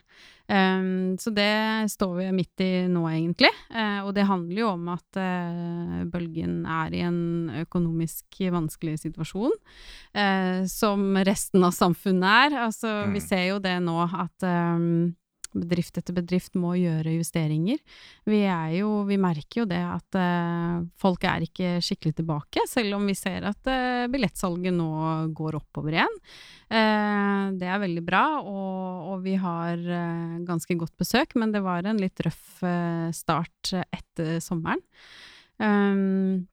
Um, 0.49 1.13
så 1.21 1.29
det 1.29 1.91
står 1.93 2.15
vi 2.17 2.27
midt 2.33 2.63
i 2.65 2.69
nå, 2.89 3.03
egentlig. 3.11 3.51
Uh, 3.69 4.01
og 4.07 4.15
det 4.17 4.25
handler 4.25 4.63
jo 4.63 4.71
om 4.71 4.87
at 4.95 5.19
uh, 5.21 5.99
Bølgen 6.09 6.63
er 6.65 6.95
i 6.97 7.03
en 7.05 7.19
økonomisk 7.61 8.41
vanskelig 8.49 8.97
situasjon, 9.03 9.53
uh, 10.17 10.65
som 10.65 11.05
resten 11.21 11.63
av 11.67 11.75
samfunnet 11.77 12.49
er. 12.49 12.57
Altså, 12.65 12.95
vi 13.13 13.19
Mm. 13.21 13.27
ser 13.27 13.45
jo 13.51 13.59
det 13.61 13.77
nå 13.85 13.97
at 14.09 14.47
um, 14.49 15.13
bedrift 15.55 15.97
etter 15.99 16.15
bedrift 16.15 16.57
må 16.59 16.75
gjøre 16.79 17.15
justeringer. 17.17 17.79
Vi 18.29 18.41
jo, 18.75 18.91
vi 19.09 19.17
merker 19.21 19.63
jo 19.63 19.67
det 19.69 19.81
at 19.81 20.17
eh, 20.19 20.83
folk 21.01 21.25
er 21.27 21.45
ikke 21.45 21.77
skikkelig 21.85 22.19
tilbake, 22.19 22.65
selv 22.69 22.99
om 22.99 23.07
vi 23.09 23.17
ser 23.17 23.47
at 23.49 23.71
eh, 23.71 24.05
billettsalget 24.11 24.75
nå 24.75 24.91
går 25.37 25.59
oppover 25.61 25.97
igjen. 25.97 26.19
Eh, 26.69 27.45
det 27.59 27.69
er 27.69 27.81
veldig 27.81 28.05
bra, 28.05 28.23
og, 28.43 29.09
og 29.13 29.25
vi 29.25 29.35
har 29.41 29.79
eh, 29.79 30.37
ganske 30.47 30.77
godt 30.79 30.95
besøk, 30.99 31.35
men 31.39 31.55
det 31.55 31.63
var 31.65 31.87
en 31.87 32.01
litt 32.01 32.21
røff 32.25 32.61
eh, 32.67 33.09
start 33.15 33.73
etter 33.89 34.37
sommeren. 34.43 34.83
Um, 35.59 36.47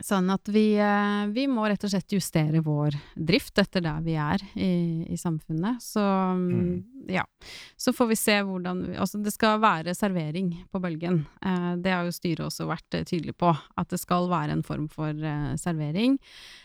Sånn 0.00 0.30
at 0.32 0.48
vi, 0.48 0.72
eh, 0.80 1.26
vi 1.36 1.42
må 1.52 1.66
rett 1.68 1.82
og 1.84 1.90
slett 1.92 2.14
justere 2.16 2.62
vår 2.64 2.94
drift 3.14 3.58
etter 3.60 3.82
der 3.84 3.98
vi 4.00 4.14
er 4.16 4.40
i, 4.56 5.04
i 5.12 5.18
samfunnet. 5.20 5.82
Så 5.84 6.00
mm, 6.00 7.10
ja. 7.12 7.26
Så 7.76 7.92
får 7.92 8.08
vi 8.08 8.16
se 8.16 8.38
hvordan 8.48 8.80
vi 8.88 8.96
Altså, 8.96 9.20
det 9.22 9.34
skal 9.34 9.60
være 9.60 9.92
servering 9.94 10.48
på 10.72 10.80
Bølgen. 10.80 11.26
Eh, 11.44 11.74
det 11.84 11.92
har 11.92 12.08
jo 12.08 12.14
styret 12.16 12.46
også 12.46 12.66
vært 12.70 12.96
eh, 12.96 13.04
tydelig 13.04 13.36
på, 13.36 13.52
at 13.52 13.92
det 13.92 14.00
skal 14.00 14.30
være 14.32 14.56
en 14.56 14.64
form 14.64 14.88
for 14.88 15.12
eh, 15.12 15.52
servering. 15.60 16.16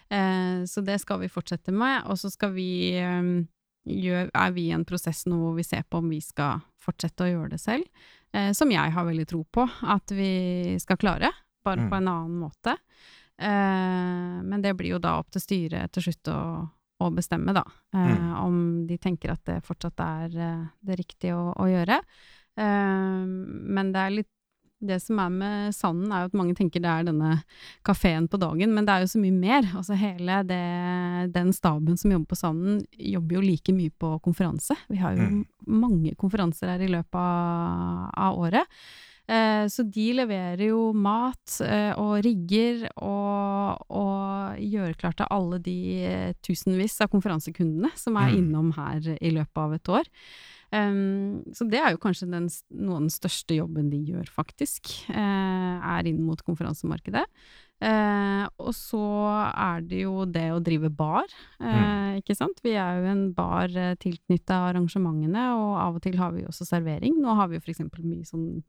Eh, 0.10 0.64
så 0.64 0.82
det 0.88 0.96
skal 1.04 1.20
vi 1.26 1.28
fortsette 1.32 1.76
med. 1.76 2.08
Og 2.08 2.16
så 2.24 2.32
skal 2.32 2.56
vi 2.56 2.70
eh, 2.96 3.34
gjør, 3.88 4.32
er 4.34 4.56
vi 4.56 4.70
i 4.70 4.76
en 4.78 4.88
prosess 4.88 5.26
nå 5.28 5.36
hvor 5.42 5.58
vi 5.60 5.68
ser 5.68 5.84
på 5.84 6.00
om 6.00 6.08
vi 6.16 6.22
skal 6.24 6.64
fortsette 6.80 7.28
å 7.28 7.30
gjøre 7.34 7.52
det 7.58 7.60
selv. 7.60 7.84
Eh, 8.32 8.54
som 8.56 8.72
jeg 8.72 8.96
har 8.96 9.06
veldig 9.12 9.28
tro 9.28 9.44
på 9.52 9.68
at 9.84 10.16
vi 10.16 10.32
skal 10.80 10.96
klare, 11.04 11.34
bare 11.68 11.84
Mm. 11.84 11.90
på 11.92 11.96
en 11.98 12.08
annen 12.08 12.36
måte. 12.40 12.78
Eh, 13.40 14.38
men 14.44 14.62
det 14.64 14.74
blir 14.78 14.96
jo 14.96 15.00
da 15.04 15.18
opp 15.20 15.30
til 15.32 15.42
styret 15.44 15.92
til 15.94 16.08
slutt 16.08 16.32
å, 16.34 16.40
å 17.04 17.12
bestemme, 17.14 17.54
da. 17.54 17.64
Eh, 17.94 18.16
Mm. 18.18 18.32
Om 18.48 18.58
de 18.88 18.98
tenker 18.98 19.32
at 19.34 19.44
det 19.46 19.60
fortsatt 19.66 20.00
er 20.00 20.38
eh, 20.38 20.66
det 20.82 20.98
riktige 21.00 21.36
å, 21.38 21.54
å 21.58 21.68
gjøre. 21.70 22.00
Men 22.58 23.92
det 23.94 24.02
er 24.02 24.16
litt 24.16 24.32
det 24.80 25.00
som 25.02 25.18
er 25.18 25.30
med 25.34 25.74
Sanden, 25.74 26.12
er 26.14 26.22
jo 26.24 26.30
at 26.30 26.36
mange 26.38 26.54
tenker 26.58 26.82
det 26.84 26.90
er 26.92 27.06
denne 27.08 27.32
kafeen 27.88 28.28
på 28.30 28.38
dagen, 28.38 28.76
men 28.76 28.86
det 28.86 28.94
er 28.94 29.02
jo 29.06 29.10
så 29.10 29.22
mye 29.24 29.34
mer. 29.34 29.66
Altså 29.78 29.98
hele 29.98 30.36
det, 30.46 30.60
den 31.34 31.50
staben 31.54 31.98
som 31.98 32.14
jobber 32.14 32.30
på 32.30 32.38
Sanden, 32.38 32.84
jobber 32.94 33.40
jo 33.40 33.42
like 33.42 33.74
mye 33.74 33.90
på 33.98 34.12
konferanse. 34.26 34.78
Vi 34.90 35.00
har 35.02 35.18
jo 35.18 35.26
Mm. 35.32 35.46
mange 35.82 36.14
konferanser 36.16 36.70
her 36.76 36.80
i 36.86 36.92
løpet 36.94 37.18
av, 37.18 38.12
av 38.14 38.38
året. 38.38 38.70
Eh, 39.28 39.66
så 39.68 39.84
de 39.84 40.06
leverer 40.16 40.70
jo 40.70 40.94
mat 40.96 41.58
eh, 41.66 41.92
og 42.00 42.22
rigger 42.24 42.86
og, 42.96 43.82
og 43.92 44.62
gjør 44.64 44.94
klart 45.02 45.20
til 45.20 45.28
alle 45.36 45.60
de 45.60 45.80
eh, 46.08 46.30
tusenvis 46.48 46.96
av 47.04 47.12
konferansekundene 47.12 47.92
som 48.00 48.16
er 48.16 48.32
Mm. 48.32 48.38
innom 48.40 48.72
her 48.76 49.18
i 49.20 49.32
løpet 49.36 49.58
av 49.58 49.74
et 49.76 49.90
år. 49.90 50.08
Um, 50.68 51.44
så 51.56 51.64
det 51.64 51.80
er 51.80 51.94
jo 51.94 52.00
kanskje 52.04 52.28
den, 52.28 52.50
noe 52.76 52.98
av 52.98 53.06
den 53.06 53.14
største 53.14 53.56
jobben 53.56 53.88
de 53.92 54.02
gjør, 54.10 54.28
faktisk. 54.28 54.90
Uh, 55.08 55.80
er 55.80 56.10
inn 56.10 56.20
mot 56.28 56.42
konferansemarkedet. 56.44 57.24
Uh, 57.80 58.50
og 58.60 58.74
så 58.76 59.00
er 59.54 59.86
det 59.88 60.02
jo 60.02 60.26
det 60.26 60.48
å 60.52 60.60
drive 60.64 60.90
bar, 60.90 61.28
eh, 61.62 62.18
ikke 62.20 62.36
sant. 62.36 62.60
Vi 62.66 62.74
er 62.74 62.98
jo 62.98 63.12
en 63.12 63.24
bar 63.38 63.70
tilknytta 64.02 64.64
arrangementene, 64.72 65.46
og 65.56 65.78
av 65.78 66.00
og 66.00 66.04
til 66.04 66.18
har 66.18 66.34
vi 66.36 66.48
også 66.50 66.66
servering. 66.68 67.20
Nå 67.22 67.36
har 67.38 67.48
vi 67.48 67.60
jo 67.60 67.64
eksempel 67.70 68.04
mye 68.04 68.26
sånn 68.26 68.64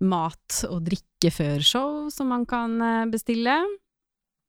mat 0.00 0.60
og 0.68 0.84
drikke 0.86 1.32
før 1.34 1.64
show 1.66 2.08
som 2.14 2.28
man 2.30 2.44
kan 2.46 2.76
eh, 2.82 3.06
bestille. 3.10 3.56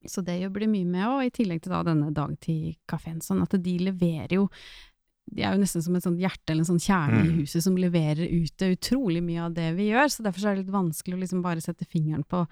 Så 0.07 0.21
det 0.23 0.37
jobber 0.39 0.63
de 0.63 0.67
mye 0.71 0.87
med, 0.87 1.05
og 1.11 1.25
i 1.25 1.31
tillegg 1.35 1.61
til 1.65 1.73
da 1.73 1.81
denne 1.83 2.13
dagtidkafeen. 2.15 3.17
Sånn 3.25 3.41
at 3.43 3.57
de 3.59 3.77
leverer 3.89 4.37
jo 4.37 4.45
De 5.29 5.43
er 5.45 5.51
jo 5.53 5.59
nesten 5.61 5.83
som 5.85 5.93
et 5.93 6.01
sånt 6.01 6.17
hjerte 6.17 6.49
eller 6.49 6.63
en 6.63 6.69
sånn 6.71 6.79
kjerne 6.81 7.19
i 7.19 7.27
Mm. 7.29 7.41
huset 7.43 7.61
som 7.61 7.75
leverer 7.77 8.25
ut 8.31 8.63
utrolig 8.65 9.21
mye 9.21 9.43
av 9.45 9.53
det 9.53 9.67
vi 9.77 9.91
gjør. 9.91 10.07
Så 10.09 10.23
derfor 10.25 10.47
er 10.47 10.55
det 10.55 10.63
litt 10.63 10.73
vanskelig 10.73 11.13
å 11.13 11.19
liksom 11.21 11.43
bare 11.43 11.61
sette 11.61 11.85
fingeren 11.85 12.23
på 12.25 12.47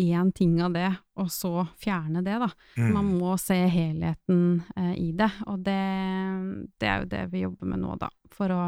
én 0.00 0.32
ting 0.32 0.54
av 0.62 0.72
det, 0.72 0.88
og 1.16 1.28
så 1.28 1.66
fjerne 1.76 2.22
det, 2.24 2.38
da. 2.40 2.48
Mm. 2.78 2.92
Man 2.94 3.18
må 3.18 3.34
se 3.38 3.54
helheten 3.68 4.62
eh, 4.76 4.94
i 4.96 5.12
det, 5.12 5.28
og 5.46 5.60
det, 5.64 5.76
det 6.80 6.88
er 6.88 6.98
jo 7.02 7.10
det 7.12 7.22
vi 7.32 7.44
jobber 7.44 7.66
med 7.66 7.80
nå, 7.84 7.98
da. 8.00 8.08
For 8.32 8.48
å 8.48 8.62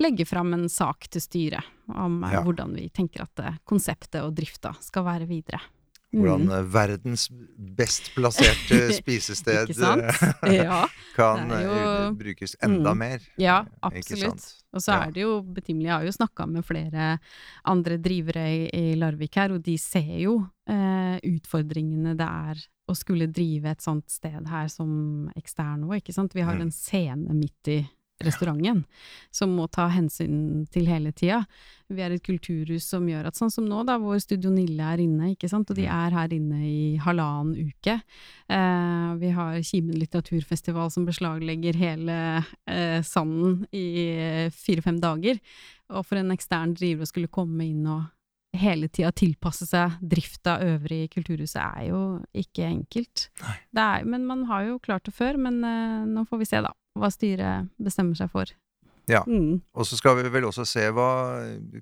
legge 0.00 0.24
fram 0.26 0.52
en 0.54 0.68
sak 0.68 1.08
til 1.10 1.20
styret 1.20 1.64
om 1.94 2.22
eh, 2.24 2.32
Ja. 2.32 2.42
hvordan 2.42 2.74
vi 2.74 2.88
tenker 2.90 3.22
at 3.22 3.38
eh, 3.40 3.58
konseptet 3.64 4.22
og 4.22 4.34
drifta 4.34 4.74
skal 4.80 5.04
være 5.04 5.26
videre. 5.26 5.60
Hvordan 6.10 6.46
Mm. 6.46 6.50
eh, 6.56 6.62
verdens 6.72 7.28
best 7.76 8.14
plasserte 8.14 8.92
spisested 9.00 9.68
Ja, 10.48 10.86
kan 11.14 11.50
jo- 11.50 12.14
brukes 12.16 12.56
enda 12.64 12.94
Mm. 12.94 12.98
mer. 12.98 13.20
ja 13.36 13.64
absolutt. 13.82 14.54
Og 14.72 14.80
så 14.80 14.92
er 15.06 15.10
det 15.12 15.22
jo 15.22 15.42
betimelig, 15.42 15.84
jeg 15.88 15.92
har 15.92 16.04
jo 16.04 16.12
snakka 16.12 16.46
med 16.48 16.64
flere 16.64 17.18
andre 17.64 17.96
drivere 17.98 18.46
i, 18.48 18.70
i 18.72 18.94
Larvik 18.96 19.34
her, 19.36 19.52
og 19.52 19.62
de 19.62 19.76
ser 19.78 20.18
jo 20.20 20.46
eh, 20.68 21.18
utfordringene 21.24 22.16
det 22.16 22.26
er 22.26 22.56
å 22.88 22.96
skulle 22.96 23.26
drive 23.32 23.66
et 23.70 23.80
sånt 23.84 24.08
sted 24.10 24.46
her 24.48 24.68
som 24.68 25.30
eksterno, 25.36 25.88
ikke 25.96 26.12
sant. 26.14 26.32
Vi 26.34 26.40
har 26.40 26.54
Mm. 26.56 26.60
en 26.62 26.70
scene 26.70 27.34
midt 27.34 27.68
i 27.68 27.88
restauranten 28.24 28.84
som 29.34 29.52
må 29.54 29.68
ta 29.70 29.86
hensyn 29.92 30.66
til 30.72 30.88
hele 30.90 31.12
tida. 31.16 31.44
Vi 31.88 32.02
er 32.04 32.12
et 32.12 32.24
kulturhus 32.24 32.88
som 32.90 33.06
gjør 33.08 33.30
at 33.30 33.38
sånn 33.38 33.52
som 33.52 33.68
nå, 33.68 33.84
da, 33.88 33.96
hvor 34.02 34.18
Studio 34.20 34.50
Nille 34.52 34.84
er 34.84 35.00
inne, 35.04 35.32
ikke 35.32 35.48
sant, 35.50 35.70
og 35.70 35.78
de 35.78 35.86
er 35.88 36.16
her 36.16 36.34
inne 36.34 36.60
i 36.66 36.80
halvannen 37.00 37.70
uke. 37.70 37.96
Eh, 38.50 39.08
vi 39.22 39.32
har 39.36 39.62
Kimen 39.64 39.96
litteraturfestival 40.02 40.92
som 40.92 41.06
beslaglegger 41.08 41.78
hele 41.80 42.18
eh, 42.68 43.00
sanden 43.06 43.62
i 43.72 43.86
eh, 44.12 44.52
fire-fem 44.52 45.00
dager. 45.00 45.40
Og 45.94 46.04
for 46.04 46.20
en 46.20 46.34
ekstern 46.34 46.76
driver 46.76 47.06
å 47.06 47.12
skulle 47.12 47.32
komme 47.32 47.64
inn 47.70 47.86
og 47.88 48.04
hele 48.56 48.88
tida 48.88 49.10
tilpasse 49.12 49.66
seg 49.68 49.98
drifta 50.00 50.58
øvrig 50.64 51.02
i 51.04 51.10
Kulturhuset, 51.12 51.60
er 51.60 51.90
jo 51.90 52.00
ikke 52.36 52.64
enkelt. 52.68 53.28
Det 53.74 53.84
er, 53.84 54.06
men 54.08 54.24
man 54.28 54.46
har 54.48 54.64
jo 54.68 54.78
klart 54.82 55.04
det 55.06 55.14
før, 55.14 55.36
men 55.40 55.60
uh, 55.64 56.06
nå 56.08 56.24
får 56.28 56.42
vi 56.42 56.48
se, 56.48 56.62
da, 56.64 56.72
hva 56.98 57.12
styret 57.12 57.68
bestemmer 57.82 58.18
seg 58.18 58.32
for. 58.32 58.54
Ja. 59.08 59.22
Mm. 59.26 59.60
Og 59.72 59.88
så 59.88 59.96
skal 59.96 60.18
vi 60.18 60.28
vel 60.32 60.48
også 60.48 60.66
se 60.68 60.82
hva 60.92 61.10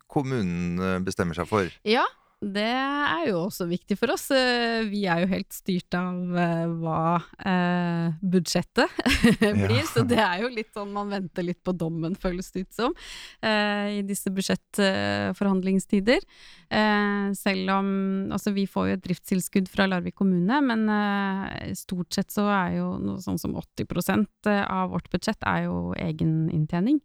kommunen 0.07 0.79
eh, 0.79 1.01
bestemmer 1.03 1.35
seg 1.35 1.49
for. 1.51 1.73
Ja, 1.83 2.05
det 2.45 2.67
er 2.69 3.23
jo 3.31 3.39
også 3.47 3.65
viktig 3.67 3.97
for 3.99 4.13
oss. 4.13 4.27
Eh, 4.31 4.85
Vi 4.93 5.07
er 5.09 5.23
jo 5.25 5.29
helt 5.31 5.53
styrt 5.57 5.95
av 5.97 6.37
eh, 6.37 6.67
hva 6.83 6.99
eh, 7.41 8.11
budsjettet 8.21 8.93
blir, 9.41 9.79
Ja. 9.81 9.87
så 9.89 10.05
det 10.07 10.19
er 10.21 10.43
jo 10.45 10.51
litt 10.53 10.69
sånn 10.77 10.93
man 10.93 11.09
venter 11.15 11.43
litt 11.49 11.63
på 11.65 11.73
dommen, 11.73 12.15
føles 12.21 12.53
det 12.53 12.67
ut 12.67 12.77
som, 12.77 12.95
eh, 13.41 13.97
i 13.99 14.03
disse 14.07 14.29
budsjettforhandlingstider. 14.31 16.21
Eh, 16.69 17.33
selv 17.39 17.71
om 17.71 17.89
Altså, 18.33 18.51
vi 18.51 18.67
får 18.67 18.89
jo 18.89 18.95
et 18.97 19.05
driftstilskudd 19.05 19.69
fra 19.71 19.87
Larvik 19.87 20.17
kommune, 20.19 20.59
men 20.67 20.89
eh, 20.91 21.73
stort 21.79 22.17
sett 22.17 22.33
så 22.35 22.47
er 22.51 22.79
jo 22.81 22.89
noe 22.99 23.23
sånn 23.23 23.39
som 23.39 23.55
80% 23.57 24.51
av 24.67 24.91
vårt 24.91 25.09
budsjett 25.13 25.47
er 25.47 25.67
jo 25.69 25.95
egeninntjening. 25.95 26.99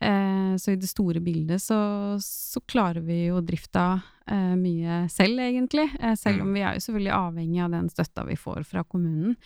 Eh, 0.00 0.56
så 0.60 0.72
i 0.72 0.80
det 0.80 0.90
store 0.90 1.20
bildet 1.24 1.62
så, 1.62 1.78
så 2.22 2.62
klarer 2.68 3.04
vi 3.04 3.26
jo 3.28 3.42
drifta 3.44 3.84
eh, 4.26 4.54
mye 4.58 5.04
selv, 5.12 5.40
egentlig. 5.44 5.86
Eh, 6.00 6.16
selv 6.18 6.42
om 6.42 6.50
mm. 6.50 6.56
vi 6.56 6.64
er 6.64 6.78
jo 6.78 6.84
selvfølgelig 6.86 7.14
avhengig 7.18 7.62
av 7.64 7.76
den 7.76 7.92
støtta 7.92 8.26
vi 8.28 8.38
får 8.40 8.64
fra 8.68 8.84
kommunen. 8.88 9.36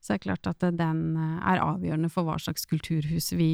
Så 0.00 0.14
er 0.14 0.20
det 0.20 0.26
klart 0.28 0.50
at 0.50 0.64
den 0.78 1.04
eh, 1.18 1.36
er 1.52 1.64
avgjørende 1.64 2.12
for 2.12 2.28
hva 2.28 2.38
slags 2.42 2.68
kulturhus 2.70 3.32
vi 3.36 3.52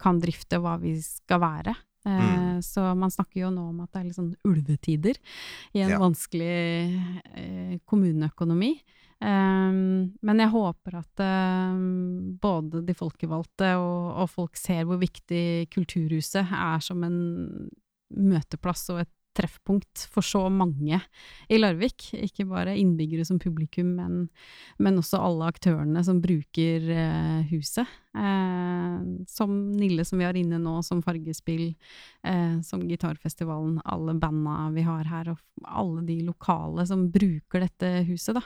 kan 0.00 0.20
drifte, 0.22 0.60
og 0.60 0.66
hva 0.66 0.76
vi 0.82 0.96
skal 1.02 1.42
være. 1.42 1.74
Eh, 2.06 2.30
mm. 2.30 2.62
Så 2.64 2.84
man 2.94 3.12
snakker 3.12 3.44
jo 3.44 3.50
nå 3.54 3.66
om 3.72 3.82
at 3.84 3.92
det 3.92 4.00
er 4.00 4.08
litt 4.08 4.18
sånn 4.18 4.32
ulvetider 4.48 5.20
i 5.76 5.84
en 5.84 5.94
ja. 5.96 6.00
vanskelig 6.00 6.56
eh, 7.34 7.76
kommuneøkonomi. 7.88 8.74
Um, 9.20 10.14
men 10.24 10.38
jeg 10.40 10.48
håper 10.48 10.94
at 10.96 11.20
både 12.40 12.80
de 12.88 12.94
folkevalgte 12.96 13.74
og, 13.76 14.06
og, 14.14 14.30
folk 14.32 14.56
ser 14.56 14.86
hvor 14.88 14.96
viktig 15.02 15.68
Kulturhuset 15.74 16.48
er 16.48 16.80
som 16.80 17.04
en 17.04 17.18
møteplass 18.16 18.86
og 18.94 19.02
et 19.02 19.12
treffpunkt 19.40 20.04
for 20.12 20.26
så 20.26 20.44
mange 20.52 21.00
i 21.48 21.58
Larvik. 21.58 22.10
Ikke 22.14 22.46
bare 22.48 22.76
innbyggere 22.78 23.24
som 23.26 23.40
publikum, 23.42 23.94
men, 23.98 24.20
men 24.78 25.00
også 25.00 25.22
alle 25.24 25.50
aktørene 25.50 26.04
som 26.06 26.20
bruker 26.22 26.90
eh, 26.94 27.40
huset. 27.50 27.88
Eh, 28.14 28.98
som 29.30 29.56
Nille, 29.76 30.04
som 30.06 30.20
vi 30.20 30.28
har 30.28 30.38
inne 30.38 30.60
nå, 30.62 30.78
som 30.86 31.02
Fargespill, 31.04 31.70
eh, 32.26 32.58
som 32.66 32.84
Gitarfestivalen, 32.88 33.80
alle 33.84 34.16
banda 34.20 34.68
vi 34.74 34.84
har 34.86 35.08
her, 35.08 35.32
og 35.32 35.66
alle 35.66 36.04
de 36.08 36.20
lokale 36.26 36.86
som 36.88 37.08
bruker 37.12 37.66
dette 37.66 37.94
huset, 38.10 38.38
da. 38.38 38.44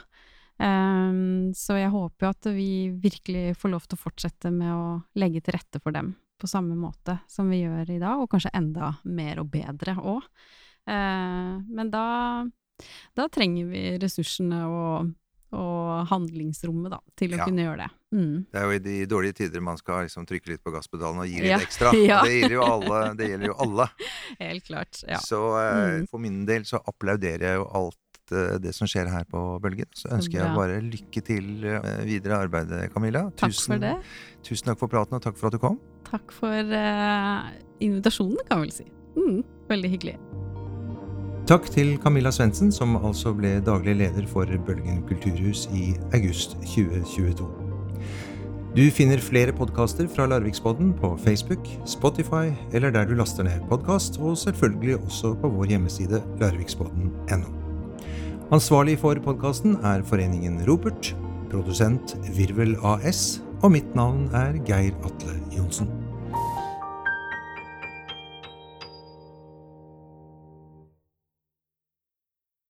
Um, 0.55 1.51
så 1.51 1.75
jeg 1.75 1.91
håper 1.91 2.25
jo 2.25 2.29
at 2.31 2.47
vi 2.55 2.69
virkelig 3.03 3.57
får 3.59 3.73
lov 3.73 3.87
til 3.89 3.97
å 3.97 4.03
fortsette 4.05 4.51
med 4.55 4.71
å 4.71 4.85
legge 5.19 5.41
til 5.43 5.57
rette 5.57 5.81
for 5.83 5.91
dem 5.91 6.13
på 6.39 6.47
samme 6.47 6.77
måte 6.79 7.17
som 7.31 7.49
vi 7.51 7.61
gjør 7.63 7.91
i 7.91 7.99
dag, 7.99 8.21
og 8.21 8.29
kanskje 8.31 8.53
enda 8.55 8.93
mer 9.03 9.41
og 9.43 9.51
bedre 9.51 9.97
òg. 9.99 10.23
Ehm, 10.89 11.61
men 11.75 11.91
da, 11.93 12.07
da, 13.17 13.27
trenger 13.31 13.69
vi 13.71 13.83
ressursene 14.01 14.61
og, 14.69 15.11
og 15.55 16.07
handlingsrommet 16.11 16.93
da, 16.93 17.01
til 17.17 17.35
å 17.35 17.41
ja. 17.41 17.49
kunne 17.49 17.67
gjøre 17.67 17.85
det. 17.85 17.91
Mm. 18.15 18.37
Det 18.51 18.61
er 18.61 18.69
jo 18.69 18.77
i 18.77 18.83
de 18.85 18.95
dårlige 19.11 19.39
tider 19.41 19.63
man 19.65 19.79
skal 19.81 20.05
liksom 20.05 20.27
trykke 20.29 20.53
litt 20.53 20.63
på 20.63 20.71
gasspedalen 20.75 21.25
og 21.25 21.29
gi 21.29 21.41
litt 21.41 21.51
ja. 21.55 21.59
ekstra. 21.63 21.91
ja. 22.11 22.21
Det 22.23 22.37
gjelder 22.37 22.57
jo 22.57 22.65
alle. 22.69 23.03
Det 23.19 23.29
gjelder 23.33 23.51
jo 23.51 23.59
alle. 23.67 23.89
Helt 24.45 24.67
klart, 24.69 25.03
ja. 25.03 25.21
Så 25.23 25.41
uh, 25.57 25.99
mm. 25.99 26.09
for 26.11 26.23
min 26.23 26.43
del 26.47 26.67
så 26.69 26.81
applauderer 26.85 27.49
jeg 27.49 27.61
jo 27.61 27.69
alt 27.81 28.01
Eh, 28.31 28.55
det 28.61 28.73
som 28.73 28.89
skjer 28.89 29.09
her 29.11 29.25
på 29.29 29.41
Bølgen. 29.61 29.89
Så 29.97 30.09
ønsker 30.13 30.41
jeg 30.41 30.55
bare 30.55 30.79
lykke 30.83 31.23
til 31.25 31.67
eh, 31.69 32.01
videre 32.07 32.41
arbeid, 32.45 32.73
Camilla. 32.93 33.27
Tusen, 33.35 33.45
takk 33.45 33.59
for 33.67 33.85
det. 33.85 33.93
Tusen 34.47 34.71
takk 34.71 34.81
for 34.81 34.95
praten, 34.95 35.19
og 35.19 35.25
takk 35.25 35.37
for 35.39 35.51
at 35.51 35.57
du 35.57 35.61
kom. 35.61 35.77
Takk 36.05 36.33
for 36.33 36.75
uh, 36.77 37.53
invitasjonen, 37.83 38.41
kan 38.49 38.61
vi 38.61 38.69
vel 38.69 38.75
si. 38.81 38.89
Mm, 39.15 39.39
veldig 39.71 39.95
hyggelig. 39.97 40.19
Takk 41.45 41.67
til 41.69 41.91
Camilla 42.01 42.31
Svendsen, 42.33 42.71
som 42.73 42.95
altså 42.97 43.29
ble 43.37 43.59
daglig 43.61 43.93
leder 43.99 44.25
for 44.25 44.49
Bølgen 44.65 45.03
kulturhus 45.05 45.67
i 45.77 45.91
august 46.17 46.55
2022. 46.63 47.45
Du 48.73 48.81
finner 48.89 49.21
flere 49.21 49.53
podkaster 49.53 50.07
fra 50.09 50.25
Larviksbodden 50.25 50.95
på 50.97 51.11
Facebook, 51.21 51.69
Spotify 51.85 52.49
eller 52.73 52.89
der 52.89 53.05
du 53.05 53.13
laster 53.19 53.45
ned 53.45 53.61
podkast, 53.69 54.17
og 54.17 54.33
selvfølgelig 54.41 54.97
også 54.97 55.35
på 55.43 55.51
vår 55.53 55.69
hjemmeside 55.75 56.23
larviksbodden.no. 56.41 57.53
Ansvarlig 58.49 58.97
for 59.03 59.21
podkasten 59.21 59.77
er 59.85 60.01
Foreningen 60.01 60.63
Ropert, 60.65 61.13
produsent 61.53 62.17
Virvel 62.33 62.73
AS, 62.81 63.37
og 63.61 63.77
mitt 63.77 63.93
navn 63.93 64.31
er 64.33 64.57
Geir 64.65 64.97
Atle 65.05 65.37
Johnsen. 65.53 66.04